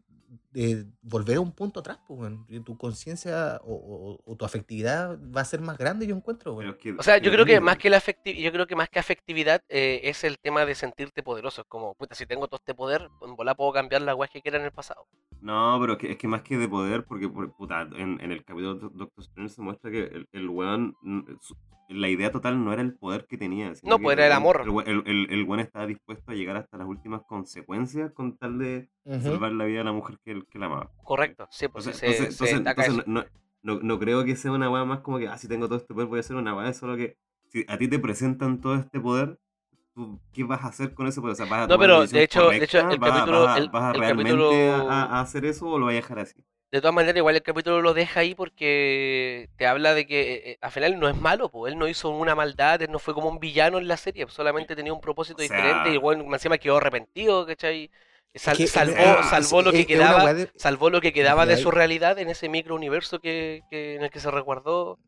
[0.54, 2.44] eh, volver a un punto atrás, pues, weón.
[2.48, 6.54] Y Tu conciencia o, o- o tu afectividad va a ser más grande, yo encuentro,
[6.78, 8.98] que- O sea, yo creo que más que la afecti- yo creo que más que
[8.98, 11.62] afectividad eh, es el tema de sentirte poderoso.
[11.62, 14.58] Es como, puta, si tengo todo este poder, en puedo cambiar la weá que quiera
[14.58, 15.06] en el pasado.
[15.40, 18.32] No, pero es que, es que más que de poder, porque por- puta, en, en
[18.32, 20.96] el capítulo de Doctor Strange se muestra que el, el weón,
[21.40, 21.56] su-
[21.88, 23.72] la idea total no era el poder que tenía.
[23.82, 24.62] No, pues era el amor.
[24.86, 28.88] El, el, el- el estaba dispuesto a llegar hasta las últimas consecuencias con tal de
[29.22, 30.90] salvar la vida de la mujer que, él- que la amaba.
[31.04, 33.02] Correcto, sí, pues Entonces, se, entonces, se entonces- eso.
[33.06, 33.24] no,
[33.62, 35.92] no, no creo que sea una weá más como que, ah, si tengo todo este
[35.94, 37.16] poder voy a hacer una weá, solo que
[37.48, 39.38] si a ti te presentan todo este poder,
[39.94, 41.32] ¿tú ¿qué vas a hacer con ese poder?
[41.32, 42.98] O sea, ¿vas a No, pero, de hecho- de hecho, el?
[42.98, 45.92] ¿Vas capítulo- vas el- ¿Vas a realmente capítulo- a, a hacer eso o lo vas
[45.92, 46.44] a dejar así?
[46.72, 50.50] De todas maneras, igual el capítulo lo deja ahí porque te habla de que eh,
[50.52, 53.14] eh, al final no es malo, pues él no hizo una maldad, él no fue
[53.14, 56.24] como un villano en la serie, solamente tenía un propósito O sea- diferente y bueno,
[56.34, 57.90] encima quedó arrepentido, ¿cachai?
[58.34, 61.70] Sal- Que- salvó, eh, salvó lo que quedaba, de- salvó lo que quedaba de su
[61.70, 64.98] realidad en ese microuniverso que, que, en el que se resguardó.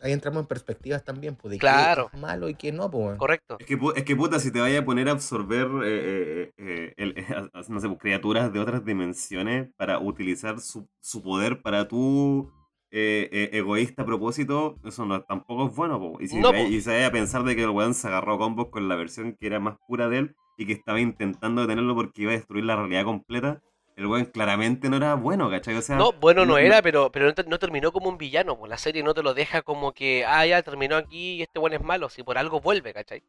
[0.00, 2.08] Ahí entramos en perspectivas también, pues, de Claro.
[2.10, 3.16] qué es malo y qué no, pues.
[3.18, 3.56] Correcto.
[3.58, 6.94] Es que, es que puta, si te vaya a poner a absorber, eh, eh, eh,
[6.98, 7.14] el-
[7.54, 11.88] a- a- no sé, pues, criaturas de otras dimensiones para utilizar su, su poder para
[11.88, 12.50] tu
[12.92, 15.98] eh, eh, egoísta propósito, eso no, tampoco es bueno.
[15.98, 16.18] po.
[16.20, 16.72] Y si, No, te vaya- po.
[16.74, 18.96] y se vaya a pensar de que el weón se agarró a combos con la
[18.96, 22.36] versión que era más pura de él y que estaba intentando detenerlo porque iba a
[22.36, 23.60] destruir la realidad completa,
[23.96, 25.74] el weón claramente no era bueno, ¿cachai?
[25.76, 28.56] O sea, No, bueno no era, pero, pero no, te- no terminó como un villano,
[28.58, 31.58] pues la serie no te lo deja como que, ah, ya terminó aquí y este
[31.58, 33.22] bueno es malo, si por algo vuelve, ¿cachai?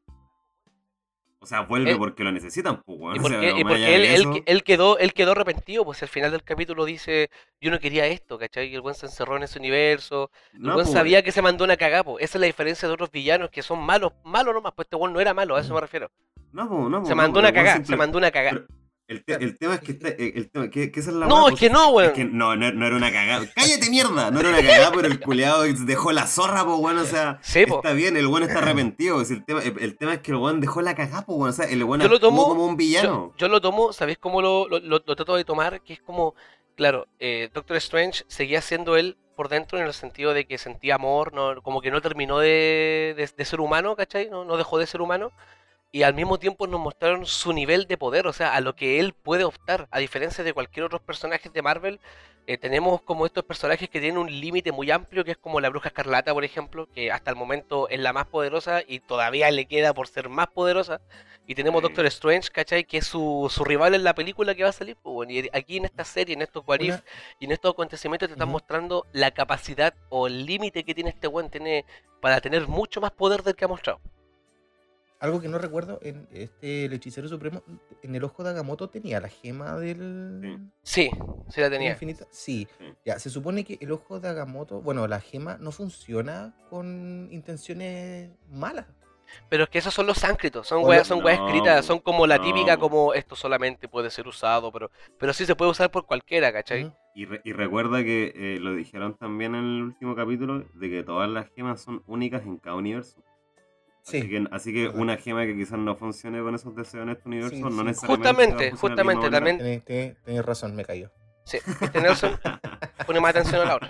[1.39, 3.15] O sea, vuelve Él- porque lo necesitan, pues, weón.
[3.15, 6.83] Y O sea, porque, y él, quedó, él quedó arrepentido, pues al final del capítulo
[6.83, 7.29] dice,
[7.61, 8.67] yo no quería esto, ¿cachai?
[8.69, 11.43] Y el buen se encerró en ese universo, el No, buen pues, sabía que se
[11.43, 12.23] mandó una cagada, pues.
[12.25, 15.13] Esa es la diferencia de otros villanos que son malos, malos nomás, pues este buen
[15.13, 16.09] no era malo, a eso me refiero.
[16.51, 18.63] No, po, no, Se no, mandó una weón cagada, simple- se mandó una cagada.
[18.65, 18.76] Pero
[19.07, 21.27] el, te- el tema es que está, el, el tema, que, que esa es la
[21.27, 22.05] No, es que no, pues, weón.
[22.07, 23.45] Es que no, no, no era una cagada.
[23.55, 24.31] ¡Cállate, mierda!
[24.31, 26.97] No era una cagada, pero el culeado dejó la zorra, pues, weón.
[26.97, 29.15] O sea, Sí, está bien, el weón está arrepentido.
[29.15, 31.49] pues, el, tema, el, el tema es que el weón dejó la cagada, pues, weón.
[31.49, 33.33] O sea, el weón Yo lo tomo- como un villano.
[33.37, 35.81] Yo, yo lo tomo, ¿sabéis cómo lo, lo, lo- lo trato de tomar?
[35.81, 36.35] Que es como,
[36.75, 40.95] claro, eh, Doctor Strange seguía siendo él por dentro en el sentido de que sentía
[40.95, 44.29] amor, no, como que no terminó de, de- de ser humano, ¿cachai?
[44.29, 45.31] No, no dejó de ser humano.
[45.91, 48.99] Y al mismo tiempo nos mostraron su nivel de poder, o sea, a lo que
[48.99, 49.87] él puede optar.
[49.89, 51.99] A diferencia de cualquier otro personaje de Marvel,
[52.45, 55.69] eh, tenemos como estos personajes que tienen un límite muy amplio, que es como la
[55.69, 59.65] Bruja Escarlata, por ejemplo, que hasta el momento es la más poderosa y todavía le
[59.65, 61.01] queda por ser más poderosa.
[61.45, 61.83] Y tenemos Sí.
[61.83, 62.83] Doctor Strange, ¿cachai?
[62.83, 64.97] Que es su, su rival en la película que va a salir.
[65.01, 67.01] pues, bueno, y aquí en esta serie, en estos What If,
[67.39, 71.27] y en estos acontecimientos te están mostrando la capacidad o el límite que tiene este
[71.27, 71.85] buen tiene
[72.21, 74.01] para tener mucho más poder del que ha mostrado.
[75.19, 77.63] Algo que no recuerdo, en este el hechicero supremo,
[78.03, 81.09] en el ojo de Agamotto tenía la gema del Sí,
[81.49, 81.91] sí la tenía.
[81.91, 82.27] infinito.
[82.29, 82.67] Sí.
[82.77, 82.85] Sí.
[83.03, 88.29] Ya, se supone que el ojo de Agamotto, bueno, la gema no funciona con intenciones
[88.51, 88.85] malas.
[89.49, 92.25] Pero es que esos son los sánscritos, son weas, son weas no, escritas, son como
[92.27, 92.43] la no.
[92.43, 94.89] típica como esto solamente puede ser usado, pero,
[95.19, 96.93] pero sí se puede usar por cualquiera, ¿cachai?
[97.13, 101.03] Y, re- y recuerda que eh, lo dijeron también en el último capítulo, de que
[101.03, 103.21] todas las gemas son únicas en cada universo.
[104.07, 104.29] Así Sí.
[104.29, 107.55] que, así que una gema que quizás no funcione con esos deseos en este universo,
[107.55, 107.83] Sí, no sí.
[107.83, 108.07] necesariamente.
[108.07, 111.11] Justamente, justamente, también- Tenés, tenés- tenés razón, me cayó.
[111.43, 112.39] Sí, este Nelson
[113.05, 113.89] pone más atención a la hora.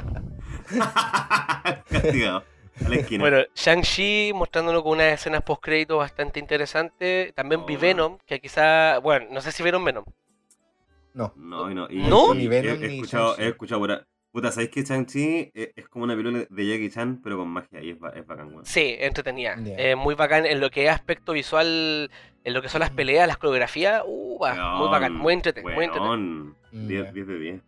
[1.89, 2.43] Castigado.
[2.85, 3.23] A la esquina.
[3.23, 7.33] Bueno, Shang-Chi mostrándonos con unas escenas post-crédito bastante interesantes.
[7.33, 10.05] También vi Oh, Venom, que quizá, bueno, no sé si vieron Venom.
[11.13, 11.33] No.
[11.35, 11.87] No, y no.
[11.89, 12.33] Y, ¿No?
[12.35, 13.99] y Ni he- Venom he, ni escuchado, he escuchado por ahí-
[14.31, 17.81] Puta, ¿sabéis que Shang-Chi es, es como una película de Jackie Chan, pero con magia?
[17.81, 18.65] Y es, ba- es bacán, weón.
[18.65, 19.55] Sí, entretenida.
[19.63, 19.75] Ya.
[19.77, 22.11] Eh, muy bacán en lo que es aspecto visual,
[22.43, 24.03] en lo que son las peleas, las coreografías.
[24.05, 26.17] Uh, va, muy bacán, muy entretenido, muy entretenido.
[26.17, 27.11] Mm, 10 ya.
[27.11, 27.61] 10 de 10.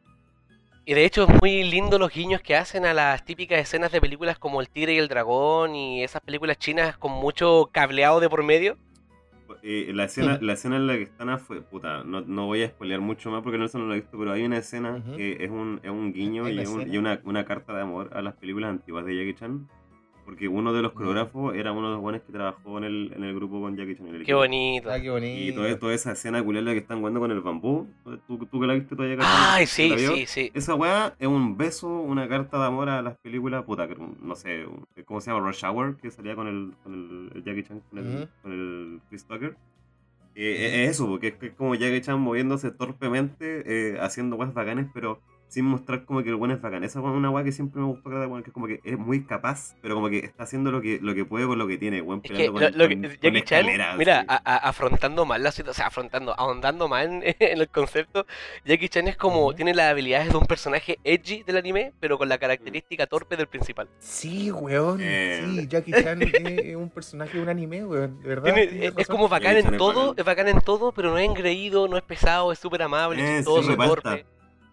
[0.85, 4.01] Y de hecho es muy lindo los guiños que hacen a las típicas escenas de
[4.01, 8.27] películas como El Tigre y el Dragón y esas películas chinas con mucho cableado de
[8.29, 8.75] por medio.
[9.61, 12.67] Eh, la, escena, la escena en la que están fue, puta, no, no voy a
[12.69, 15.49] spoilear mucho más porque Nelson no lo ha visto, pero hay una escena que es
[15.49, 18.69] un, es un guiño y, un- y una, una carta de amor a las películas
[18.69, 19.67] antiguas de Jackie Chan.
[20.29, 23.23] Porque uno de los coreógrafos era uno de los buenos que trabajó en el, en
[23.23, 24.07] el grupo con Jackie Chan.
[24.09, 24.37] en el Qué equipo.
[24.37, 24.91] bonito.
[24.91, 25.41] Ah, qué bonito.
[25.41, 27.87] Y toda, toda esa escena culera que están jugando con el bambú,
[28.27, 29.17] tú, tú que la viste todavía.
[29.21, 30.51] Ay, ¿Que sí, sí, sí.
[30.53, 34.35] Esa weá es un beso, una carta de amor a las películas, puta, que no
[34.35, 34.65] sé,
[35.05, 35.47] ¿cómo se llama?
[35.47, 38.99] Rush Hour, que salía con el, con el, el Jackie Chan, con el, con el
[39.09, 39.55] Chris Tucker.
[40.35, 44.53] Eh, es eso, porque es, que es como Jackie Chan moviéndose torpemente, eh, haciendo weas
[44.53, 45.19] bacanes, pero
[45.49, 46.83] sin mostrar como que el buen es bacán.
[46.83, 48.97] Esa es una weá que siempre me gustó cada weón, que es como que es
[48.97, 51.77] muy capaz, pero como que está haciendo lo que, lo que puede con lo que
[51.77, 53.65] tiene, weón, Es que lo, con, con- Chan,
[53.97, 54.27] mira, así.
[54.29, 58.25] a- a- afrontando mal la situación, o sea, afrontando, ahondando más en, en el concepto,
[58.63, 62.29] Jackie Chan es como, tiene las habilidades de un personaje edgy del anime, pero con
[62.29, 63.87] la característica torpe del principal.
[63.99, 64.99] Sí, weón.
[65.01, 65.43] Eh.
[65.45, 68.21] Sí, Jackie Chan es, un personaje de un anime, weón.
[68.21, 68.53] De verdad.
[68.53, 70.19] Tiene- es, como bacán Jackie Chan en es todo, bacán.
[70.19, 73.27] es bacán en todo, pero no es engreído, no es pesado, es súper amable, Eh,
[73.27, 73.85] sí, chistoso, falta.
[73.95, 74.25] torpe.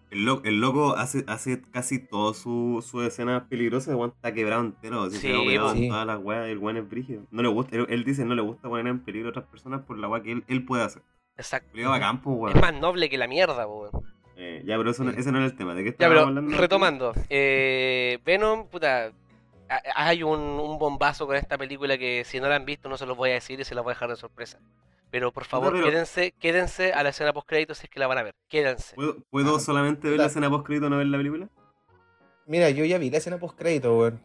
[0.09, 4.61] El, lo- el loco hace, hace casi todas sus su escenas peligrosas, el está quebrado
[4.61, 5.89] entero, así Sí, se ha pegado sí.
[5.89, 7.23] todas las weas, el weón es brígido.
[7.31, 9.81] No le gusta, él, él dice no le gusta poner en peligro a otras personas
[9.81, 11.01] por la wea que él, él puede hacer.
[11.35, 11.69] Exacto.
[11.99, 12.47] Campo.
[12.49, 13.91] Es más noble que la mierda, weón.
[14.37, 15.73] Eh, ya, pero eso no- ese no era el tema.
[15.75, 16.55] ¿De qué Ya, pero hablando?
[16.57, 19.11] retomando, eh, Venom, puta,
[19.69, 22.97] ha- hay un, un bombazo con esta película que si no la han visto no
[22.97, 24.59] se los voy a decir y se las voy a dejar de sorpresa.
[25.09, 28.07] Pero por favor, pero- quédense, quédense a la escena post créditos si es que la
[28.07, 28.35] van a ver.
[28.49, 28.95] Quédense.
[28.95, 31.49] ¿Puedo, puedo Ah, solamente ver la escena post crédito no ver la película?
[32.45, 34.21] Mira, yo ya vi la escena post crédito, weón.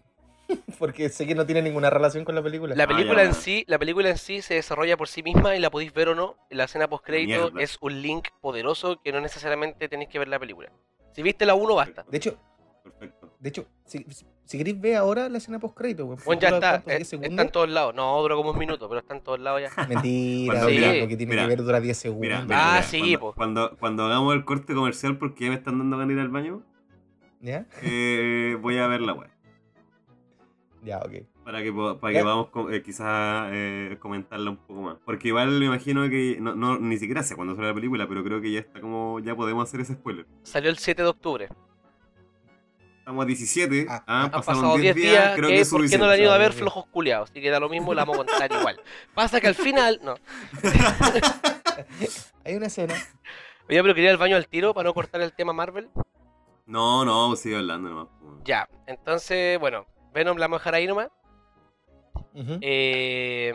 [0.79, 2.75] Porque sé que no tiene ninguna relación con la película.
[2.75, 3.29] La Ah, película ya.
[3.31, 6.09] en sí, la película en sí se desarrolla por sí misma y la podéis ver
[6.09, 6.37] o no.
[6.51, 10.39] La escena post crédito es un link poderoso que no necesariamente tenéis que ver la
[10.39, 10.71] película.
[11.13, 12.05] Si viste la 1 basta.
[12.09, 12.37] De hecho,
[12.83, 13.37] Perfecto.
[13.39, 14.05] de hecho, si,
[14.45, 16.19] si queréis ver ahora la escena post crédito, weón.
[16.27, 16.91] Bueno, ya está, ¿cuánto?
[16.91, 17.95] eh, 10 está en todos lados.
[17.95, 19.87] No, dura como un minuto, pero está en todos lados ya.
[19.89, 21.43] Mentira, Cuando- mira, lo que tiene mira.
[21.43, 22.45] que ver dura 10 segundos.
[22.45, 25.97] Mira, Ah, sí, cuando, cuando, cuando hagamos el corte comercial porque ya me están dando
[25.97, 26.63] ganas de ir al baño,
[27.41, 27.67] ¿Ya?
[27.83, 29.31] eh, voy a ver la wea.
[30.85, 31.13] Ya, ok.
[31.45, 34.97] Para que, para que podamos eh, quizás eh, comentarla un poco más.
[35.05, 38.23] Porque igual me imagino que no, no, ni siquiera sé cuándo sale la película, pero
[38.25, 39.21] creo que ya está como.
[39.21, 40.27] ya podemos hacer ese spoiler.
[40.43, 41.49] Salió el 7 de octubre.
[43.03, 45.83] Estamos a 17, Ah, ah, han pasaron pasado 10 días, creo que es ¿por qué
[45.83, 46.07] no suficiente.
[46.07, 47.31] la han ido a ver flojos culiados?
[47.31, 48.81] Así que da lo mismo, la vamos a contar igual.
[49.13, 50.15] Pasa que al final, no.
[52.45, 52.95] Hay una escena.
[53.69, 55.89] Oye, pero quería ir al baño al tiro para no cortar el tema Marvel.
[56.67, 58.07] No, no, sigue hablando nomás.
[58.45, 59.85] Ya, entonces, bueno,
[60.15, 61.09] Venom la vamos a dejar ahí nomás.
[62.61, 63.53] Eh,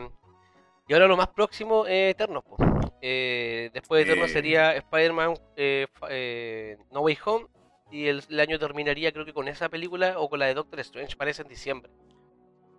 [0.89, 2.43] y ahora lo más próximo es Eternos.
[2.43, 2.57] po.
[3.01, 4.33] Eh, después de Eternos Eh.
[4.33, 7.45] sería Spider-Man eh, eh, No Way Home.
[7.91, 10.79] Y el, el año terminaría creo que con esa película o con la de Doctor
[10.81, 11.91] Strange, parece en diciembre.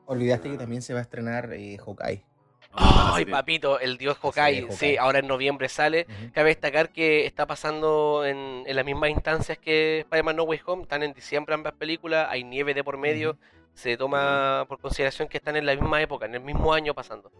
[0.06, 2.24] Olvidaste que también se va a estrenar eh, Hawkeye.
[2.72, 3.30] ¡Ay, sí.
[3.30, 3.80] papito!
[3.80, 4.62] El dios Hawkeye.
[4.62, 4.98] Sí, Hawkeye.
[4.98, 6.06] ahora en noviembre sale.
[6.32, 10.82] Cabe destacar que está pasando en, en las mismas instancias que Spider-Man No Way Home.
[10.82, 12.28] Están en diciembre ambas películas.
[12.30, 13.38] Hay nieve de por medio.
[13.74, 17.30] Se toma por consideración que están en la misma época, en el mismo año pasando.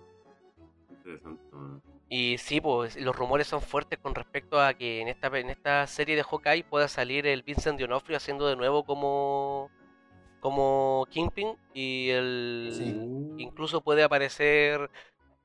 [0.91, 1.43] Interesante.
[2.11, 5.87] Y sí, pues los rumores son fuertes con respecto a que en esta, en esta
[5.87, 9.71] serie de Hawkeye pueda salir el Vincent D'Onofrio haciendo de nuevo como,
[10.41, 11.55] como Kingpin.
[11.75, 13.43] Y el Sí.
[13.43, 14.91] incluso puede aparecer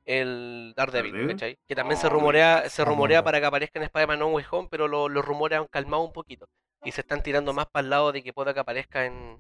[0.06, 1.28] el Daredevil.
[1.28, 1.58] ¿cachai?
[1.68, 4.46] Que también se Oh, rumorea, se Ah, rumorea para que aparezca en Spider-Man No Way
[4.52, 6.46] Home, pero lo- los rumores han calmado un poquito.
[6.86, 9.38] Y se están tirando más para el lado de que pueda que aparezca en,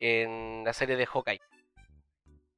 [0.00, 1.40] en la serie de Hawkeye.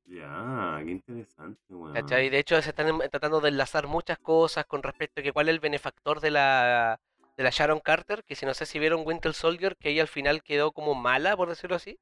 [0.07, 1.93] Ya, qué interesante, weón.
[1.93, 2.29] ¿Cachai?
[2.29, 5.49] De hecho, se están em- tratando de enlazar muchas cosas con respecto a que cuál
[5.49, 7.01] es el benefactor de la,
[7.37, 10.09] de la Sharon Carter, que si no sé si vieron Winter Soldier, que ella al
[10.09, 11.99] final quedó como mala, por decirlo así.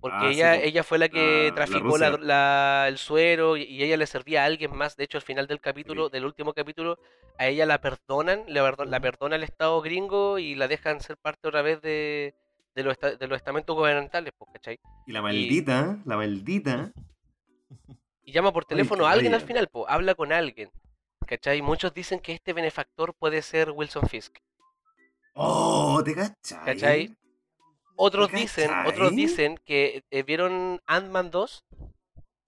[0.00, 3.96] Porque Ah, ella, ella fue la que La- traficó la- el suero y, y ella
[3.96, 4.96] le servía a alguien más.
[4.96, 6.98] De hecho, al final del capítulo, del último capítulo,
[7.38, 11.62] a ella la perdonan, la perdona el Estado gringo y la dejan ser parte otra
[11.62, 12.34] vez de,
[12.78, 14.78] de los, de los estamentos gubernamentales, po, ¿cachai?
[15.04, 16.92] Y la maldita, la maldita.
[18.22, 20.70] Y llama por teléfono a alguien al final, po, habla con alguien.
[21.26, 21.62] ¿Cachai?
[21.62, 24.36] Muchos dicen que este benefactor puede ser Wilson Fisk.
[25.32, 26.64] Oh, ¿te cachai?
[26.66, 27.16] ¿Cachai?
[27.96, 31.64] Otros ¿Te dicen, otros dicen que eh, vieron Ant-Man 2.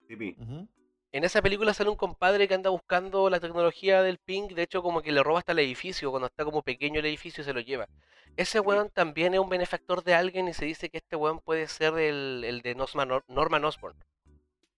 [0.07, 0.35] Tipi.
[0.39, 0.67] Ujú.
[1.13, 4.81] En esa película sale un compadre que anda buscando la tecnología del ping, de hecho
[4.81, 7.59] como que le roba hasta el edificio, cuando está como pequeño el edificio se lo
[7.59, 7.89] lleva.
[8.37, 11.67] Ese weón también es un benefactor de alguien y se dice que este weón puede
[11.67, 13.97] ser el, el de Norman, Norman Osborn.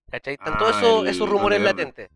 [0.10, 0.34] ¿Cachai?
[0.34, 2.10] Están Ah, esos, el esos rumores latentes.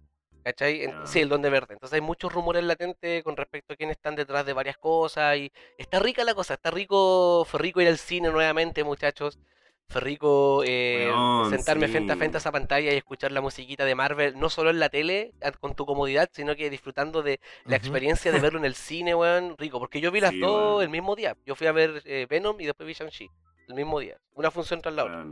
[0.44, 0.92] ¿Cachai?
[1.06, 1.74] Sí, el Donde Verde.
[1.74, 5.52] Entonces hay muchos rumores latentes con respecto a quiénes están detrás de varias cosas y
[5.78, 9.38] está rica la cosa, está rico, fue rico ir al cine nuevamente, muchachos.
[9.90, 11.08] Fue rico eh,
[11.50, 14.70] sentarme frente a frente a esa pantalla y escuchar la musiquita de Marvel, no solo
[14.70, 18.60] en la tele, a- con tu comodidad, sino que disfrutando de la experiencia de verlo
[18.60, 19.80] en el cine, weón, rico.
[19.80, 21.38] Porque yo vi las Sí, dos el mismo día.
[21.46, 23.30] Yo fui a ver eh, Venom y después vi Shang-Chi
[23.70, 24.18] el mismo día.
[24.36, 25.26] Una función tras la otra.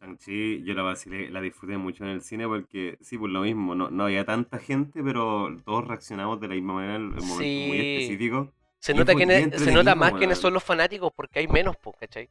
[0.00, 3.74] Shang-Chi, yo la vacilé, la disfruté mucho en el cine porque, sí, por lo mismo,
[3.74, 7.60] no, no había tanta gente, pero todos reaccionamos de la misma manera en un momento
[7.60, 7.80] muy Sí.
[7.80, 8.52] específico.
[8.78, 12.28] Se nota, bien se nota más quiénes son los fanáticos porque hay menos, po, ¿cachai?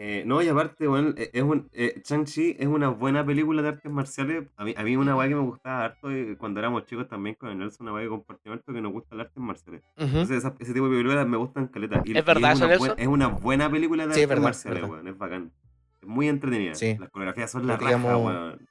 [0.00, 3.68] Eh, no, y aparte, bueno, eh, es un, eh, Shang-Chi es una buena película de
[3.70, 4.46] artes marciales.
[4.56, 7.34] A mí, a mí una weá que me gustaba harto eh, cuando éramos chicos también
[7.34, 9.82] con el Nelson, una weá que compartimos harto que nos gusta las artes marciales.
[9.96, 12.00] Entonces esa- ese tipo de películas me gustan caleta.
[12.04, 12.98] Y, ¿Es verdad y eso, una buen- Nelson?
[13.00, 15.52] es una buena película de Sí, es artes verdad, marciales, weón, es bacán.
[16.00, 16.74] Es muy entretenida.
[16.76, 16.96] Sí.
[16.96, 18.68] Las coreografías son la raja, Practicamos- weón.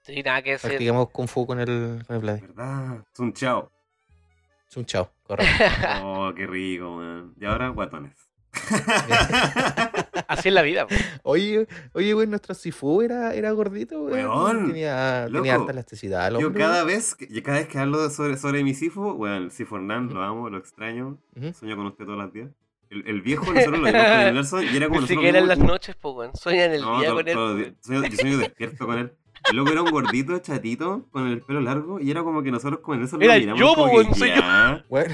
[0.00, 0.70] Sí, nada que decir.
[0.70, 2.28] Practicamos Kung Fu con el, con el.
[2.30, 3.70] Es un chao.
[4.70, 5.52] Es un chao, correcto.
[6.02, 7.34] Oh, qué rico, weón.
[7.38, 8.16] Y ahora, guatones.
[10.28, 10.94] Así es la vida, po.
[11.24, 14.14] Oye, oye, güey, nuestro Sifu era, era gordito, güey.
[14.24, 15.42] Weón, Tenía, loco.
[15.42, 18.36] tenía harta elasticidad, el Yo hombre, cada vez, que, yo cada vez que hablo sobre,
[18.36, 21.18] sobre mi Sifu, weón, Sifu Hernán, lo amo, lo extraño.
[21.36, 21.52] Ujú.
[21.52, 22.48] Sueño con usted todos los días.
[22.90, 25.48] El, el viejo, nosotros lo vimos con el Nelson y era como Ni siquiera en
[25.48, 26.34] las noches, po, weón.
[26.36, 27.76] Sueñan el No, día to- con él.
[27.80, 29.12] Sueño- yo sueño despierto con él.
[29.50, 32.80] El loco era un gordito, chatito, con el pelo largo, y era como que nosotros
[32.80, 34.34] con eso Era lo miramos yo, como po, que weón, soy yo.
[34.36, 34.84] ya.
[34.88, 35.10] Güey, Y,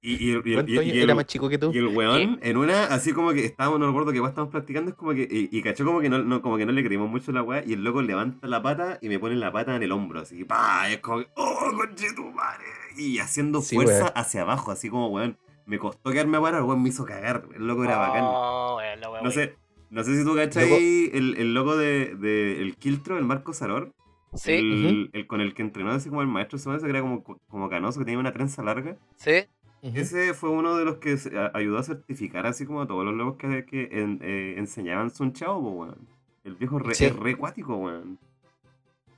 [0.00, 1.70] y, y- y- ¿cuánto y- años y era el, más chico que tú?
[1.74, 4.90] y el weón, en una, así como que estábamos, no recuerdo que igual estábamos practicando,
[4.90, 7.10] es como que, y, y cachó como que no, no- como que no le creímos
[7.10, 9.82] mucho la weá, y el loco levanta la pata y me pone la pata en
[9.82, 12.64] el hombro, así, pa, es como que, oh, conche tu madre,
[12.96, 14.12] y haciendo Sí, fuerza weón.
[14.14, 17.44] hacia abajo, así como, weón, me costó quedarme a parar, el weón me hizo cagar,
[17.54, 18.24] el loco era bacán.
[18.24, 19.32] Oh, weón, la weá, No weón.
[19.32, 19.56] sé,
[19.90, 23.92] no sé si tú cachai el, el loco de, de el Kiltro, el Marco Saror,
[24.34, 27.22] Sí, el, el con el que entrenó así como el maestro se que era como,
[27.24, 28.96] como canoso, que tenía una trenza larga.
[29.16, 29.46] sí.
[29.82, 29.96] Ujú.
[29.96, 31.16] Ese fue uno de los que
[31.54, 35.32] ayudó a certificar así como a todos los locos que, que en- eh, enseñaban Sun
[35.32, 35.96] Chao, weón.
[36.44, 37.04] El viejo re, Sí.
[37.06, 38.18] es re cuático, weón.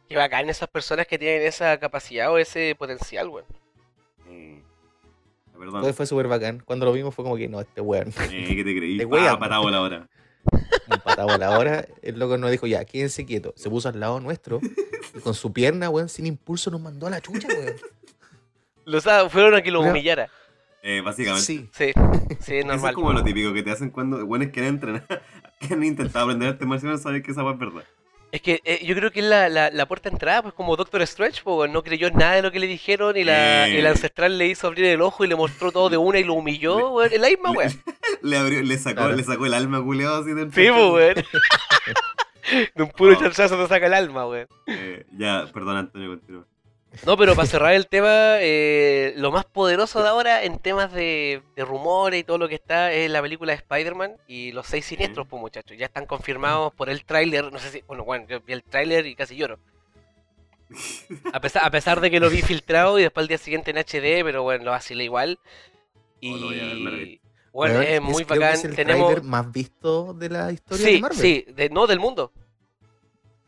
[0.08, 3.44] Qué bacán esas personas que tienen esa capacidad o ese potencial, weón.
[4.28, 4.60] Eh,
[5.52, 5.66] perdón.
[5.76, 6.60] Entonces fue súper bacán.
[6.64, 8.08] Cuando lo vimos fue como que no, este weón.
[8.30, 8.98] Eh, ¿Qué te creí?
[8.98, 9.32] De wea.
[9.32, 10.08] Ah, patado la hora.
[10.90, 11.86] Un patado a la hora.
[12.02, 13.52] El loco nos dijo, ya, quédense quieto.
[13.56, 14.60] Se puso al lado nuestro.
[15.14, 17.76] Y con su pierna, weón, sin impulso nos mandó a la chucha, weón.
[18.84, 19.92] Los fueron a que lo Weón.
[19.92, 20.28] humillara.
[20.82, 21.44] Eh, básicamente.
[21.44, 21.68] Sí.
[21.72, 21.92] Sí,
[22.40, 22.90] sí, Eso normal.
[22.90, 25.04] es como lo típico que te hacen cuando buenos quieren entrenar,
[25.60, 27.84] que han intentado aprender artes marciales, saben que esa es verdad.
[28.32, 30.76] Es que eh, yo creo que es la, la, la puerta de entrada, pues como
[30.76, 33.80] Doctor Strange, pues weón, no creyó nada de lo que le dijeron y la, Eh.
[33.80, 36.34] el ancestral le hizo abrir el ojo y le mostró todo de una y lo
[36.34, 37.10] humilló, weón.
[37.12, 37.70] Es la misma, Le-.
[38.22, 39.16] Le, abrió, le, sacó, Claro.
[39.16, 41.14] le sacó el alma culeado así del Sí, pues, weón.
[42.74, 43.20] De un puro Oh.
[43.20, 44.46] chanchazo te saca el alma, weón.
[44.68, 46.46] Eh, ya, perdón, Antonio, continúa.
[47.06, 51.40] No, pero para cerrar el tema, eh, lo más poderoso de ahora en temas de,
[51.54, 54.86] de rumores y todo lo que está es la película de Spider-Man y los seis
[54.86, 55.76] siniestros, pues muchachos.
[55.78, 59.06] Ya están confirmados por el tráiler, no sé si, bueno, bueno, yo vi el tráiler
[59.06, 59.58] y casi lloro.
[61.32, 63.78] A pesar, a pesar de que lo vi filtrado y después al día siguiente en
[63.78, 65.38] HD, pero bueno, lo vacilé igual.
[66.22, 67.20] Oh, Y
[67.52, 68.54] bueno, es muy bacán.
[68.54, 69.22] Es el Tenemos...
[69.22, 71.18] más visto de la historia de Sí, Marvel.
[71.18, 72.32] sí, de- no del mundo.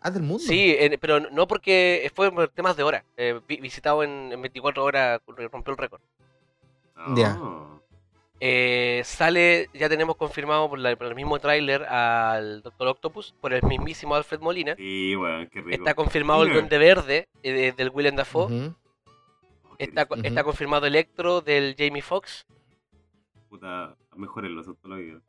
[0.03, 0.41] Ah, del mundo.
[0.43, 3.05] Sí, en- pero no porque fue por temas de hora.
[3.17, 6.01] Eh, vi- visitado en, en 24 horas, rompió el récord.
[7.17, 7.37] Ya.
[7.41, 7.81] Oh.
[8.45, 13.53] Eh, sale, ya tenemos confirmado por, la- por el mismo tráiler al Doctor Octopus, por
[13.53, 14.75] el mismísimo Alfred Molina.
[14.77, 15.71] Sí, weón, qué rico.
[15.71, 16.53] Está confirmado el.
[16.53, 18.73] Duende Verde eh, de- del Willem Dafoe.
[19.65, 22.45] Oh, está, está confirmado Electro del Jamie Foxx.
[23.49, 25.21] Puta, mejorenlo, eso te lo digo.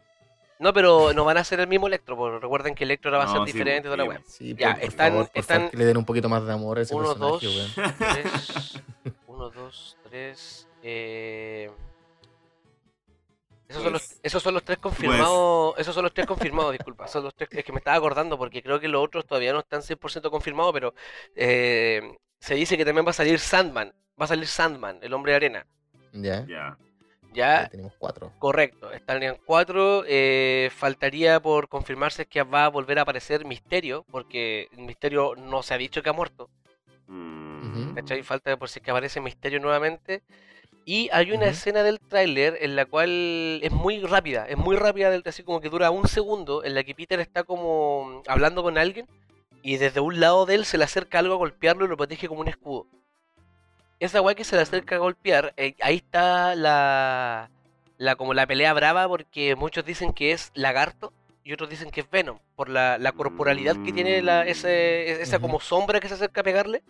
[0.63, 3.31] No, pero no van a ser el mismo Electro, porque recuerden que Electro ahora va
[3.31, 4.21] a No, ser sí, diferente de toda la web.
[4.25, 6.45] Sí, Ya, por, por están- favor, por están- favor, que le den un poquito más
[6.45, 7.95] de amor a ese Uno, dos, personaje, weón.
[7.97, 8.81] tres.
[9.27, 10.67] Uno, dos, tres.
[10.81, 11.69] Eh...
[13.67, 15.73] Esos son, los, Pues, esos son los tres confirmados.
[15.77, 17.07] Esos son los tres confirmados, disculpa.
[17.07, 19.59] Son los tres, es que me estaba acordando porque creo que los otros todavía no
[19.59, 20.93] están 100% confirmados, pero
[21.35, 22.01] eh,
[22.39, 23.93] se dice que también va a salir Sandman.
[24.21, 25.65] Va a salir Sandman, el hombre de arena.
[26.11, 26.45] Ya.
[26.47, 26.77] Ya.
[27.33, 28.31] Ya Ya, tenemos cuatro.
[28.39, 28.91] correcto.
[28.91, 30.03] Estarían cuatro.
[30.07, 35.73] eh, faltaría por confirmarse que va a volver a aparecer Misterio, porque Misterio no se
[35.73, 36.49] ha dicho que ha muerto.
[37.07, 38.23] Mm, ¿Cachai?
[38.23, 40.23] Falta por si es que aparece Misterio nuevamente.
[40.85, 45.09] Y hay una escena del tráiler en la cual es muy rápida, es muy rápida,
[45.09, 48.77] del- así como que dura un segundo, en la que Peter está como hablando con
[48.77, 49.07] alguien
[49.61, 52.27] y desde un lado de él se le acerca algo a golpearlo y lo protege
[52.27, 52.87] como un escudo.
[54.03, 57.49] Esa weá que se le acerca a golpear, eh, ahí está la,
[57.97, 61.13] la como la pelea brava porque muchos dicen que es lagarto
[61.45, 65.39] y otros dicen que es Venom, por la, la corporalidad que tiene la, ese, esa
[65.39, 66.83] como sombra que se acerca a pegarle.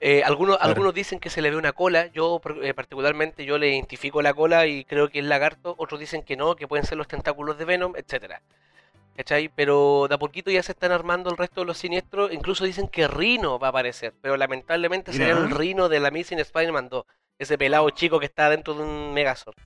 [0.00, 0.70] Eh, algunos, Claro.
[0.70, 4.34] algunos dicen que se le ve una cola, yo eh, particularmente yo le identifico la
[4.34, 7.58] cola y creo que es lagarto, otros dicen que no, que pueden ser los tentáculos
[7.58, 8.42] de Venom, etcétera.
[9.16, 9.48] ¿Cachai?
[9.54, 12.88] Pero de a poquito ya se están armando el resto de los siniestros, incluso dicen
[12.88, 15.26] que Rino va a aparecer, pero lamentablemente Mira.
[15.28, 17.04] sería el Rino de la Missing Spider-Man 2,
[17.38, 19.56] ese pelado chico que está dentro de un Megazord.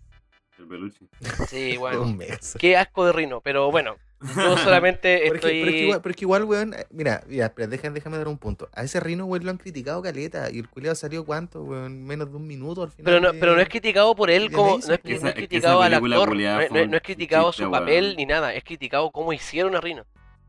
[0.58, 1.06] El peluche.
[1.48, 2.04] Sí, Un bueno.
[2.06, 2.56] mes.
[2.60, 3.96] Qué asco de Rino, pero bueno,
[4.36, 5.60] yo solamente Pero es, que, estoy...
[5.60, 8.18] pero es que igual, pero es que igual, weón, eh, mira, mira, espera, déjame, déjame
[8.18, 8.68] dar un punto.
[8.74, 10.50] A ese Rino, weón, lo han criticado caleta.
[10.50, 13.04] Y el culiado salió cuánto, weón, menos de un minuto al final.
[13.04, 14.72] Pero no, de- pero no es criticado por él como.
[14.72, 16.36] No es, Esa- no es es que esa criticado al película actor.
[16.36, 17.80] No, es- fue no- un no es criticado chiste, su weón.
[17.84, 18.54] papel ni nada.
[18.54, 20.04] Es criticado cómo hicieron a Rino.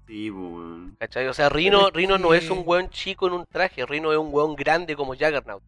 [0.08, 0.96] Sí, pues, weón.
[1.00, 1.28] ¿Cachai?
[1.28, 3.86] O sea, Rino, es Rino no es un weón chico en un traje.
[3.86, 5.62] Rino es un weón grande como Juggernaut.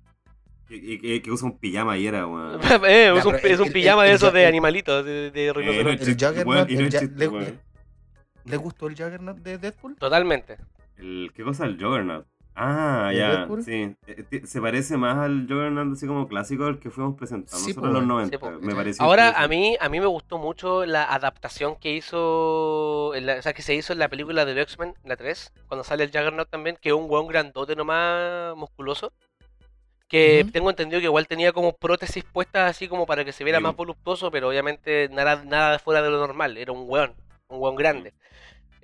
[0.68, 2.60] Que, que- que- que usa un pijama y era, weón.
[2.86, 5.46] Eh, es, un, pero es un el- pijama el- de esos de animalitos, de, de
[5.48, 5.84] Eh, rinoceronte.
[5.84, 6.70] no El chiste, Juggernaut,
[8.46, 8.52] le- weón.
[8.52, 9.96] ¿Le gustó el Juggernaut de Deadpool?
[9.98, 10.58] Totalmente.
[10.98, 11.66] El, ¿Qué cosa?
[11.66, 12.26] El Juggernaut.
[12.56, 13.64] Ah, ¿De ya, Deadpool?
[13.64, 13.96] sí.
[14.06, 17.70] Eh, ti- Se parece más al Juggernaut así como clásico al que fuimos presentando Sí,
[17.74, 18.38] nosotros en los po, 90.
[18.62, 18.68] Sí.
[18.68, 23.38] Me pareció Ahora, a mí, a mí me gustó mucho la adaptación que hizo, la-
[23.40, 26.12] o sea, que se hizo en la película de X-Men, la 3, cuando sale el
[26.12, 29.12] Juggernaut también, que es un weón grandote nomás, musculoso,
[30.08, 33.58] que tengo entendido que igual tenía como prótesis puestas así como para que se viera
[33.58, 33.64] Sí.
[33.64, 37.14] más voluptuoso, pero obviamente nada, nada fuera de lo normal, era un weón,
[37.54, 38.14] un weón grande.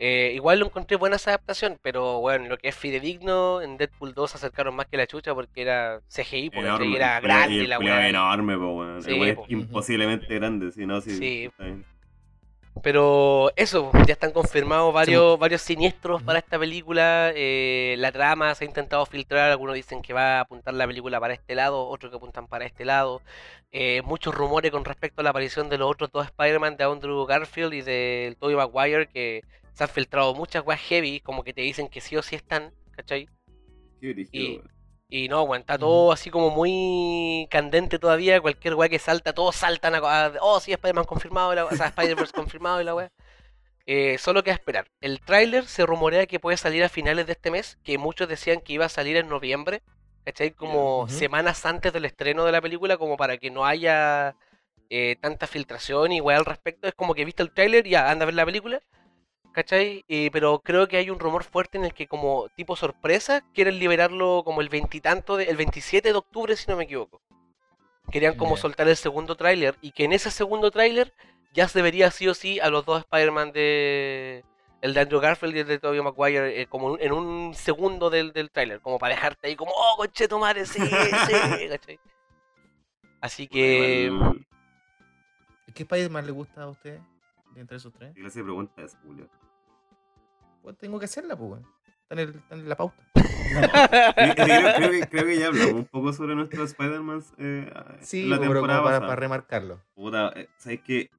[0.02, 4.14] Eh, igual lo encontré buena esa adaptación, pero bueno, lo que es fidedigno, en Deadpool
[4.14, 7.68] 2 se acercaron más que la chucha porque era CGI, porque Enorme, era grande y
[7.68, 8.08] la weá.
[8.08, 9.04] enorme, po, weón.
[9.04, 9.26] Sí, po.
[9.26, 11.18] es imposiblemente grande, si no, sí.
[11.18, 11.50] Sí.
[12.82, 17.32] Pero eso, ya están confirmados varios, varios siniestros para esta película.
[17.36, 19.52] eh, la trama se ha intentado filtrar.
[19.52, 22.66] Algunos dicen que va a apuntar la película para este lado, otros que apuntan para
[22.66, 23.22] este lado.
[23.72, 27.24] eh, muchos rumores con respecto a la aparición de los otros dos Spider-Man, de Andrew
[27.26, 29.42] Garfield y del Tobey Maguire, que
[29.74, 32.74] se han filtrado muchas weas heavy, como que te dicen que sí o sí están,
[32.92, 33.28] ¿cachai?
[34.02, 34.79] Qué brígido, Y- weón.
[35.12, 38.40] Y no, está todo así como muy candente todavía.
[38.42, 39.98] Cualquier weá que salta, todos saltan a.
[40.26, 43.12] a- oh, sí, Spider-Man confirmado, la, o sea, Spider-Verse confirmado y la weá.
[43.86, 44.88] Eh, solo queda esperar.
[45.02, 48.62] El tráiler se rumorea que puede salir a finales de este mes, que muchos decían
[48.62, 49.82] que iba a salir en noviembre,
[50.26, 50.52] ¿cachai?
[50.52, 54.36] Como semanas antes del estreno de la película, como para que no haya
[54.90, 56.88] eh, tanta filtración y weá al respecto.
[56.88, 58.82] Es como que viste el tráiler y ya, anda a ver la película.
[59.60, 60.06] ¿Cachai?
[60.08, 63.78] Eh, pero creo que hay un rumor fuerte en el que como tipo sorpresa quieren
[63.78, 67.20] liberarlo como el veintitanto, de, el 27 de octubre si no me equivoco.
[68.10, 71.14] Querían como soltar el segundo tráiler y que en ese segundo tráiler
[71.52, 74.46] ya se vería sí o sí a los dos Spider-Man de...
[74.80, 78.32] El de Andrew Garfield y el de Tobey Maguire eh, como en un segundo del,
[78.32, 80.90] del tráiler, como para dejarte ahí como, oh, conche tu madre, sí, sí,
[81.70, 82.00] ¿cachai?
[83.20, 84.04] Así que...
[84.06, 84.48] Igual,
[85.76, 87.02] ¿Qué Spider-Man le gusta a usted?
[87.54, 88.14] De entre esos tres.
[88.16, 89.28] ¿Qué clase de pregunta es, Julio?
[90.62, 91.66] Pues tengo que hacerla, pues, weón.
[92.04, 92.96] Está en, el- está en la pauta.
[93.14, 93.26] creo,
[94.76, 97.72] creo que, creo que ya hablamos un poco sobre nuestros Spider-Man eh,
[98.02, 99.82] Sí, la pero como temporada para, para remarcarlo.
[99.96, 101.10] Puta, eh, ¿sabes qué?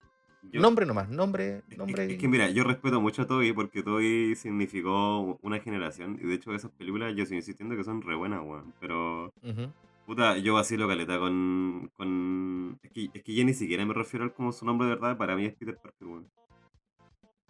[0.43, 2.07] Yo- Nombre nomás, nombre, es- nombre.
[2.13, 6.35] Es, que mira, yo respeto mucho a Toby porque Toby significó una generación y de
[6.35, 8.73] hecho esas películas yo sigo insistiendo que son re buenas, weón.
[8.81, 9.73] Pero, Ujú.
[10.07, 11.91] puta, yo vacilo caleta con...
[11.97, 12.79] con...
[12.83, 15.17] Es, que, es que ya ni siquiera me refiero al como su nombre de verdad,
[15.17, 16.31] para mí es Peter Parker, weón.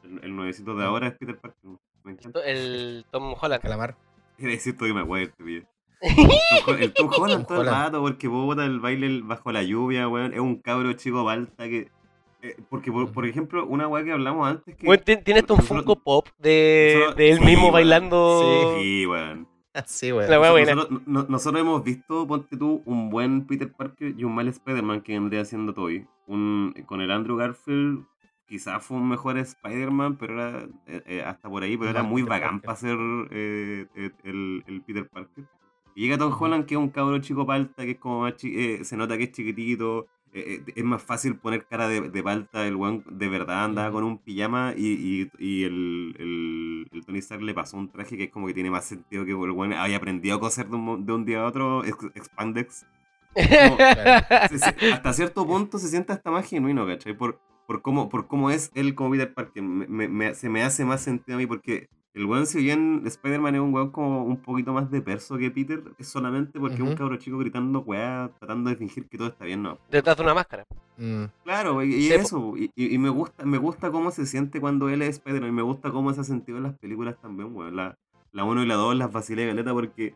[0.05, 1.81] El, el nuevecito de ahora es Peter Parker, weón.
[2.05, 2.41] Me encanta.
[2.45, 3.63] El Tom Holland.
[3.63, 3.97] Calamar.
[4.39, 4.77] Era decir
[5.37, 5.67] te pide.
[6.01, 6.17] Tom
[6.67, 10.33] Hol- El Tom Holland todo el rato, porque puta, el baile bajo la lluvia, weón.
[10.33, 11.91] Es un cabro chico balta que.
[12.41, 14.87] eh, porque, por, por ejemplo, una weá que hablamos antes que.
[14.87, 17.73] Bueno, tien- tiene hasta un Funko Pop de, nosotros- de él sí, mismo weón.
[17.75, 18.77] bailando.
[18.79, 19.49] Sí, weón.
[19.85, 20.31] sí, weón.
[20.31, 20.75] La weá buena.
[20.75, 25.03] Nosotros, no- nosotros hemos visto, ponte tú, un buen Peter Parker y un mal Spider-Man
[25.03, 26.07] que vendría siendo Toby.
[26.27, 28.07] Un, con el Andrew Garfield,
[28.51, 32.23] quizás fue un mejor Spider-Man, pero era eh, eh, hasta por ahí, pero era muy
[32.25, 32.61] Parker.
[32.61, 32.99] para ser
[33.31, 33.87] eh,
[34.25, 35.45] el, el Peter Parker.
[35.95, 38.97] Y llega Tom Holland, que es un cabro chico palta, que es como más se
[38.97, 43.29] nota que es chiquitito, es más fácil poner cara de, de palta, el weón de
[43.29, 47.77] verdad andaba con un pijama y, y, y el, el, el Tony Stark le pasó
[47.77, 50.41] un traje que es como que tiene más sentido que el weón haya aprendido a
[50.41, 52.87] coser de un, de un día a otro ex- expandex.
[54.49, 57.15] Se- se- hasta cierto punto se siente hasta más genuino, ¿cachai?
[57.17, 57.41] Por,
[57.71, 59.63] por, cómo, por cómo es él como Peter Parker.
[59.63, 63.03] Me, me- me- se me hace más sentido a mí porque el weón, si bien
[63.07, 66.75] Spider-Man es un weón como un poquito más de perso que Peter, es solamente porque
[66.75, 69.79] es un cabro chico gritando weá, tratando de fingir que todo está bien, no.
[69.89, 70.67] Detrás de una máscara.
[70.99, 75.11] Mm, Claro, y, eso, y, me gusta me gusta cómo se siente cuando él es
[75.19, 77.77] Spider-Man, y me gusta cómo se ha sentido en las películas también, weón.
[77.77, 77.95] La,
[78.33, 80.15] la 1 y la 2 las vacilé galeta porque,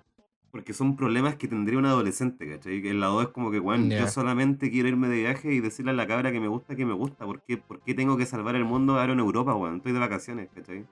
[0.54, 2.80] porque son problemas que tendría un adolescente, ¿cachai?
[2.80, 3.98] Que la 2 es como que, Ya.
[3.98, 6.86] yo solamente quiero irme de viaje y decirle a la cabra que me gusta que
[6.86, 9.78] me gusta, ¿por qué, por qué tengo que salvar el mundo ahora en Europa, weón?
[9.78, 10.86] Estoy de vacaciones, ¿cachai?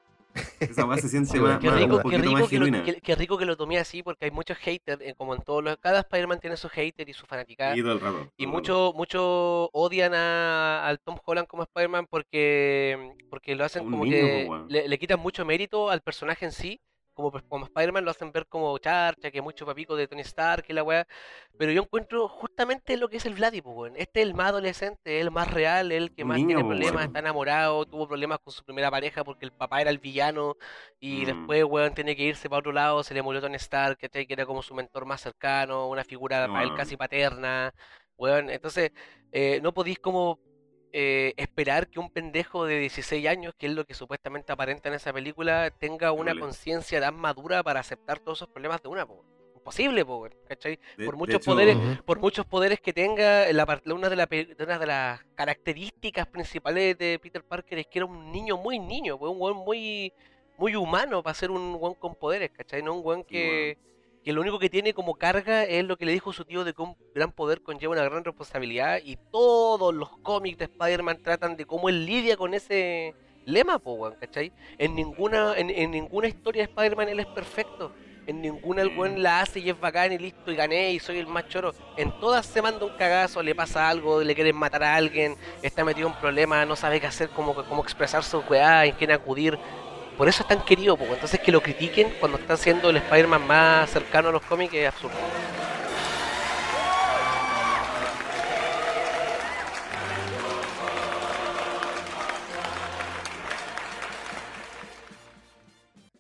[0.59, 3.01] Esa weá se siente más, Qué más- rico, un qué rico más que, lo, qué-
[3.01, 5.77] qué rico que lo tomé así, porque hay muchos haters, eh, como en todos los.
[5.77, 7.77] Cada Spider-Man tiene su hater y su fanaticada.
[7.77, 8.33] Y todo el rato.
[8.37, 14.05] Y muchos mucho odian a, al Tom Holland como Spider-Man porque, porque lo hacen como
[14.05, 16.81] niño, que le quitan mucho mérito al personaje en sí.
[17.15, 20.65] Como, pues, como Spider-Man lo hacen ver como charcha, que mucho papico de Tony Stark
[20.69, 21.07] y la weá.
[21.59, 23.97] Pero yo encuentro justamente lo que es el Vladdy, pues, weón.
[23.97, 27.05] Este es el más adolescente, el más real, el que más niño, tiene po, problemas,
[27.05, 30.57] está enamorado, tuvo problemas con su primera pareja porque el papá era el villano
[31.01, 31.27] y Mm.
[31.27, 34.27] después, weón, tiene que irse para otro lado, se le murió Tony Stark, ¿cachai?
[34.27, 37.75] Que era como su mentor más cercano, una figura para él casi paterna.
[38.17, 38.93] Weón, entonces
[39.33, 40.39] eh, no podéis como
[40.93, 44.95] eh, esperar que un pendejo de 16 años, que es lo que supuestamente aparenta en
[44.95, 49.25] esa película, tenga una conciencia tan madura para aceptar todos esos problemas de una, po.
[49.55, 50.79] Imposible, po, ¿cachai?
[50.97, 54.55] De- por muchos hecho, poderes, por muchos poderes que tenga, la, una, de la pe-
[54.57, 58.79] de una de las características principales de Peter Parker es que era un niño muy
[58.81, 60.13] niño, un weón muy,
[60.59, 62.83] muy humano para ser un weón con poderes, ¿cachai?
[62.83, 63.79] No un weón Sí, que,
[64.25, 66.73] que lo único que tiene como carga es lo que le dijo su tío de
[66.73, 71.57] que un gran poder conlleva una gran responsabilidad y todos los cómics de Spider-Man tratan
[71.57, 74.53] de cómo él lidia con ese lema, po, ¿cachai?
[74.79, 77.93] En ninguna, en, en ninguna historia de Spider-Man él es perfecto.
[78.25, 81.19] En ninguna el weón la hace y es bacán y listo y gané y soy
[81.19, 81.75] el más choro.
[81.97, 85.85] En todas se manda un cagazo, le pasa algo, le quieren matar a alguien, está
[85.85, 89.59] metido en problemas, no sabe qué hacer, cómo, cómo expresar su weá, en quién acudir.
[90.17, 91.05] Por eso es tan querido, po.
[91.05, 94.89] entonces que lo critiquen cuando está siendo el Spider-Man más cercano a los cómics es
[94.89, 95.17] absurdo.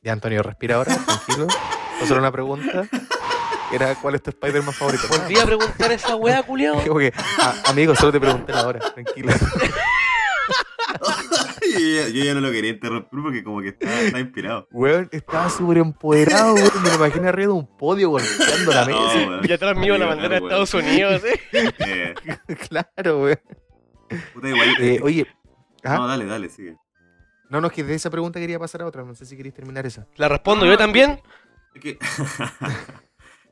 [0.02, 1.47] Ya, Antonio, respira ahora, tranquilo.
[2.02, 2.89] Hacer una pregunta.
[3.70, 5.05] Era, ¿cuál es tu Spider-Man favorito?
[5.09, 6.82] Volví a preguntar esa weá, culiao.
[7.39, 9.32] Ah, amigo, solo te pregunté la hora, tranquilo.
[11.72, 14.68] yo, ya, yo ya no lo quería interrumpir porque como que estaba, estaba inspirado.
[14.72, 16.70] Weón, estaba súper empoderado, weón.
[16.82, 19.28] Me lo imaginé arriba de un podio golpeando la No, mesa.
[19.28, 19.40] weón.
[19.48, 20.47] Y atrás mío la bandera de.
[20.47, 21.40] Estados Unidos, ¿eh?
[21.78, 22.14] Eh,
[22.68, 23.40] claro, weón.
[24.34, 25.26] puta, igual, Eh, eh, oye,
[25.84, 25.97] ¿ah?
[25.97, 26.76] No, dale, dale, sigue.
[27.51, 29.02] no, no, es que de esa pregunta quería pasar a otra.
[29.05, 30.06] No sé si queréis terminar esa.
[30.16, 31.20] La respondo yo también.
[31.74, 31.98] Es que,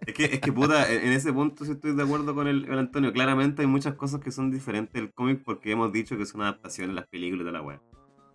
[0.07, 2.65] es que, es que puta, en en ese punto sí estoy de acuerdo con el,
[2.67, 3.13] el Antonio.
[3.13, 6.95] Claramente hay muchas cosas que son diferentes del cómic porque hemos dicho que son adaptaciones
[6.95, 7.81] las películas de la web.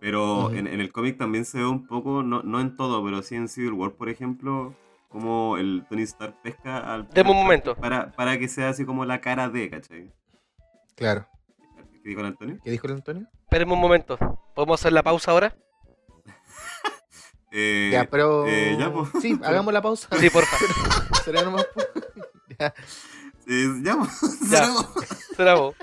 [0.00, 3.22] Pero en, en el cómic también se ve un poco, no, no en todo, pero
[3.22, 4.74] sí en Civil War, por ejemplo,
[5.08, 7.08] como el Tony Stark pesca al...
[7.08, 7.74] Deme un momento.
[7.76, 10.12] Para, para que sea así como la cara de, ¿cachai?
[10.94, 11.26] Claro.
[12.02, 12.58] ¿Qué dijo el Antonio?
[12.62, 13.26] ¿Qué dijo el Antonio?
[13.44, 14.16] Espérenme un momento.
[14.54, 15.56] ¿Podemos hacer la pausa ahora?
[17.52, 18.46] Eh, ya, pero.
[18.46, 19.08] eh, ya, pues.
[19.22, 20.08] Sí, hagamos la pausa.
[20.18, 20.56] Sí, porfa.
[21.24, 21.66] Será nomás.
[22.58, 22.74] ya.
[23.46, 24.66] eh, ya, pues, Ya.
[25.34, 25.74] Será vos.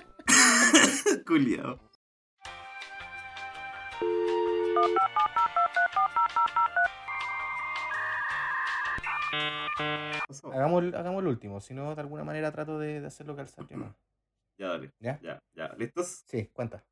[10.51, 11.59] Hagamos, el- hagamos el último.
[11.59, 13.95] Si no, de alguna manera trato de, de hacerlo calzar yo más.
[14.55, 14.91] Ya, dale.
[14.99, 15.19] ¿Ya?
[15.23, 15.73] Ya, ya.
[15.79, 16.23] ¿Listos?
[16.27, 16.85] Sí, cuenta.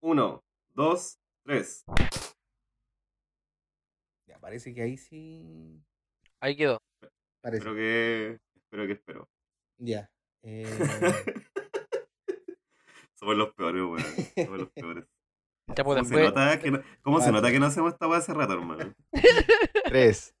[0.00, 1.84] Uno, dos, tres.
[4.26, 5.82] Ya, parece que ahí sí.
[6.38, 6.78] Ahí quedó.
[7.42, 7.58] Parece.
[7.58, 8.38] Espero que.
[8.54, 9.28] Espero que espero.
[9.78, 10.10] Ya.
[10.42, 10.64] Eh,
[13.14, 13.98] Somos los peores, weón.
[14.46, 15.04] Somos los peores.
[15.76, 18.18] Ya pues ¿Cómo, se nota, que no, cómo se nota que no hacemos esta weá
[18.18, 18.92] hace rato, hermano?
[19.84, 20.34] tres,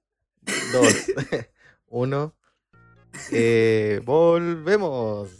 [0.72, 1.12] dos,
[1.88, 2.34] uno.
[3.32, 5.30] Eh, volvemos.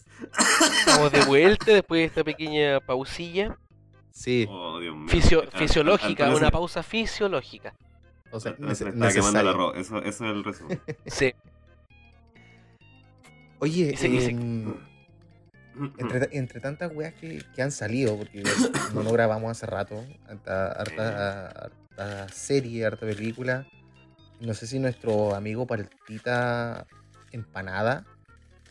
[0.86, 3.56] Estamos de vuelta después de esta pequeña pausilla.
[4.10, 5.08] Sí, Oh, Dios mío.
[5.08, 7.74] Fisio- fisiológica, Antonio una se- pausa fisiológica.
[8.32, 9.76] o sea, me está quemando el arroz.
[9.76, 10.80] Eso, eso es el resumen.
[11.06, 11.32] Sí.
[13.60, 14.74] Oye, Y se- y se- em,
[15.98, 18.42] entre, entre tantas weas que, que han salido, porque
[18.94, 23.66] no lo grabamos hace rato, harta, harta, harta serie, harta película.
[24.40, 26.86] No sé si nuestro amigo Partita
[27.32, 28.04] Empanada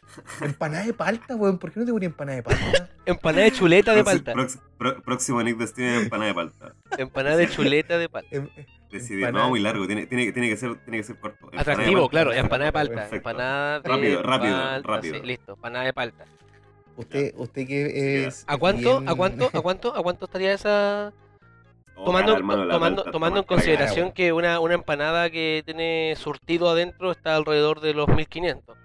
[0.41, 1.59] Empanada de palta, weón.
[1.59, 2.89] ¿Por qué no te ponía empanada de palta?
[3.05, 4.33] Empanada de chuleta de palta.
[4.33, 6.73] prox- pro- próximo Nick empanada de palta.
[6.97, 8.35] Empanada de chuleta de palta.
[8.35, 8.49] Em-
[8.91, 9.43] Decidí, Empanada.
[9.43, 11.45] no, muy largo, tiene, tiene, que- tiene, que ser, tiene que ser corto.
[11.45, 12.09] Empanada de Atractivo, palta.
[12.09, 13.09] claro, empanada de palta.
[13.15, 15.13] Empanada de Rápido, rápido, palta, rápido.
[15.15, 16.25] sí, listo, empanada de palta.
[16.99, 18.43] Usted, usted que es.
[18.47, 21.13] ¿A cuánto, bien- a cuánto, a cuánto, a cuánto estaría esa?
[21.95, 23.55] Oh, Tomando, cara, hermano, la tomando, tomando en cara.
[23.55, 28.77] consideración que una, una empanada que tiene surtido adentro está alrededor de los 1500.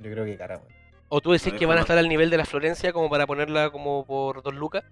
[0.00, 0.68] Yo creo que cara, weón.
[1.08, 3.70] ¿O tú decís que van a estar al nivel de la Florencia como para ponerla
[3.70, 4.82] como por dos lucas?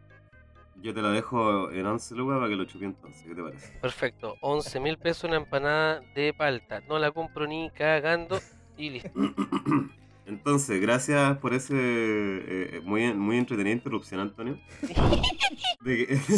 [0.83, 3.79] Yo te la dejo en 11 lucas para que lo chupi entonces, ¿qué te parece?
[3.81, 6.81] Perfecto, 11 mil pesos una empanada de palta.
[6.89, 8.39] No la compro ni cagando
[8.79, 9.11] y listo.
[10.31, 14.59] Entonces, gracias por ese eh, muy, muy entretenida interrupción, Antonio.
[15.83, 16.19] De que...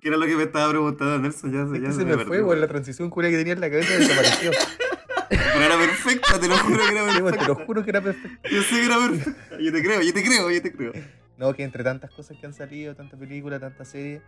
[0.00, 1.52] ¿Qué era lo que me estaba preguntando Nelson?
[1.52, 2.60] Ya, ya que se me perdí, fue, weón.
[2.60, 4.50] La transición culia que tenía en la cabeza desapareció.
[5.28, 7.64] Pero era perfecta, te lo juro que era Sí, weón, te lo perfecta.
[7.66, 8.48] juro que era perfecto.
[8.48, 9.58] Yo sé que era perfecta.
[9.58, 10.92] Yo te creo, yo te creo, yo te creo.
[11.38, 14.22] No, que entre tantas cosas que han salido, tantas películas, tantas series,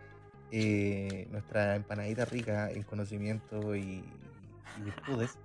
[0.51, 4.03] eh, nuestra empanadita rica en conocimiento y,
[4.77, 5.37] y virtudes, ¿hab-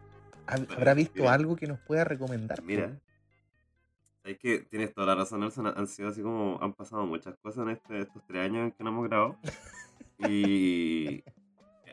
[0.46, 1.32] ¿habrá visto Mira.
[1.32, 2.62] algo que nos pueda recomendar?
[2.62, 2.98] Mira.
[4.24, 5.66] Es que tienes toda la razón, Nelson.
[5.66, 6.58] Han sido así como.
[6.62, 9.36] Han pasado muchas cosas en este- estos tres años en que no hemos grabado.
[10.18, 11.24] Y.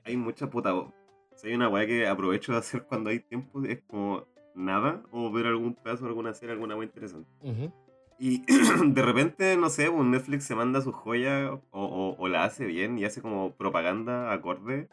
[0.06, 0.72] Hay mucha puta.
[0.72, 0.94] voz.
[1.36, 4.26] Si hay una weá que aprovecho de hacer cuando hay tiempo, es como
[4.56, 7.30] nada, o ver algún pedazo, alguna serie, alguna weá interesante.
[7.42, 7.72] Ujú.
[8.20, 8.44] Y
[8.94, 12.66] de repente, no sé, un Netflix se manda su joya o, o- o la hace
[12.66, 14.88] bien y hace como propaganda acorde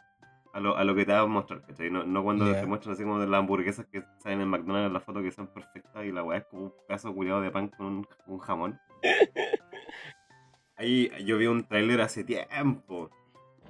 [0.53, 1.89] a lo, a lo que te va a mostrar, ¿cachai?
[1.91, 2.61] No, no cuando Ya.
[2.61, 5.31] te muestran así como de las hamburguesas que salen en McDonald's en la foto que
[5.31, 8.39] son perfectas y la weá es como un pedazo culiado de pan con un, un
[8.39, 8.79] jamón.
[10.77, 13.09] Ahí yo vi un tráiler hace tiempo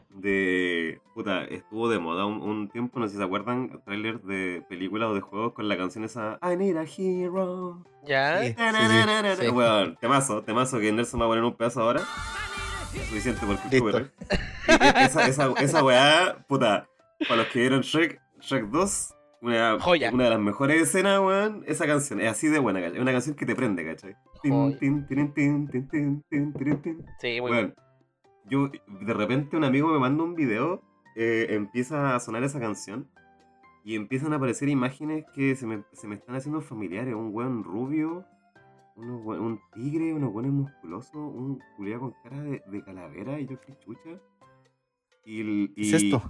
[0.10, 1.02] de...
[1.16, 5.10] Puta, estuvo de moda un, un tiempo, no sé si se acuerdan, tráiler de películas
[5.10, 7.84] o de juegos con la canción esa I Need a Hero.
[8.06, 8.44] ¿Ya?
[8.44, 8.54] Sí.
[8.58, 9.36] Na-na-na-na-na.
[9.36, 9.50] sí.
[9.50, 12.02] Weón, temazo, temazo que Nelson va a poner un pedazo ahora.
[12.92, 13.92] Suficiente porque Listo.
[13.92, 14.12] tuve.
[14.68, 16.88] Y e- esa, esa, esa weá, puta,
[17.28, 20.12] para los que vieron Shrek, Shrek 2, una, Joya.
[20.14, 22.20] una de las mejores escenas, weón, esa canción.
[22.22, 22.98] Es así de buena, ¿cachai?
[22.98, 24.16] Es una canción que te prende, ¿cachai?
[24.42, 27.06] Tin, tin, tin, tin, tin, tin, tin, tin, tin.
[27.20, 27.76] Sí, muy Weón,
[28.46, 30.82] yo, de repente un amigo me manda un video,
[31.16, 33.10] eh, empieza a sonar esa canción
[33.84, 37.14] y empiezan a aparecer imágenes que se me, se me están haciendo familiares.
[37.14, 38.26] Un weón rubio,
[39.08, 43.76] un tigre, unos weones musculosos, un culiado con cara de, de calavera y yo qué
[43.78, 44.20] chucha.
[45.26, 46.22] Y, el- ¿Qué y, es esto?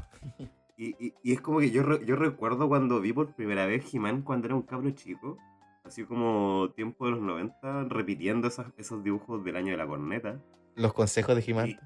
[0.77, 3.93] y, y- y es como que yo, re- yo recuerdo cuando vi por primera vez
[3.93, 5.37] He-Man cuando era un cabro chico,
[5.83, 10.39] así como tiempo de los 90, repitiendo esas- esos dibujos del año de la corneta.
[10.75, 11.77] Los consejos de He-Man.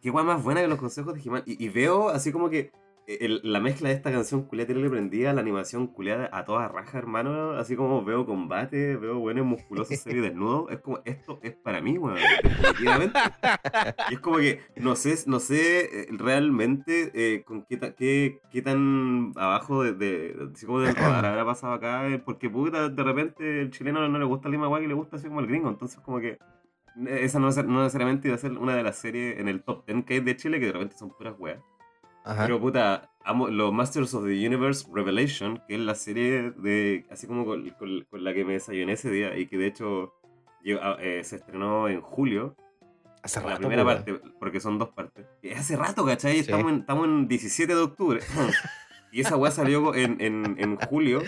[0.00, 1.42] Qué guay más buena que los consejos de He-Man.
[1.46, 2.72] Y, veo así como que
[3.20, 6.98] el- la mezcla de esta canción culiada le prendía, la animación culiada a toda raja,
[6.98, 7.52] hermano.
[7.52, 10.70] Así como veo combate, veo buenos musculosos semidesnudos.
[10.70, 12.18] Es como, esto es para mí, weón.
[12.42, 13.18] Definitivamente.
[14.10, 18.40] Y es como que no sé, no sé eh, realmente eh, con qué, ta- qué,
[18.50, 22.88] qué tan abajo de, de, así como del radar habrá pasado acá, eh, porque puta,
[22.88, 25.46] de repente el chileno no le gusta misma guay que le gusta así como el
[25.46, 28.96] gringo, entonces como que eh, esa no, no necesariamente iba a ser una de las
[28.98, 31.60] series en el top 10 que hay de Chile, que de repente son puras weas.
[32.24, 32.44] Ajá.
[32.44, 37.26] Pero puta, amo los Masters of the Universe Revelation, que es la serie de así
[37.26, 40.14] como con, con- con la que me desayuné ese día y que de hecho
[40.62, 42.56] yo- ah, eh, se estrenó en julio.
[43.22, 45.26] Hace La rato, primera po, parte, porque son dos partes.
[45.42, 46.34] Y hace rato, ¿cachai?
[46.34, 46.40] Sí.
[46.40, 48.20] Estamos, en, estamos en 17 de octubre.
[49.12, 51.20] y esa weá salió en, en, en julio.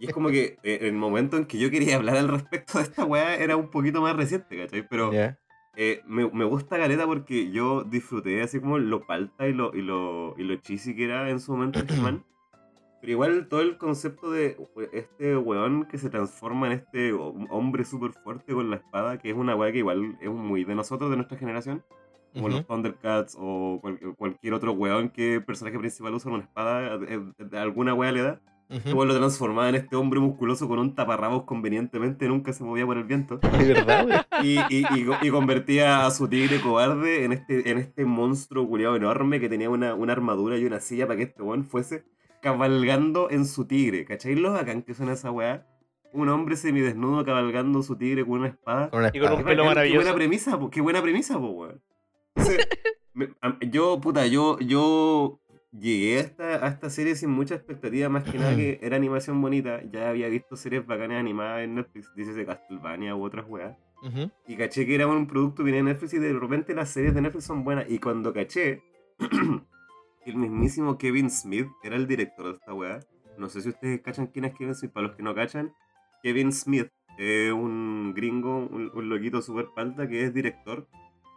[0.00, 2.84] Y es como que eh, el momento en que yo quería hablar al respecto de
[2.84, 4.88] esta weá era un poquito más reciente, ¿cachai?
[4.88, 5.38] Pero weón.
[5.76, 9.80] Eh, me, me gusta Galeta porque yo disfruté así como lo palta y lo, y
[9.82, 12.24] lo, y lo cheesy que era en su momento He-Man.
[13.00, 14.56] Pero igual todo el concepto de
[14.92, 19.30] este weón que se transforma en este hom- hombre súper fuerte con la espada, que
[19.30, 21.82] es una weá que igual es muy de nosotros, de nuestra generación.
[22.32, 22.68] Como los Ujú.
[22.68, 27.58] Thundercats o cual- cualquier otro weón que el personaje principal usa una espada, de, de
[27.58, 28.40] alguna weá le da.
[28.94, 32.96] Weón lo transformaba en este hombre musculoso con un taparrabos convenientemente, nunca se movía por
[32.96, 34.20] el viento De verdad, weón.
[34.42, 38.96] y, y- y y convertía a su tigre cobarde en este, en este monstruo culiado
[38.96, 42.04] enorme que tenía una, una armadura y una silla para que este weón fuese
[42.40, 44.04] cabalgando en su tigre.
[44.04, 45.66] ¿Cachai lo bacán que suena esa weá?
[46.14, 48.90] Un hombre semidesnudo cabalgando su tigre con una espada.
[48.90, 49.98] Con una Y con un pelo maravilloso.
[50.00, 51.82] Qué buena premisa, po, qué buena premisa, po, weón.
[52.34, 52.66] Entonces,
[53.14, 55.40] me- a- yo, puta, yo, yo
[55.72, 59.40] llegué a esta, a esta serie sin mucha expectativa, más que nada que era animación
[59.40, 59.82] bonita.
[59.90, 63.76] Ya había visto series bacanas animadas en Netflix, dices de Castlevania u otras weas.
[64.48, 67.14] Y caché que era un producto que venía de Netflix y de repente las series
[67.14, 67.88] de Netflix son buenas.
[67.88, 68.82] Y cuando caché
[70.26, 72.98] el mismísimo Kevin Smith era el director de esta weá,
[73.38, 74.92] No sé si ustedes cachan quién es Kevin Smith.
[74.92, 75.72] Para los que no cachan,
[76.22, 80.88] Kevin Smith es un gringo, un, un loquito super palta que es director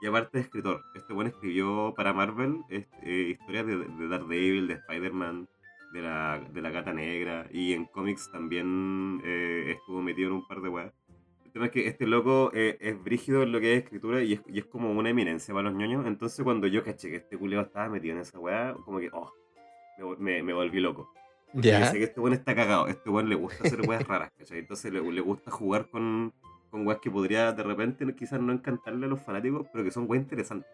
[0.06, 0.84] y aparte de escritor.
[0.94, 5.50] Este buen escribió para Marvel este, historias de, de Daredevil, de Spider-Man,
[5.94, 10.48] de la, de la Gata Negra y en cómics también eh, estuvo metido en un
[10.48, 10.94] par de weas.
[11.44, 14.34] El tema es que este loco eh, es brígido en lo que es escritura y
[14.34, 16.06] es, y es como una eminencia para los ñoños.
[16.06, 19.34] Entonces cuando yo caché que este culeo estaba metido en esa wea, como que, oh,
[20.20, 21.12] me, me, me volví loco.
[21.54, 21.90] Ya.
[21.90, 24.60] sé que este buen está cagado, este buen le gusta hacer weas raras, ¿cachai?
[24.60, 26.32] Entonces le, le gusta jugar con,
[26.76, 30.06] con weas que podría de repente quizás no encantarle a los fanáticos, pero que son
[30.10, 30.70] weas interesantes.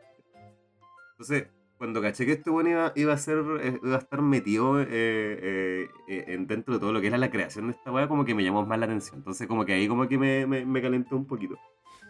[1.11, 1.47] Entonces,
[1.77, 4.87] cuando caché que este buen iba, iba a ser, eh, iba a estar metido eh,
[4.89, 8.25] eh, eh, en dentro de todo lo que era la creación de esta wea, como
[8.25, 9.17] que me llamó más la atención.
[9.17, 11.57] Entonces, como que ahí como que me, me, me calentó un poquito.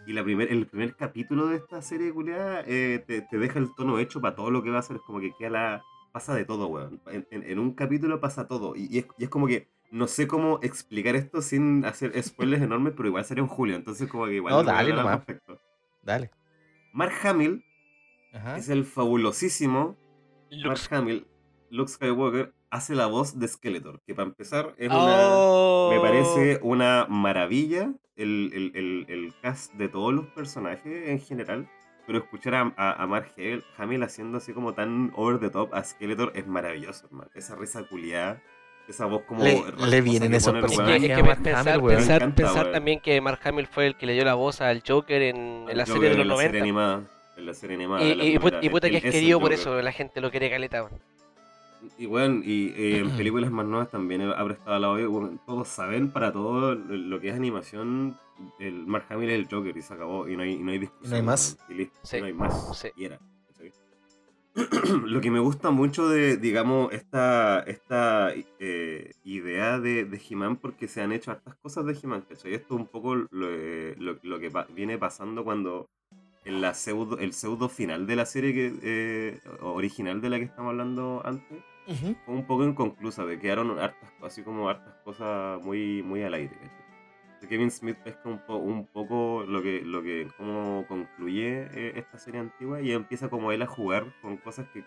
[0.06, 3.74] Y la primer, el primer capítulo de esta serie culiada eh, te, te deja el
[3.74, 4.96] tono hecho para todo lo que va a ser.
[4.96, 5.82] Es como que queda la.
[6.12, 7.00] pasa de todo, weón.
[7.06, 8.74] En, en- en un capítulo pasa todo.
[8.74, 12.62] Y, y es, y es como que no sé cómo explicar esto sin hacer spoilers
[12.62, 13.76] enormes, pero igual sería un Julio.
[13.76, 14.52] Entonces, como que igual.
[14.52, 15.24] No, lo voy a dale hablar nomás.
[15.24, 15.60] perfecto.
[16.02, 16.30] Dale.
[16.92, 17.64] Mark Hamill
[18.32, 18.56] Ajá.
[18.56, 19.96] es el fabulosísimo.
[20.64, 21.26] Mark Hamill.
[21.70, 24.00] Luke Skywalker hace la voz de Skeletor.
[24.06, 25.28] Que para empezar es una.
[25.30, 25.90] Oh.
[25.94, 31.68] Me parece una maravilla el, el- el- el cast de todos los personajes en general.
[32.06, 35.72] Pero escuchar a, a, a Mark Hamill, Hamill haciendo así como tan over the top
[35.72, 37.30] a Skeletor es maravilloso, hermano.
[37.34, 38.42] Esa risa culiada,
[38.92, 39.42] esa voz como.
[39.42, 41.02] Le- le vienen esos personajes.
[41.02, 41.96] es que Mark pensar, Hamill, weón.
[41.98, 44.60] pensar, Me encanta, pensar también que Mark Hamill fue el que le dio la voz
[44.60, 46.62] al Joker en, en la Joker serie de los en la serie 90.
[46.62, 47.02] animada.
[47.36, 48.02] En la serie animada.
[48.04, 50.48] Y, la y, primera, y puta que es querido por eso, la gente lo quiere
[50.50, 50.82] caleta.
[50.84, 51.00] weón.
[51.98, 55.10] Y bueno, y eh, en películas más nuevas también ha prestado la oído.
[55.10, 58.16] Bueno, todos saben para todo lo que es animación,
[58.60, 60.28] el Mark Hamill es el Joker y se acabó.
[60.28, 61.10] Y no hay, y no hay discusión.
[61.10, 61.58] no hay más.
[61.68, 62.78] Y listo, Sí, no hay más.
[62.78, 62.88] sí.
[62.96, 63.18] Y era.
[65.06, 70.88] lo que me gusta mucho de, digamos, esta, esta eh, idea de, de He-Man, porque
[70.88, 72.54] se han hecho hartas cosas de He-Man, ¿cachai?
[72.54, 75.88] Esto es un poco lo, eh, lo- lo que pa- viene pasando cuando
[76.44, 80.44] en la pseudo, el pseudo final de la serie que, eh, original de la que
[80.44, 81.62] estamos hablando antes
[82.26, 86.54] fue un poco inconclusa, de quedaron hartas, así como hartas cosas muy, muy al aire.
[86.56, 86.81] ¿cachai?
[87.42, 91.92] De Kevin Smith pesca un, po- un poco lo que, lo que, cómo concluye eh,
[91.96, 94.84] esta serie antigua y empieza como él a jugar con cosas que,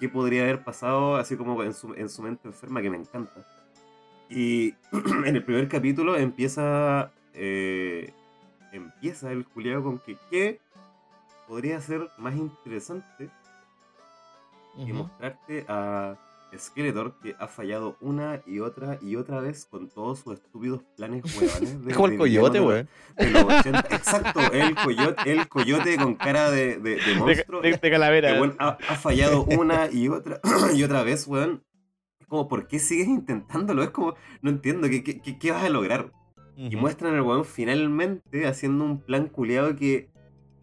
[0.00, 3.46] que podría haber pasado, así como en su, en su mente enferma, que me encanta.
[4.30, 4.74] Y
[5.26, 8.10] en el primer capítulo empieza, eh,
[8.72, 10.60] empieza el culiado con que, ¿qué
[11.46, 13.28] podría ser más interesante
[14.78, 14.94] y Ujú.
[14.94, 16.16] mostrarte a
[16.58, 21.24] Skeletor que ha fallado una y otra y otra vez con todos sus estúpidos planes
[21.36, 21.84] huevones.
[21.84, 22.64] de- Es como el de coyote, de
[23.44, 23.78] 80.
[23.90, 27.62] Exacto, el coyote, el coyote con cara de, de, de monstruo.
[27.80, 28.32] calavera.
[28.34, 30.40] que, weón, ha, ha fallado una y otra
[30.74, 31.62] y otra vez, weón.
[32.20, 33.82] Es como, ¿por qué sigues intentándolo?
[33.82, 36.12] Es como, no entiendo, ¿qué, qué, qué- qué vas a lograr?
[36.56, 36.78] Y Ujú.
[36.82, 40.10] muestran al weón finalmente haciendo un plan culeado que,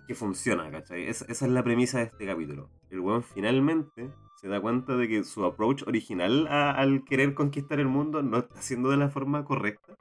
[0.08, 1.08] que funciona, ¿cachai?
[1.08, 2.70] Es- esa es la premisa de este capítulo.
[2.90, 4.10] El weón finalmente
[4.40, 8.38] se da cuenta de que su approach original a- al querer conquistar el mundo no
[8.38, 9.96] está haciendo de la forma correcta.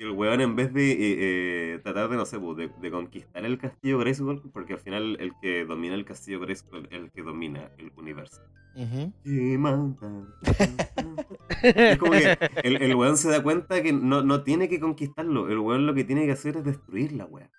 [0.00, 2.90] Y el weón en vez de eh, eh, tratar de, no sé, pues, de, de
[2.92, 7.10] conquistar el castillo Grayskull, porque al final el que domina el castillo Grayskull es el
[7.10, 8.40] que domina el universo.
[11.62, 15.48] Es como que el, el weón se da cuenta que no, no tiene que conquistarlo.
[15.48, 17.50] El weón lo que tiene que hacer es destruir la weá.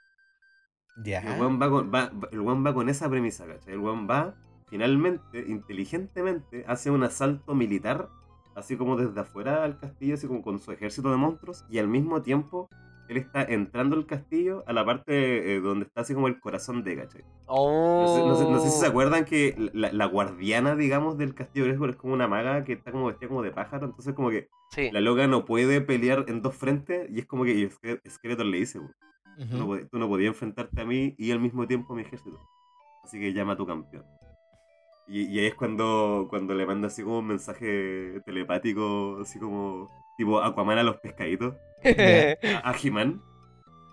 [1.27, 1.33] Y.
[1.33, 3.73] El weón va con, va- el weón va con esa premisa, ¿cachai?
[3.73, 4.33] El weón va,
[4.69, 8.09] finalmente, inteligentemente, hace un asalto militar,
[8.55, 11.87] así como desde afuera al castillo, así como con su ejército de monstruos, y al
[11.87, 12.69] mismo tiempo
[13.07, 16.83] él está entrando al castillo a la parte eh, donde está así como el corazón
[16.83, 17.23] de, ¿cachai?
[17.47, 18.89] No sé, no sé- no sé si se Oh.
[18.89, 22.91] acuerdan que la, la guardiana, digamos, del castillo Grayskull es como una maga que está
[22.91, 24.91] como vestida como de pájaro, entonces como que Sí.
[24.91, 27.71] la loca no puede pelear en dos frentes, y es como que
[28.07, 28.89] Skeletor le dice, "Bu,
[29.49, 29.73] tú no, Ujú.
[29.77, 32.37] pod- tú no podías enfrentarte a mí y al mismo tiempo a mi ejército.
[33.03, 34.03] Así que llama a tu campeón.
[35.09, 39.89] Y, y ahí es cuando, cuando le manda así como un mensaje telepático, así como
[40.17, 41.55] tipo Aquaman a los pescaditos,
[42.53, 43.21] a, a He-Man.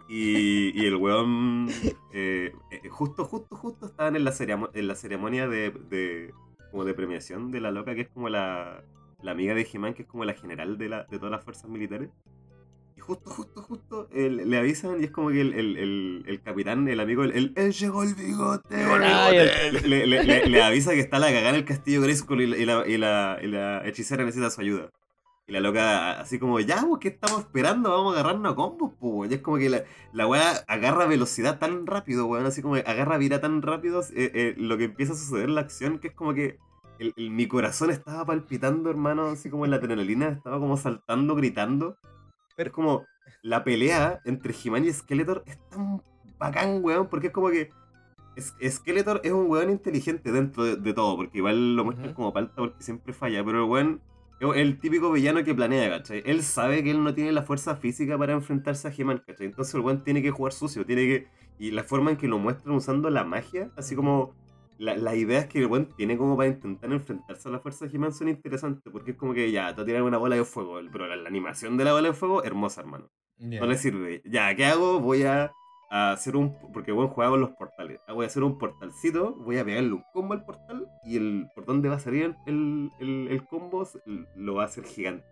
[0.09, 1.69] Y, y el weón,
[2.13, 6.33] eh, eh, justo, justo, justo estaban en la, ceremo- en la ceremonia de, de,
[6.71, 8.85] como de premiación de la loca, que es como la,
[9.23, 11.69] la amiga de He-Man, que es como la general de, la, de todas las fuerzas
[11.71, 12.11] militares.
[13.07, 17.23] Justo, justo, justo le avisan y es como que el, el, el, capitán, el amigo,
[17.23, 18.74] él llegó el bigote.
[19.05, 22.41] Ay, el- Le, le- le- le avisa que está la cagada en el castillo Grayskull
[22.43, 24.91] y, la, y, la, y, la, y la hechicera necesita su ayuda.
[25.49, 27.91] Y la loca, así como, ya, pues, ¿qué estamos esperando?
[27.91, 29.31] Vamos a agarrarnos a combos, pues.
[29.31, 32.47] Y es como que la, la weá agarra velocidad tan rápido, weón.
[32.47, 34.01] Así como que agarra vida tan rápido.
[34.16, 36.59] eh, eh, lo que empieza a suceder en la acción, que es como que
[36.99, 41.37] el- el- mi corazón estaba palpitando, hermano, así como en la adrenalina, estaba como saltando,
[41.37, 41.97] gritando.
[42.57, 43.07] Pero es como
[43.43, 46.03] la pelea entre He-Man y Skeletor es tan
[46.39, 47.70] bacán, weón, porque es como que
[48.39, 52.55] Skeletor es un weón inteligente dentro de, de todo, porque igual lo muestran como palta
[52.57, 54.01] porque siempre falla, pero el weón
[54.41, 56.23] es el típico villano que planea, ¿cachai?
[56.27, 59.47] Él sabe que él no tiene la fuerza física para enfrentarse a He-Man, ¿cachai?
[59.47, 61.27] Entonces el weón tiene que jugar sucio, tiene que...
[61.59, 64.35] Y la forma en que lo muestran usando la magia, así como
[64.78, 67.94] la- las ideas que el weón tiene como para intentar enfrentarse a la fuerza de
[67.97, 71.07] He-Man son interesantes, porque es como que ya, te tirar una bola de fuego, pero
[71.07, 73.09] la, la animación de la bola de fuego, hermosa, hermano.
[73.39, 74.23] No le sirve.
[74.24, 74.98] Ya, ¿qué hago?
[75.01, 75.53] Voy a,
[75.90, 76.57] a hacer un.
[76.73, 78.01] Porque bueno, juega con los portales.
[78.09, 81.47] Ah, Voy a hacer un portalcito, voy a pegarle un combo al portal y el
[81.55, 83.86] por donde va a salir el, el, el combo
[84.36, 85.27] lo va a hacer gigante.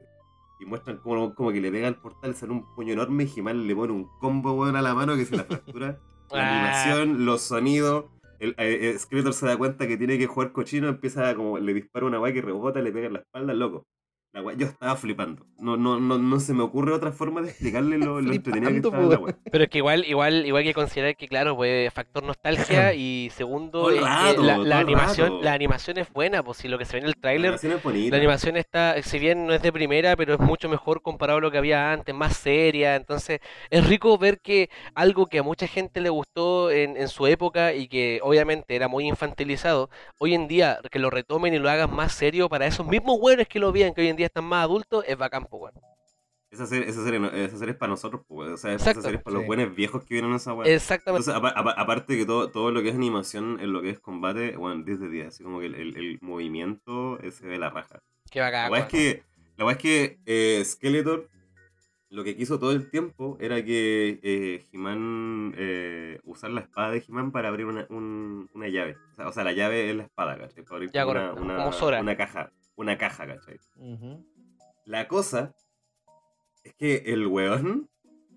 [0.60, 3.66] Y muestran como, como que le pega al portal, sale un puño enorme y He-Man
[3.66, 5.98] le pone un combo weón, a la mano que se la fractura.
[6.30, 6.48] la
[6.86, 8.04] animación, los sonidos.
[8.38, 11.58] El, eh, eh, Skeletor se da cuenta que tiene que jugar cochino, empieza a como
[11.58, 13.86] le dispara una weá que rebota, le pega en la espalda, loco.
[14.34, 15.46] La yo estaba flipando.
[15.58, 18.78] No, no, no, no se me ocurre otra forma de explicarle lo, lo entretenido que
[18.78, 19.36] estaba la weá.
[19.50, 23.86] Pero es que igual, igual, igual que considerar que, claro, pues factor nostalgia y segundo,
[23.88, 24.00] que
[24.42, 25.42] la, la animación, rato.
[25.42, 27.72] la animación es buena, pues si lo que se ve en el La tráiler, animación
[27.74, 28.10] es bonita.
[28.10, 31.40] la animación está, si bien no es de primera, pero es mucho mejor comparado a
[31.40, 33.38] lo que había antes, más seria, entonces
[33.70, 37.72] es rico ver que algo que a mucha gente le gustó en, en su época
[37.72, 41.94] y que obviamente era muy infantilizado, hoy en día que lo retomen y lo hagan
[41.94, 44.64] más serio para esos mismos güeyes que lo vean, que hoy en día están más
[44.64, 45.74] adultos, es bacán, pues, weón.
[46.50, 49.02] Esa serie, esa, serie, esa serie es para nosotros, pues, o sea, esa Exacto.
[49.02, 50.72] serie es para los buenos viejos que vieron esa weá.
[50.72, 51.28] Exactamente.
[51.28, 54.84] Entonces, aparte que todo, todo lo que es animación, en lo que es combate, bueno,
[54.84, 57.98] 10 de 10, así como que el, el- el movimiento se ve la raja.
[58.30, 59.22] Qué bacán, La weá es que,
[59.56, 61.28] la es que eh, Skeletor
[62.10, 67.02] lo que quiso todo el tiempo era que eh, He-Man eh, usar la espada de
[67.08, 68.96] He-Man para abrir una, un- una llave.
[69.12, 70.62] O sea, o sea, la llave es la espada, ¿cachai?
[70.62, 72.52] Para abrir Ya, una, una caja.
[72.76, 73.58] Una caja, ¿cachai?
[74.86, 75.54] La cosa
[76.64, 77.88] es que el weón,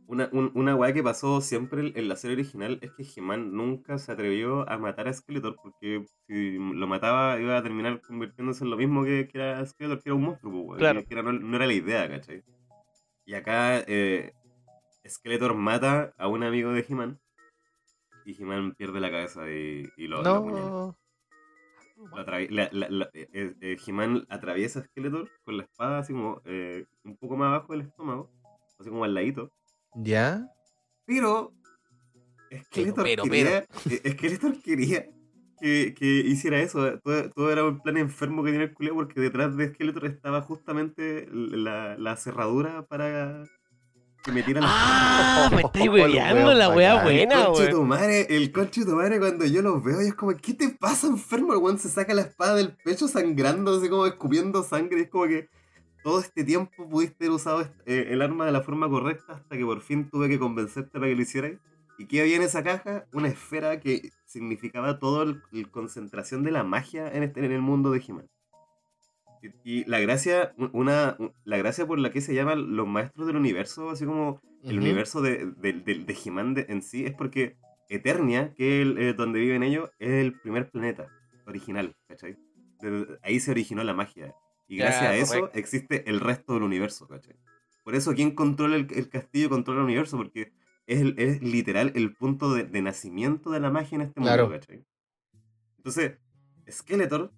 [0.08, 3.98] una, un- una weá que pasó siempre en la serie original es que He-Man nunca
[3.98, 8.70] se atrevió a matar a Skeletor porque si lo mataba iba a terminar convirtiéndose en
[8.70, 11.02] lo mismo que, que era Skeletor, que era un monstruo, pues, weón, Claro.
[11.06, 12.44] que, era- no, no era la idea, ¿cachai?
[13.26, 14.34] Y acá eh,
[15.06, 17.20] Skeletor mata a un amigo de He-Man
[18.26, 20.22] y He-Man pierde la cabeza y, y lo.
[20.22, 20.98] No.
[22.50, 26.42] La- la- la- eh, eh, eh, He-Man atraviesa a Skeletor con la espada así como
[26.46, 28.32] eh, un poco más abajo del estómago,
[28.80, 29.52] así como al ladito.
[29.96, 30.48] ¿Ya?
[31.06, 31.54] Pero
[32.66, 33.66] Skeletor pero, quería,
[34.12, 35.06] Skeletor quería
[35.60, 37.00] que, que hiciera eso.
[37.00, 40.42] Todo, todo era un plan enfermo que tenía el culeo porque detrás de Skeletor estaba
[40.42, 43.44] justamente la, la cerradura para
[44.28, 47.72] que metiera la Ah, me estáis Oh, hueveando el la wea buena, el weón.
[47.72, 50.70] tu madre, el conche tu madre cuando yo los veo y es como, ¿qué te
[50.70, 51.54] pasa enfermo?
[51.54, 55.02] El weón se saca la espada del pecho sangrando, así como escupiendo sangre.
[55.02, 55.50] es como que
[56.04, 59.66] todo este tiempo pudiste haber usado eh, el arma de la forma correcta hasta que
[59.66, 61.54] por fin tuve que convencerte para que lo hicieras.
[61.98, 63.06] ¿Y qué había en esa caja?
[63.12, 67.90] Una esfera que significaba toda la concentración de la magia en, este, en el mundo
[67.92, 67.98] de.
[67.98, 68.04] Y,
[69.64, 73.36] y la gracia, una, un- la gracia por la que se llaman los maestros del
[73.38, 77.58] universo, así como el universo de, de, de- de He-Man en sí, es porque
[77.90, 81.08] Eternia, que es el, eh, donde viven ellos, es el primer planeta
[81.46, 82.38] original, ¿cachai?
[82.82, 84.34] De- ahí se originó la magia.
[84.68, 85.58] Y gracias a eso correcto.
[85.60, 87.36] existe el resto del universo, ¿cachai?
[87.84, 90.52] Por eso quien controla el, el castillo controla el universo, porque
[90.86, 94.44] es, el- es literal el punto de, de nacimiento de la magia en este Claro.
[94.50, 94.84] mundo, ¿cachai?
[95.78, 96.18] Entonces,
[96.70, 97.32] Skeletor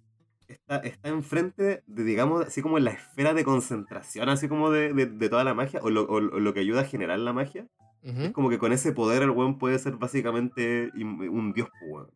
[0.52, 4.92] está, está enfrente de, digamos, así como en la esfera de concentración, así como de,
[4.92, 7.66] de- de toda la magia, o lo, o- lo que ayuda a generar la magia.
[8.02, 8.22] Ujú.
[8.22, 12.10] Es como que con ese poder el weón puede ser básicamente un dios, po, weón.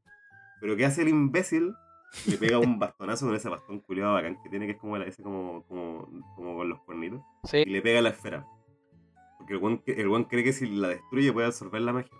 [0.60, 1.74] Pero ¿qué hace el imbécil?
[2.26, 5.22] Le pega un bastonazo con ese bastón culiado bacán que tiene, que es como ese
[5.22, 7.20] como, como, como con los cuernitos.
[7.44, 8.46] Y Sí, le pega a la esfera.
[9.38, 12.10] Porque el weón, el weón cree que si la destruye puede absorber la magia.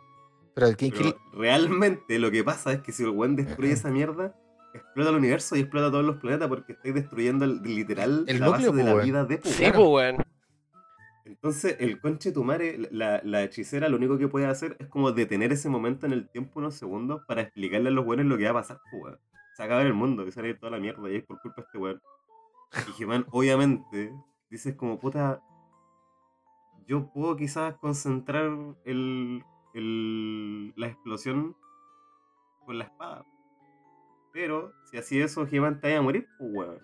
[0.54, 4.36] Pero ¿quién, Pero realmente lo que pasa es que si el weón destruye esa mierda,
[4.74, 8.46] explota el universo y explota todos los planetas porque estáis destruyendo el- literal El la
[8.46, 9.04] núcleo, base de la weón.
[9.06, 9.72] vida de po, sí, weón.
[9.74, 10.16] pues, weón.
[11.26, 15.10] Entonces, el conche tu madre, la, la hechicera, lo único que puede hacer es como
[15.12, 18.44] detener ese momento en el tiempo unos segundos para explicarle a los buenos lo que
[18.44, 19.18] va a pasar, pues, weón.
[19.54, 21.16] Se va a acabar el mundo, que se va a ir toda la mierda y
[21.16, 22.02] es por culpa de este weón.
[22.98, 24.12] Y He-Man, obviamente,
[24.50, 25.40] dices como, puta,
[26.86, 28.50] yo puedo quizás concentrar
[28.84, 29.42] el,
[29.74, 31.56] el- la explosión
[32.66, 33.24] con la espada.
[34.34, 36.78] Pero, si así eso, He-Man te vaya a morir, pues, weón.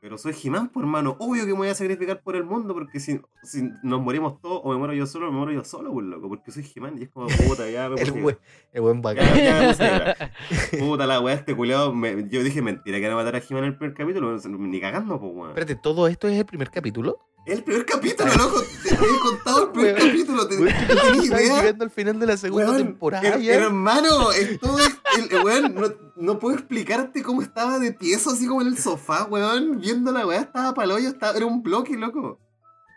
[0.00, 1.16] pero soy He-Man, por hermano.
[1.20, 4.62] Obvio que me voy a sacrificar por el mundo, porque si, si nos morimos todos,
[4.64, 6.96] o me muero yo solo, me muero yo solo, pues loco, porque soy He-Man.
[6.98, 8.38] Y es como, puta, ya me El puse- buen,
[8.72, 9.26] el buen bacán.
[9.36, 10.32] ya me puse negra.
[10.80, 11.92] Puta la weá, este culiao.
[11.94, 14.80] me- yo dije mentira que iban a matar a He-Man en el primer capítulo, ni
[14.80, 15.48] cagando, pues weón.
[15.50, 17.18] Espérate, ¿todo esto es el primer capítulo?
[17.44, 18.62] El primer capítulo, loco.
[18.88, 20.08] Te había contado el primer Weón.
[20.10, 20.48] capítulo.
[20.48, 20.68] Te, Weón,
[21.22, 21.60] estaba idea.
[21.60, 23.62] llegando al final de la segunda Weón, temporada her-.
[23.62, 25.00] Hermano, esto es.
[25.30, 29.24] El, weón, no, no puedo explicarte cómo estaba de piezo así como en el sofá,
[29.24, 29.78] weón.
[29.80, 32.38] Viendo la weá, estaba pa'l hoyo, estaba, era un bloque, loco.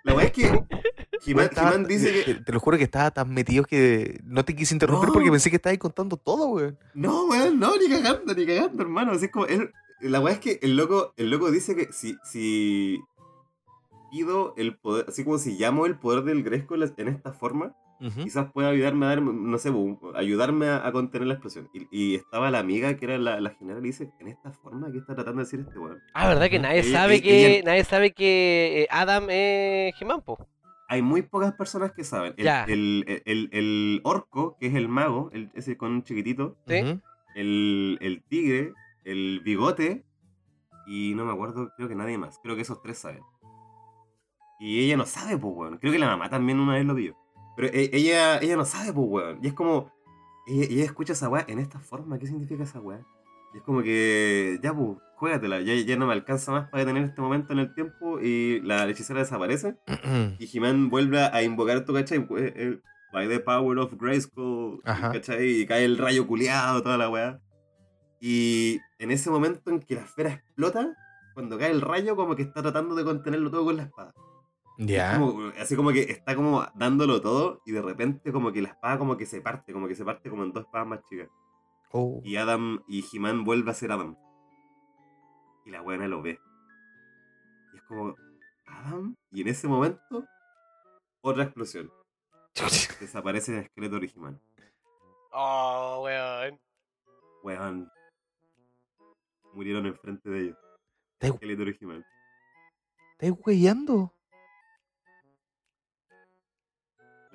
[0.04, 0.64] La weá es que.
[1.26, 2.34] He-Man dice que.
[2.36, 5.14] te, te lo juro que estaba tan metido que no te quise interrumpir No.
[5.14, 6.78] porque pensé que estabas contando todo, weón.
[6.94, 9.12] No, weón, no, ni cagando, ni cagando, hermano.
[9.14, 9.46] Así es como.
[9.48, 9.72] él-
[10.02, 13.00] la weá es que el loco, el loco dice que si, si
[14.12, 18.52] pido el poder, así como si llamo el poder del Gresco en esta forma, Quizás
[18.52, 19.72] pueda ayudarme a dar, no sé,
[20.16, 21.70] ayudarme a, a contener la explosión.
[21.74, 24.92] Y, y estaba la amiga que era la, la general y dice, en esta forma,
[24.92, 26.00] ¿qué está tratando de decir este weón?
[26.14, 29.94] Ah, ¿verdad que nadie Ella- sabe ella- que ella- nadie sabe que eh, Adam es
[30.02, 30.38] He-Man, po?
[30.88, 32.34] Hay muy pocas personas que saben.
[32.38, 32.64] El, Ya.
[32.66, 37.00] el, el- el- el orco, que es el mago, el, ese con un chiquitito, ¿Sí?
[37.36, 38.74] El tigre,
[39.04, 40.06] el bigote,
[40.86, 42.40] y no me acuerdo, creo que nadie más.
[42.44, 43.24] Creo que esos tres saben.
[44.60, 45.78] Y ella no sabe, pues, weón.
[45.80, 47.16] Creo que la mamá también una vez lo vio.
[47.56, 49.40] Pero e- ella, ella no sabe, pues, weón.
[49.42, 49.92] Y es como,
[50.48, 52.18] ella, ella escucha esa weá en esta forma.
[52.20, 53.02] ¿Qué significa esa weá?
[53.54, 55.62] Y es como que, ya, pues, juégatela.
[55.62, 58.20] Ya, ya no me alcanza más para detener este momento en el tiempo.
[58.20, 59.76] Y la hechicera desaparece.
[60.40, 62.20] Y He-Man vuelve a invocar tu cachai.
[62.20, 62.80] Eh, eh,
[63.14, 64.82] By the power of Grayskull.
[64.84, 65.62] ¿cachai?
[65.62, 67.40] Y cae el rayo culeado, toda la weá.
[68.20, 70.94] Y en ese momento en que la esfera explota,
[71.34, 74.14] cuando cae el rayo, como que está tratando de contenerlo todo con la espada.
[74.78, 75.18] Ya.
[75.20, 78.98] Como- así como que está como dándolo todo y de repente como que la espada
[78.98, 81.30] como que se parte, como que se parte como en dos espadas más chicas.
[81.92, 82.20] Oh.
[82.24, 84.18] Y Adam y He-Man vuelve a ser Adam.
[85.66, 86.40] Y la buena lo ve.
[87.74, 88.16] Y es como,
[88.66, 89.16] Adam.
[89.32, 90.26] Y en ese momento,
[91.22, 91.92] otra explosión.
[93.00, 94.42] Desaparece el esqueleto de He-Man.
[95.32, 96.60] Oh, weón.
[97.44, 97.92] Weón.
[99.54, 100.58] Murieron enfrente de ellos.
[101.14, 102.06] ¿Estás Esqueleto de He-Man.
[103.20, 104.14] estás weyando?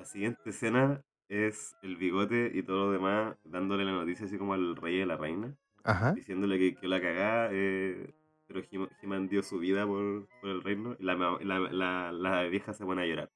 [0.01, 4.55] La siguiente escena es el bigote y todo lo demás dándole la noticia así como
[4.55, 5.55] al rey y a la reina.
[5.85, 6.12] Ajá.
[6.12, 8.14] diciéndole que, que la cagá, eh,
[8.47, 12.43] pero He- He-Man dio su vida por, por el reino y la, la, la, la
[12.44, 13.31] vieja se pone a llorar.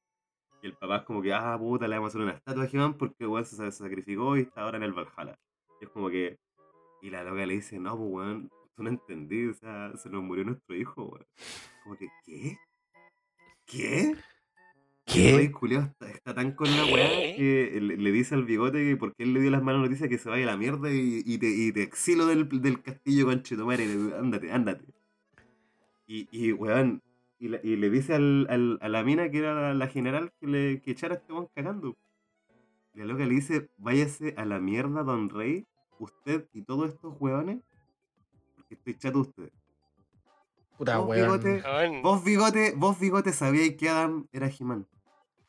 [0.63, 2.69] Y el papá es como que, ah, puta, le vamos a hacer una estatua a
[2.73, 5.39] He-Man porque weón se, se sacrificó y está ahora en el Valhalla.
[5.81, 6.39] Y es como que,
[7.03, 10.23] y la loca le dice, no, pues weón, tú no entendí, o sea, se nos
[10.23, 11.27] murió nuestro hijo, weón.
[11.83, 12.59] Como que, ¿qué?
[13.67, 14.17] ¿Qué?
[15.07, 15.53] El ¿Qué?
[15.53, 19.23] culiao está, está tan con la weá que le, le dice al bigote que porque
[19.25, 21.47] él le dio las malas noticias que se vaya a la mierda y, y te,
[21.49, 23.85] y te exilo del, del castillo con Chetumare.
[24.19, 24.85] Ándate, ándate.
[26.07, 27.03] Y, y weón,
[27.39, 30.33] y, la- y le dice al, al- a la mina que era la, la general
[30.41, 31.97] que le que echara a este weón cagando.
[32.95, 35.67] Y la loca le dice, váyase a la mierda, don rey,
[35.99, 37.59] usted y todos estos weones,
[38.57, 39.51] porque estoy chato de usted.
[40.79, 41.41] Puta Vos, weón.
[41.41, 41.63] bigote.
[42.03, 44.87] Vos, bigote, vos, bigote, sabíais que Adam era He-Man.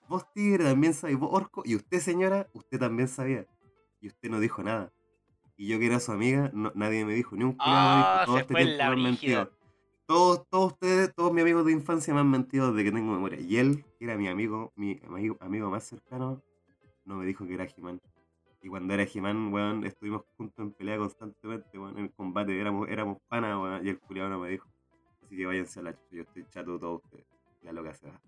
[0.07, 1.19] Vos, tigre, también sabíais.
[1.19, 1.61] Vos, orco.
[1.65, 3.45] Y usted, señora, usted también sabía.
[4.01, 4.91] Y usted no dijo nada.
[5.57, 7.35] Y yo, que era su amiga, no- nadie me dijo.
[7.35, 8.25] Ni un Ah, dijo.
[8.25, 9.39] Todo se este tiempo la me han brígida.
[9.45, 9.65] mentido.
[10.07, 13.39] Todos, todos ustedes, todos mis amigos de infancia me han mentido desde que tengo memoria.
[13.39, 16.43] Y él, que era mi amigo, mi amigo, amigo más cercano,
[17.05, 17.99] no me dijo que era He-Man.
[18.61, 22.59] Y cuando era He-Man, weón, estuvimos juntos en pelea constantemente, weón, en combate.
[22.59, 24.67] Éramos, éramos panas, weón, y el culiao no me dijo.
[25.23, 27.25] Así que váyanse a la chucha, yo estoy chato de todos ustedes.
[27.63, 28.21] La loca se va.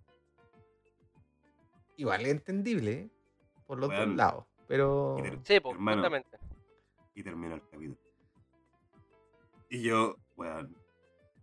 [1.97, 3.09] Igual es entendible, ¿eh?
[3.65, 4.45] Por los dos lados.
[4.67, 5.17] Pero.
[5.19, 5.97] Y Sí, po, Hermano.
[6.03, 6.37] justamente.
[7.15, 7.97] Y terminó el capítulo.
[9.69, 10.75] Y yo, weón,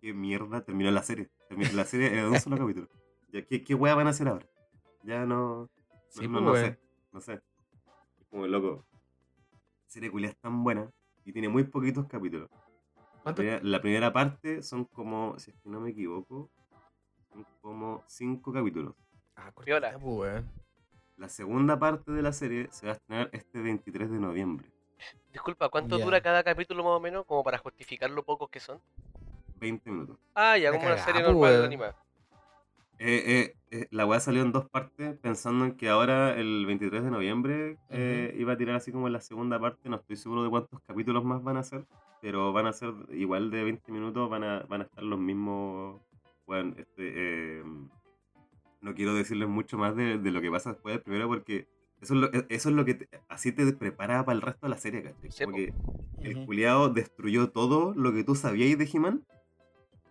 [0.01, 1.29] qué mierda terminó la serie.
[1.49, 2.89] Terminó la serie en un solo capítulo.
[3.33, 4.47] Ya, ¿qué, ¿Qué weá van a hacer ahora?
[5.03, 5.63] Ya no.
[5.63, 5.71] No,
[6.09, 6.65] Sí, no, pues, no weón.
[6.65, 6.79] sé.
[7.13, 7.33] No sé.
[8.21, 8.87] Es como loco.
[9.53, 10.91] La serie culia es tan buena
[11.25, 12.49] y tiene muy poquitos capítulos.
[13.25, 16.51] La la primera parte son como, si es que no me equivoco,
[17.33, 18.95] son como cinco capítulos.
[19.37, 20.45] Ah, cortita, pues.
[21.17, 24.71] La segunda parte de la serie se va a estrenar este 23 de noviembre.
[25.33, 27.25] Disculpa, ¿cuánto dura cada capítulo más o menos?
[27.27, 28.81] Como para justificar lo pocos que son.
[29.61, 30.19] 20 minutos.
[30.35, 31.65] Ah, ya, como una serie po, normal weón.
[31.65, 31.97] animada.
[32.99, 37.03] Eh, eh, eh, la weá salió en dos partes pensando en que ahora el 23
[37.03, 39.89] de noviembre eh, iba a tirar así como en la segunda parte.
[39.89, 41.85] No estoy seguro de cuántos capítulos más van a ser,
[42.21, 46.01] pero van a ser igual de 20 minutos, van a, van a estar los mismos...
[46.47, 47.65] Bueno, este, eh,
[48.85, 51.67] no quiero decirles mucho más de, de lo que pasa después del primero porque
[52.01, 54.67] eso es lo, e, eso es lo que te- así te prepara para el resto
[54.67, 55.31] de la serie, ¿cachai?
[55.31, 55.63] Sí, Como po.
[55.63, 55.73] que
[56.29, 56.47] el Ujú.
[56.47, 59.25] culiao destruyó todo lo que tú sabías de He-Man.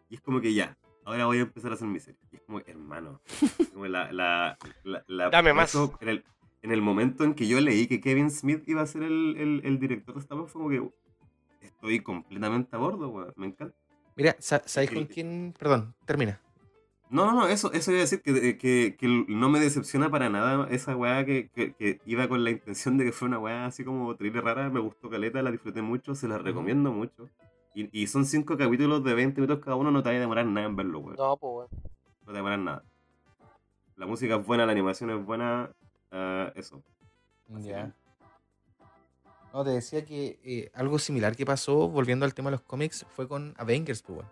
[0.09, 2.19] Y es como que ya, ahora voy a empezar a hacer mi serie.
[2.31, 3.21] Y es como, hermano,
[3.73, 5.73] como la, la, la, la- Dame más.
[6.01, 6.23] En el,
[6.61, 9.61] en el momento en que yo leí que Kevin Smith iba a ser el, el,
[9.63, 13.33] el director de Wars, fue como que estoy completamente a bordo, weón.
[13.35, 13.75] Me encanta.
[14.15, 14.95] Mira, sa- ¿sabes Sí.
[14.95, 15.53] con quién?
[15.57, 16.39] Perdón, termina.
[17.13, 20.29] No, no, no, eso, eso iba a decir que, que, que no me decepciona para
[20.29, 23.65] nada esa weá que, que, que iba con la intención de que fuera una weá
[23.67, 24.71] así como terrible rara.
[24.71, 27.29] Me gustó Caleta, la disfruté mucho, se la recomiendo mucho.
[27.75, 30.47] Y, y son cinco capítulos de 20 minutos cada uno, no te va a demorar
[30.47, 31.15] nada en verlo, weón.
[31.15, 31.83] No, pues, weón.
[32.25, 32.83] No te demorar nada.
[33.95, 35.71] La música es buena, la animación es buena,
[36.11, 36.81] ah, eso.
[37.47, 37.95] Ya.
[39.53, 43.05] No, te decía que eh, algo similar que pasó, volviendo al tema de los cómics,
[43.15, 44.31] fue con Avengers, pues, weón.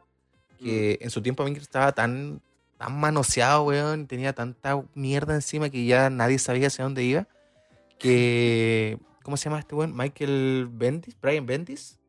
[0.57, 2.41] Que en su tiempo Avengers estaba tan,
[2.81, 7.27] tan manoseado, weón, tenía tanta mierda encima que ya nadie sabía hacia dónde iba.
[7.99, 8.97] Que.
[9.23, 9.95] ¿Cómo se llama este weón?
[9.95, 11.99] Michael Bendis, Brian Bendis.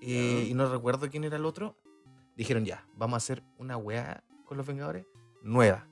[0.00, 1.76] Eh, y no recuerdo quién era el otro.
[2.36, 5.06] Dijeron ya, vamos a hacer una weá con los Vengadores
[5.42, 5.86] nueva.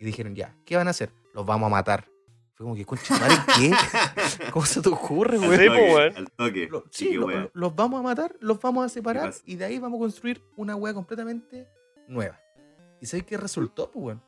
[0.00, 1.12] Y dijeron ya, ¿qué van a hacer?
[1.32, 2.06] Los vamos a matar.
[2.54, 3.70] Fue como que, concha, madre, ¿qué?
[4.52, 5.52] ¿Cómo se te ocurre, weón?
[5.52, 6.16] Toque, weón.
[6.16, 6.68] al toque.
[6.68, 7.14] Lo- Sí, sí,
[7.54, 10.74] los vamos a matar, los vamos a separar y de ahí vamos a construir una
[10.74, 11.68] wea completamente
[12.08, 12.38] nueva.
[13.00, 14.22] ¿Y sabes qué resultó, pues, weón?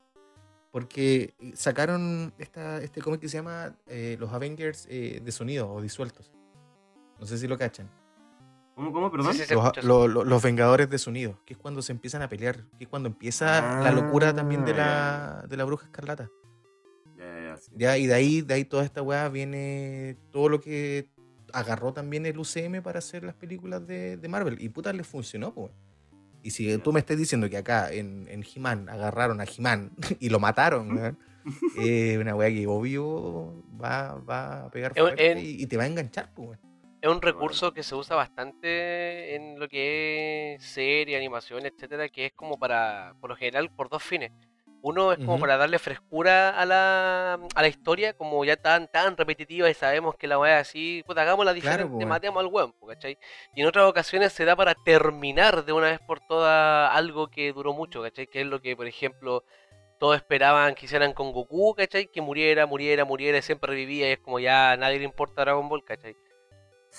[0.70, 5.82] Porque sacaron esta, este cómic que se llama eh, Los Avengers eh, de sonido o
[5.82, 6.32] disueltos.
[7.20, 7.90] No sé si lo cachan.
[8.74, 9.34] ¿Cómo, cómo, perdón?
[9.34, 12.28] Sí, sí, Los, lo- lo- los Vengadores de sonido, que es cuando se empiezan a
[12.30, 16.30] pelear, que es cuando empieza la locura también de la, de la bruja escarlata.
[17.18, 17.72] Ya, ya, ya, sí.
[17.76, 21.06] Ya, y de ahí, de ahí toda esta weá viene todo lo que
[21.52, 24.56] agarró también el UCM para hacer las películas de, de Marvel.
[24.58, 25.70] Y puta, les funcionó, pues.
[26.42, 30.28] Y si tú me estás diciendo que acá en, en He-Man agarraron a He-Man y
[30.28, 31.16] lo mataron,
[31.78, 35.84] eh, una weá que obvio va, va a pegar fuerte en- y, y te va
[35.84, 36.58] a enganchar, pues.
[37.00, 42.26] Es un recurso que se usa bastante en lo que es serie, animación, etcétera, que
[42.26, 44.30] es como para, por lo general, por dos fines.
[44.82, 49.16] Uno es como para darle frescura a la, a la historia, como ya tan, tan
[49.16, 52.08] repetitiva y sabemos que la weá es así, puta, hagámosla diferente, po, weón.
[52.08, 53.16] matemos al weón, ¿cachai?
[53.54, 57.52] Y en otras ocasiones se da para terminar de una vez por todas algo que
[57.52, 58.26] duró mucho, ¿cachai?
[58.26, 59.44] Que es lo que, por ejemplo,
[60.00, 62.08] todos esperaban que hicieran con Goku, ¿cachai?
[62.08, 65.42] Que muriera, muriera, muriera y siempre revivía y es como ya a nadie le importa
[65.42, 66.16] Dragon Ball, ¿cachai?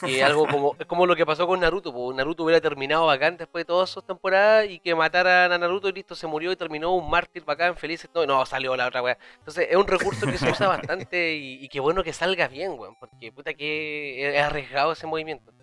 [0.02, 3.38] Y algo como, es como lo que pasó con Naruto, pues Naruto hubiera terminado bacán
[3.38, 6.56] después de todas sus temporadas y que mataran a Naruto y listo, se murió y
[6.56, 8.10] terminó un mártir bacán, feliz.
[8.14, 9.18] No, no, salió la otra weá.
[9.38, 12.72] Entonces es un recurso que se usa bastante y, y qué bueno que salga bien,
[12.72, 15.54] weón, porque puta que es arriesgado ese movimiento.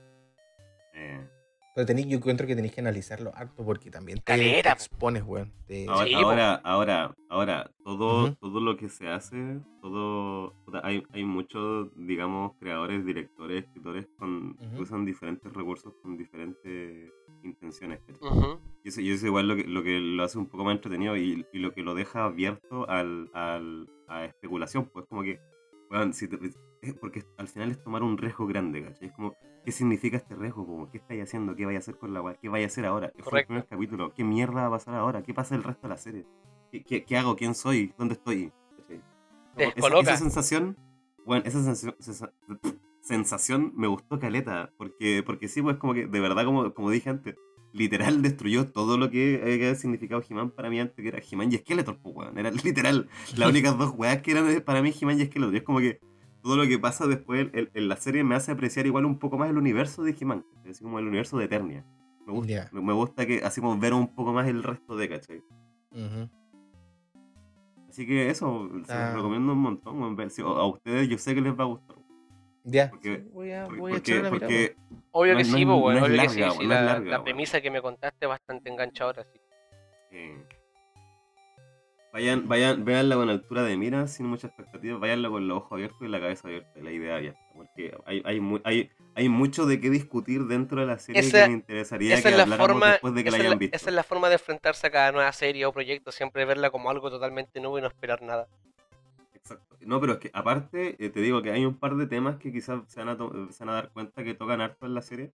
[0.94, 1.27] Eh,
[1.75, 4.83] Pero tení- yo encuentro que tenéis que analizarlo harto porque también te, Caleta, te po.
[4.83, 5.53] expones, weón.
[5.67, 10.53] Te- Ahora, Sí, ahora, ahora, ahora, todo, todo lo que se hace, todo,
[10.83, 18.01] hay, hay muchos, digamos, creadores, directores, escritores con, que usan diferentes recursos con diferentes intenciones.
[18.83, 21.17] Y eso, y eso igual lo que, lo que lo hace un poco más entretenido
[21.17, 25.39] y, y lo que lo deja abierto al, al- a especulación, pues como que,
[25.91, 26.39] weón, si te-
[26.83, 29.09] es porque al final es tomar un riesgo grande, ¿cachai?
[29.09, 29.35] Es como,
[29.65, 30.66] ¿qué significa este riesgo?
[30.66, 31.55] Como, ¿Qué estáis haciendo?
[31.57, 32.35] ¿Qué vaya a hacer con la?
[32.41, 33.09] ¿Qué vaya a hacer ahora?
[33.09, 33.49] ¿Qué fue el Correcto.
[33.49, 34.15] primer capítulo?
[34.15, 35.23] ¿Qué mierda va a pasar ahora?
[35.23, 36.27] ¿Qué pasa el resto de la serie?
[36.70, 37.37] ¿Qué, qué- qué hago?
[37.37, 37.93] ¿Quién soy?
[37.99, 38.53] ¿Dónde estoy?
[38.87, 38.95] Te
[39.55, 40.11] Como esa, descoloca.
[40.12, 40.77] esa sensación,
[41.27, 42.32] bueno, esa sensación, sensa-
[43.01, 47.11] sensación me gustó caleta, porque, porque sí, pues como que de verdad, como, como dije
[47.11, 47.37] antes,
[47.73, 51.57] literal destruyó todo lo que había significado He-Man para mí antes, que era He-Man y
[51.59, 55.24] Skeletor, pues weón, era literal, las únicas dos weas que eran para mí He-Man y
[55.27, 56.01] Skeletor, y es como que
[56.43, 59.37] todo lo que pasa después en, en la serie me hace apreciar igual un poco
[59.39, 60.45] más el universo de He-Man,
[60.81, 61.85] como el universo de Eternia.
[62.27, 65.09] Me gusta, me, me gusta que así como ver un poco más el resto de,
[65.09, 65.43] ¿cachai?
[67.89, 69.12] Así que eso, se los Ah.
[69.17, 71.97] recomiendo un montón, weón, ver si- a ustedes yo sé que les va a gustar.
[72.62, 74.77] Ya, Porque- sí, voy a, Porque, la mirada, porque
[75.12, 78.27] Obvio que no sí, no que sí, sí, la, larga, la premisa que me contaste
[78.27, 79.41] es bastante enganchadora, sí.
[80.12, 80.45] Eh,
[82.12, 86.03] Vayan, vayan, véanla con altura de mira, sin mucha expectativa, váyanla con los ojos abiertos
[86.03, 89.81] y la cabeza abierta, la idea abierta, porque hay, hay, mu- hay, hay mucho de
[89.81, 92.91] qué discutir dentro de la serie Esa- que me interesaría Esa que es, la forma,
[92.93, 93.77] después de que la hayan la, visto.
[93.77, 96.91] esa es la forma de enfrentarse a cada nueva serie o proyecto, siempre verla como
[96.91, 98.49] algo totalmente nuevo y no esperar nada.
[99.32, 99.77] Exacto.
[99.81, 102.51] No, pero es que aparte, eh, te digo que hay un par de temas que
[102.53, 105.03] quizás se van, a to- se van a dar cuenta que tocan harto en la
[105.03, 105.31] serie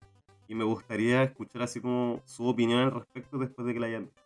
[0.47, 4.03] y me gustaría escuchar así como su opinión al respecto después de que la hayan
[4.05, 4.21] visto.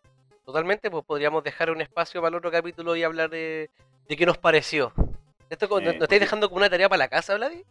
[0.46, 3.70] Totalmente, pues podríamos dejar un espacio para el otro capítulo y hablar de,
[4.08, 4.92] de qué nos pareció.
[5.50, 7.64] ¿Esto Eh, ¿no, no porque- estáis dejando como una tarea para la casa, Vladi?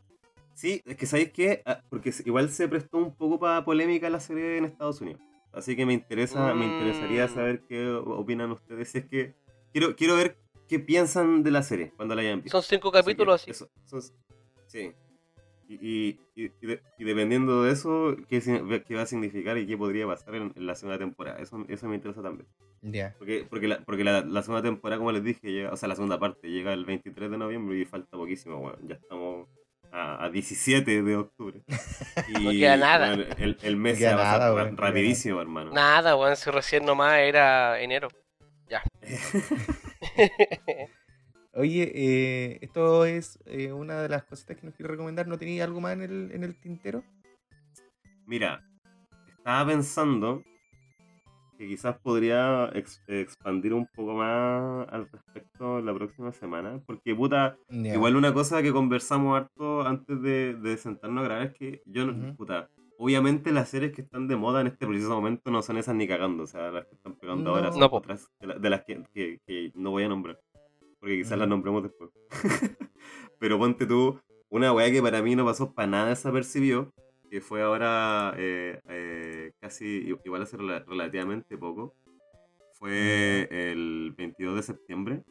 [0.55, 4.21] Sí, es que sabéis que, porque se- igual se prestó un poco para polémica la
[4.21, 5.21] serie en Estados Unidos.
[5.53, 7.35] Así que me interesa, me interesaría Mm.
[7.35, 8.91] saber qué opinan ustedes.
[8.91, 9.35] Si es que
[9.73, 10.39] quiero, quiero ver
[10.69, 12.61] qué piensan de la serie cuando la hayan visto.
[12.61, 13.51] Son cinco Así que capítulos así.
[13.51, 14.15] eso- es-
[14.67, 14.93] sí.
[15.71, 18.41] Y, y, y- y de- y dependiendo de eso, ¿qué,
[18.87, 21.39] qué va a significar y qué podría pasar en, en la segunda temporada?
[21.39, 22.49] Eso, eso me interesa también.
[22.83, 23.15] Ya.
[23.19, 25.95] Porque, porque, la, porque la, la segunda temporada, como les dije, llega, o sea, la
[25.95, 28.89] segunda parte llega el 23 de noviembre y falta poquísimo, weón.
[28.89, 29.49] Ya estamos
[29.93, 31.63] a, a 17 de octubre.
[32.29, 33.09] Y, No queda nada.
[33.15, 35.73] weón, el, el mes No se queda va a pasar nada, no queda rapidísimo, hermano.
[35.73, 38.09] Nada, weón, si recién nomás era enero.
[38.69, 38.83] Ya.
[41.53, 45.27] Oye, eh, esto es eh, una de las cositas que nos quiero recomendar.
[45.27, 47.03] ¿No tenía algo más en el, en el tintero?
[48.27, 48.63] Mira,
[49.37, 50.45] estaba pensando
[51.59, 56.81] que quizás podría ex- expandir un poco más al respecto la próxima semana.
[56.87, 57.57] Porque, puta.
[57.69, 62.07] Igual una cosa que conversamos harto antes de, de sentarnos a grabar es que yo
[62.07, 62.37] no, Ujú.
[62.37, 65.97] puta, obviamente las series que están de moda en este preciso momento no son esas
[65.97, 67.57] ni cagando, o sea, las que están pegando No.
[67.57, 70.39] ahora son No, otras de, la- de las que, que- que no voy a nombrar,
[71.01, 72.11] porque quizás las nombremos después.
[73.39, 74.21] Pero ponte tú,
[74.51, 76.93] una weá que para mí no pasó para nada desapercibido,
[77.31, 81.95] que fue ahora eh, eh, casi, igual hace rela- relativamente poco,
[82.75, 85.23] fue el 22 de septiembre,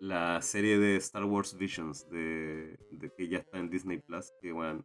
[0.00, 4.52] la serie de Star Wars Visions, de, de que ya está en Disney Plus, que
[4.52, 4.84] bueno,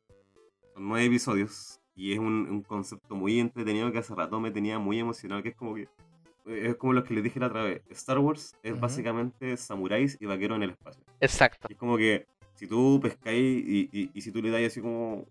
[0.74, 4.80] son nueve episodios y es un, un concepto muy entretenido que hace rato me tenía
[4.80, 5.88] muy emocionado, que es como que
[6.46, 8.82] es como lo que les dije la otra vez, Star Wars es Ujú.
[8.82, 11.04] básicamente samuráis y vaqueros en el espacio.
[11.20, 11.68] Exacto.
[11.70, 12.26] Y es como que
[12.56, 15.26] si tú pescáis y, y, y si tú le das así como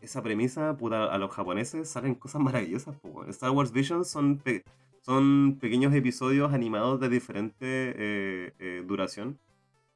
[0.00, 2.96] esa premisa, puta, a los japoneses salen cosas maravillosas.
[2.96, 3.24] po.
[3.26, 4.64] Star Wars Visions son, pe-
[5.02, 9.38] son pequeños episodios animados de diferente eh, eh, duración.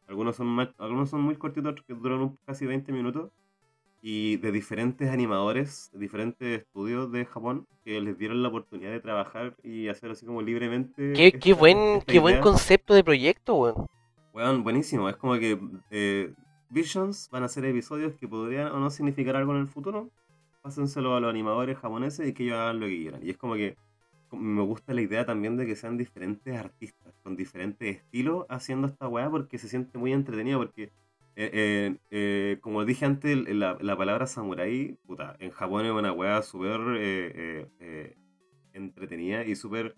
[0.07, 3.31] Algunos son, más- algunos son muy cortitos, otros que duran casi 20 minutos.
[4.07, 9.01] Y de diferentes animadores, de diferentes estudios de Japón, que les dieron la oportunidad de
[9.01, 11.15] trabajar y hacer así como libremente.
[11.15, 13.87] Qué, qué buen, qué buen concepto de proyecto, weón.
[14.35, 15.09] Weón, buenísimo.
[15.09, 15.59] Es como que
[15.91, 16.35] eh,
[16.69, 20.11] Visions van a ser episodios que podrían o no significar algo en el futuro.
[20.61, 23.27] Pásenselo a los animadores japoneses y que ellos hagan lo que quieran.
[23.27, 23.77] Y es como que
[24.33, 29.09] me gusta la idea también de que sean diferentes artistas con diferentes estilos haciendo esta
[29.09, 30.59] weá porque se siente muy entretenido.
[30.59, 30.91] Porque,
[31.37, 36.13] eh, eh, eh, como dije antes, la, la palabra samurai, puta, en Japón es una
[36.13, 38.17] weá súper eh, eh,
[38.73, 39.97] entretenida y súper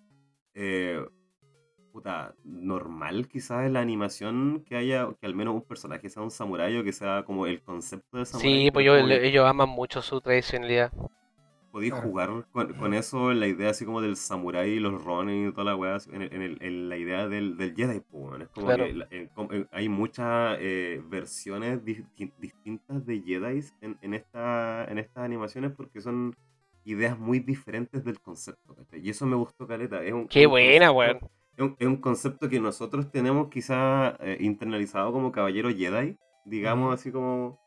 [1.92, 6.30] puta, normal quizás en la animación que haya, que al menos un personaje sea un
[6.30, 8.58] samurái o que sea como el concepto de samurái.
[8.64, 10.92] Sí, pues yo- ellos aman mucho su tradicionalidad.
[11.76, 12.08] Podéis Claro.
[12.08, 15.52] jugar con, con eso, en la idea así como del samurái y los ronin y
[15.52, 18.48] toda la weá, en, el- en el- en la idea del, del Jedi, pues, es
[18.48, 18.84] como Claro.
[18.86, 23.98] que la- en- com- en- hay muchas eh, versiones di- di- distintas de Jedi en,
[24.00, 26.34] en, esta, en estas animaciones porque son
[26.86, 29.00] ideas muy diferentes del concepto, ¿cachai?
[29.06, 30.02] Y eso me gustó, Caleta.
[30.02, 31.18] Es un, Qué un buena, weón.
[31.58, 36.16] es un, es un concepto que nosotros tenemos quizá eh, internalizado como caballero Jedi,
[36.46, 37.60] digamos así como,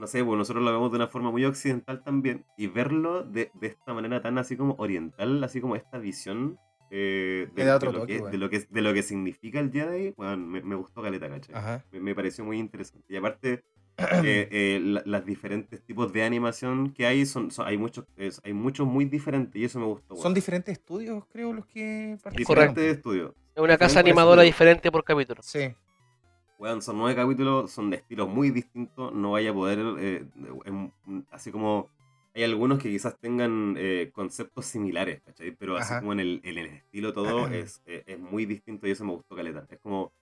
[0.00, 3.50] no sé, pues nosotros lo vemos de una forma muy occidental también, y verlo de,
[3.54, 6.58] de esta manera tan así como oriental, así como esta visión
[6.90, 10.48] eh, de, lo toque, que, de, lo que, de lo que significa el Jedi, weón,
[10.48, 11.54] me, me gustó Caleta, ¿cachai?
[11.54, 11.84] Ajá.
[11.92, 13.04] Me, me pareció muy interesante.
[13.12, 13.62] Y aparte,
[14.24, 18.40] eh, eh, la- las diferentes tipos de animación que hay, son, son- hay, muchos, es-
[18.42, 20.16] hay muchos muy diferentes, y eso me gustó.
[20.16, 22.68] Son diferentes estudios, creo, los que participaron.
[22.74, 23.34] diferentes estudios.
[23.54, 24.54] Es una casa animadora estudios.
[24.56, 25.42] diferente por capítulo.
[25.42, 25.72] Sí.
[26.60, 30.26] Weón, son nueve capítulos, son de estilos muy distintos, no vaya a poder, eh,
[30.66, 30.90] em,
[31.30, 31.88] así como
[32.34, 35.52] hay algunos que quizás tengan eh, conceptos similares, ¿cachai?
[35.56, 36.00] Pero así Ajá.
[36.00, 39.12] como en el, en el estilo todo es, eh, es muy distinto y eso me
[39.12, 39.66] gustó caleta.
[39.70, 40.12] Es como,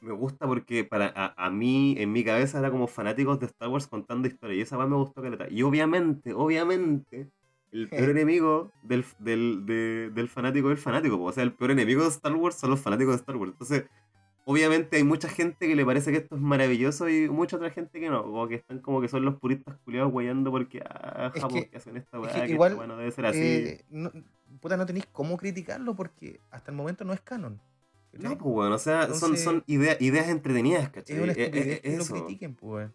[0.00, 3.68] me gusta porque para a, a mí, en mi cabeza era como fanáticos de Star
[3.68, 5.48] Wars contando historias y esa weá me gustó caleta.
[5.50, 7.30] Y obviamente, obviamente,
[7.72, 11.24] el peor enemigo del, del, de- del fanático es el fanático, po.
[11.24, 13.52] o sea, el peor enemigo de Star Wars son los fanáticos de Star Wars.
[13.52, 13.86] Entonces,
[14.44, 18.00] obviamente hay mucha gente que le parece que esto es maravilloso y mucha otra gente
[18.00, 21.40] que no, como que están como que son los puristas culiados guayando porque ah, Es
[21.42, 23.26] Japón que- que hacen esta es weá, que que, igual, esta weá no debe ser
[23.26, 23.38] así.
[23.40, 24.10] Eh, no,
[24.60, 27.60] puta, no tenéis cómo criticarlo porque hasta el momento no es canon.
[28.12, 31.16] no, pues bueno, o sea, son, Entonces- son idea- ideas entretenidas, ¿cachai?
[31.16, 32.90] es una Eh, estupidez eh, que lo critiquen, pues.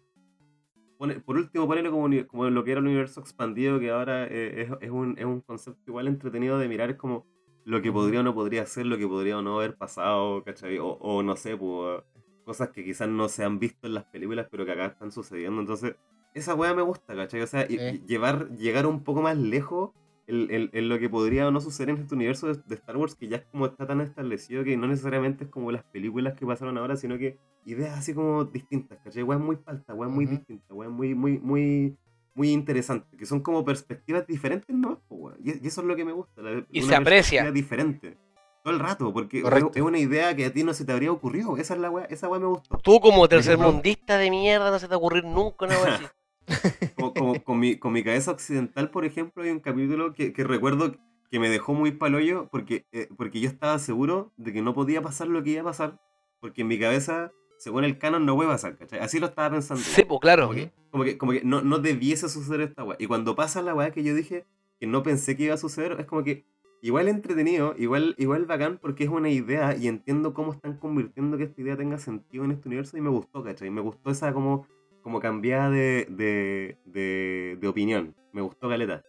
[1.24, 4.70] por último, ponele como, como lo que era el universo expandido, que ahora eh, es,
[4.80, 7.26] es un, es un concepto igual entretenido de mirar, es como
[7.68, 10.78] lo que podría o no podría ser, lo que podría o no haber pasado, ¿cachai?
[10.78, 12.02] O, o no sé, pues,
[12.44, 15.60] cosas que quizás no se han visto en las películas, pero que acá están sucediendo.
[15.60, 15.94] Entonces,
[16.34, 17.42] esa weá me gusta, ¿cachai?
[17.42, 17.74] O sea, Sí.
[17.76, 19.90] y llevar, llegar un poco más lejos
[20.26, 22.96] en, en- en lo que podría o no suceder en este universo de, de Star
[22.96, 26.34] Wars, que ya es como está tan establecido que no necesariamente es como las películas
[26.34, 27.36] que pasaron ahora, sino que
[27.66, 29.22] ideas así como distintas, ¿cachai?
[29.22, 30.36] Weas muy paltas, weas muy Ujú.
[30.36, 31.96] distintas, weas muy, muy, muy,
[32.38, 35.02] muy interesantes, que son como perspectivas diferentes, ¿no?
[35.44, 36.40] Y, eso es lo que me gusta.
[36.40, 37.50] la- Y una se aprecia.
[37.50, 38.16] diferente.
[38.62, 39.72] Todo el rato, porque es, Correcto.
[39.74, 41.56] es una idea que a ti no se te habría ocurrido.
[41.56, 42.78] Esa es la wea, esa wea me gustó.
[42.78, 46.04] Tú como tercermundista de mierda no se te va a ocurrir nunca una wea así.
[46.96, 50.44] como, como con, mi, con mi cabeza occidental, por ejemplo, hay un capítulo que, que
[50.44, 50.94] recuerdo
[51.30, 55.02] que me dejó muy palollo porque, eh, porque yo estaba seguro de que no podía
[55.02, 56.00] pasar lo que iba a pasar.
[56.40, 59.00] Porque en mi cabeza, según el canon, no puede pasar, ¿cachai?
[59.00, 59.82] Así lo estaba pensando.
[59.82, 60.46] Sí, pues claro.
[60.46, 62.96] Como que, como que, como que no, no debiese suceder esta weá.
[62.98, 64.46] Y cuando pasa la weá que yo dije
[64.80, 66.44] que no pensé que iba a suceder, es como que
[66.80, 71.44] igual entretenido, igual, igual bacán porque es una idea y entiendo cómo están convirtiendo que
[71.44, 73.68] esta idea tenga sentido en este universo y me gustó, ¿cachai?
[73.70, 74.66] Me gustó esa como,
[75.02, 78.14] como cambiada de, de, de, de opinión.
[78.32, 79.02] Me gustó Caleta.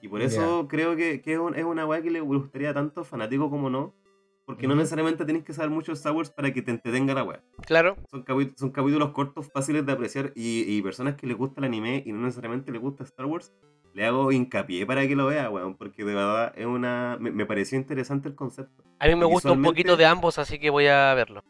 [0.00, 3.04] Y por eso creo que, que es, un- es una weá que le gustaría tanto
[3.04, 3.94] fanático como no.
[4.44, 7.22] Porque no necesariamente tenés que saber mucho de Star Wars para que te entretenga la
[7.22, 7.42] weá.
[7.64, 7.96] Claro.
[8.10, 12.12] Son, capítulos cortos, fáciles de apreciar y, y personas que les gusta el anime y
[12.12, 13.52] no necesariamente les gusta Star Wars,
[13.94, 17.16] le hago hincapié para que lo vea, weón, porque de verdad es una...
[17.20, 18.82] Me, me pareció interesante el concepto.
[18.98, 21.44] A mí me gusta un poquito de ambos, así que voy a verlo.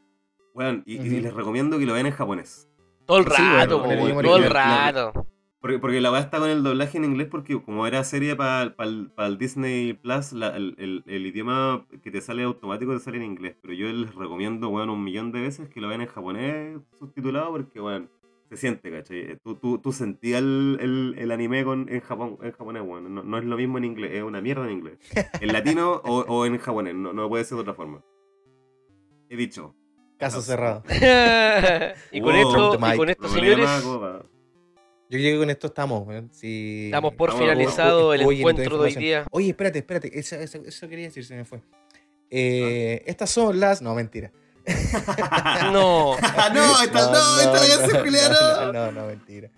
[0.55, 2.69] Weón, y, les recomiendo que lo vean en japonés.
[3.06, 5.27] Todo el Sí, bueno, rato, el po, todo el rato.
[5.63, 8.75] Porque, porque la weá está con el doblaje en inglés porque como era serie para
[8.81, 13.23] el Disney Plus, la- el, el- el idioma que te sale automático te sale en
[13.23, 13.57] inglés.
[13.63, 17.53] Pero yo les recomiendo, weón, un millón de veces que lo vean en japonés subtitulado
[17.53, 18.11] porque, weón,
[18.51, 19.39] se siente, ¿cachai?
[19.43, 23.15] Tú, tú, tú sentías el, el- el anime con, en, Japón, en japonés, weón.
[23.15, 24.99] No, no es lo mismo en inglés, es una mierda en inglés.
[25.41, 28.03] En latino o, o en japonés, no, no puede ser de otra forma.
[29.31, 29.75] He dicho.
[30.19, 30.83] Caso cerrado.
[32.13, 32.41] y con Wow.
[32.77, 33.69] esto, y con esto, señores.
[35.13, 36.09] Yo creo que con esto estamos.
[36.31, 36.89] Si...
[36.91, 39.27] damos por finalizado el Oye, no encuentro de hoy día.
[39.31, 40.19] Oye, espérate, espérate.
[40.19, 41.61] Eso, eso, eso quería decir, se me fue.
[42.31, 43.83] Eh, Estas son las.
[43.83, 44.33] No, mentira.
[45.71, 46.15] No.
[46.15, 48.73] Ah, no, esta no, esta ya se pelea, no, no.
[48.73, 49.51] no, no, mentira.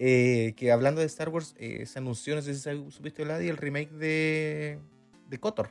[0.00, 3.58] Eh, que hablando de Star Wars, eh, se anunció, no sé si supiste, Vladi, el
[3.58, 4.80] remake de,
[5.28, 5.70] de KOTOR.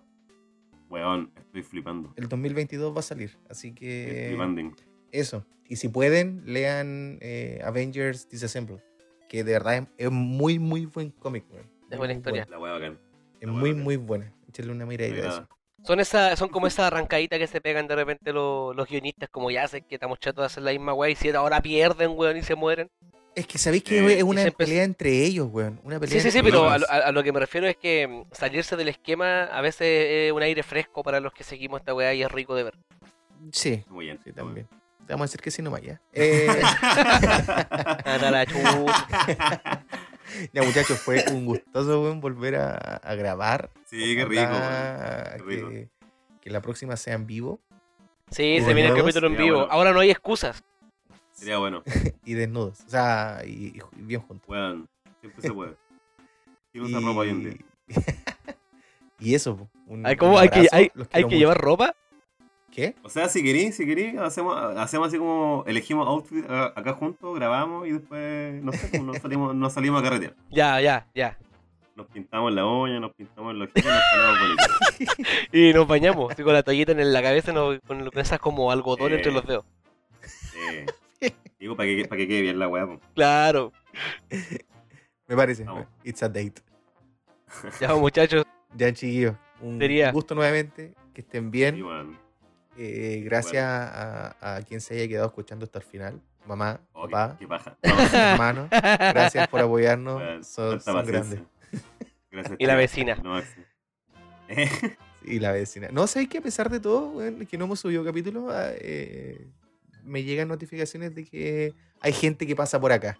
[0.90, 2.14] Weón, estoy flipando.
[2.16, 3.38] El 2022 va a salir.
[3.50, 4.26] Así Estoy que.
[4.30, 4.72] flipando.
[5.12, 5.46] Eso.
[5.68, 8.82] Y si pueden, lean eh, Avengers Disassembled.
[9.32, 11.66] Que de verdad es, es muy, muy buen cómic, weón.
[11.90, 12.46] Es buena historia.
[12.50, 13.00] La bacán.
[13.40, 14.30] Es La muy, muy buena.
[14.50, 15.48] Échenle una miradita a eso.
[15.86, 19.50] Son, esa, son como esas arrancaditas que se pegan de repente los, los guionistas, como
[19.50, 22.36] ya sé que estamos chatos de hacer la misma weá y si ahora pierden, weón,
[22.36, 22.90] y se mueren.
[23.34, 25.80] Es que sabéis que Eh, es una pelea entre ellos, weón.
[25.86, 26.90] Una pelea Sí, sí, sí, entre pero a, ellos.
[26.90, 29.88] lo- a- a lo que me refiero es que mm, salirse del esquema a veces
[30.28, 32.74] es un aire fresco para los que seguimos esta weá y es rico de ver.
[33.54, 34.20] Sí, Muy bien.
[34.26, 34.68] sí, también.
[35.06, 36.02] Te vamos a decir que sí nomás ya.
[36.14, 36.48] Eh,
[40.54, 43.70] ya, muchachos, fue un gustoso, weón, volver a, a grabar.
[43.86, 45.38] Sí, qué rico, Ojalá weón.
[45.38, 45.70] Qué rico.
[45.70, 45.90] Que,
[46.42, 47.60] que la próxima sea en vivo
[48.32, 49.58] Sí, Y se viene el capítulo en vivo.
[49.60, 49.74] bueno.
[49.74, 50.64] Ahora no hay excusas.
[51.34, 51.84] Sería bueno.
[52.26, 52.80] y desnudos.
[52.88, 54.48] O sea, y, y bien juntos.
[54.48, 54.88] Weón,
[55.20, 55.76] siempre se puede.
[56.72, 57.58] ¿Quién usa ropa hoy en día?
[59.20, 61.94] y eso, un, Hay, como, un hay, que, hay, hay que llevar ropa.
[62.72, 62.96] ¿Qué?
[63.04, 67.36] O sea, si querís, si querís, hacemos, hacemos así como elegimos outfit a- acá juntos,
[67.36, 70.36] grabamos y después, no sé, pues, nos salimos, nos salimos a carretear.
[70.50, 71.38] Ya, ya, ya.
[71.96, 75.48] Nos pintamos la uña, nos pintamos los ojitos, nos ponemos bonitos.
[75.52, 78.72] Y nos bañamos, así con la toallita en la cabeza, no- con, con esas como
[78.72, 79.16] algodón Eh.
[79.16, 79.66] entre los dedos.
[80.72, 80.86] Eh,
[81.60, 82.88] digo, para que, para que quede bien la weá.
[83.14, 83.74] Claro.
[85.28, 85.64] Me parece.
[85.66, 85.86] Vamos.
[86.04, 86.62] It's a date.
[87.82, 88.46] Ya, muchachos.
[88.76, 89.36] Ya, chiquillos.
[89.62, 90.12] Un Sería.
[90.12, 90.94] gusto nuevamente.
[91.14, 91.84] Que estén Sí, bien.
[92.78, 96.22] Eh, gracias a, a quien se haya quedado escuchando hasta el final.
[96.46, 97.46] Mamá, Oh, papá, qué
[98.18, 98.68] hermano.
[98.72, 100.48] Gracias por apoyarnos.
[100.48, 101.40] Son son grandes.
[102.32, 102.56] Gracias.
[102.60, 103.16] Y la vecina.
[103.16, 103.42] No,
[105.24, 105.90] Y la vecina.
[105.92, 109.48] No, ¿sabéis que a pesar de todo, que no hemos subido capítulo, ah, eh,
[110.04, 113.20] me llegan notificaciones de que hay gente que pasa por acá.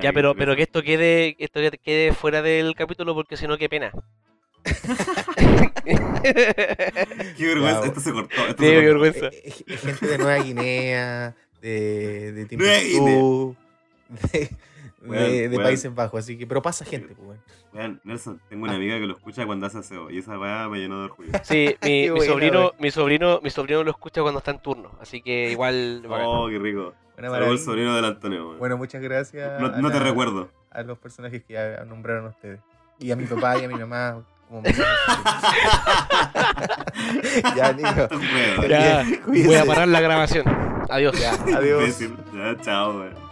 [0.00, 3.58] Ya, pero, pero que esto quede, esto que quede fuera del capítulo porque si no,
[3.58, 3.92] qué pena.
[7.36, 8.34] Qué vergüenza, Ya, esto se cortó.
[8.48, 9.00] Esto Sí, se qué cortó.
[9.00, 9.26] vergüenza.
[9.28, 13.56] Eh, eh, gente de Nueva Guinea, de, de Nueva Timbuktu,
[14.20, 14.48] de,
[15.18, 15.56] de- de.
[15.58, 16.20] Países Bajos.
[16.24, 17.38] Así que, pero pasa gente, pues,
[18.04, 20.98] Nelson, tengo una amiga que lo escucha cuando hace aseo y esa weá me llenó
[20.98, 21.30] de orgullo.
[21.44, 25.50] Sí, mi, sobrino, mi sobrino, mi sobrino lo escucha cuando está en turno, así que
[25.52, 26.26] igual bacán.
[26.28, 26.94] Oh, qué rico.
[27.16, 27.58] Al maravilla.
[27.62, 28.56] sobrino del Antonio.
[28.58, 29.60] Bueno, muchas gracias.
[29.60, 30.50] no te la- recuerdo.
[30.70, 32.60] A los personajes que ya nombraron ustedes.
[33.00, 34.22] Y a mi papá y a mi mamá.
[37.56, 38.08] Ya, Nico.
[38.68, 40.44] Ya, voy a parar la grabación.
[40.88, 41.18] Adiós.
[41.20, 41.98] Ya, adiós.
[42.00, 43.27] Ya, chao, weón.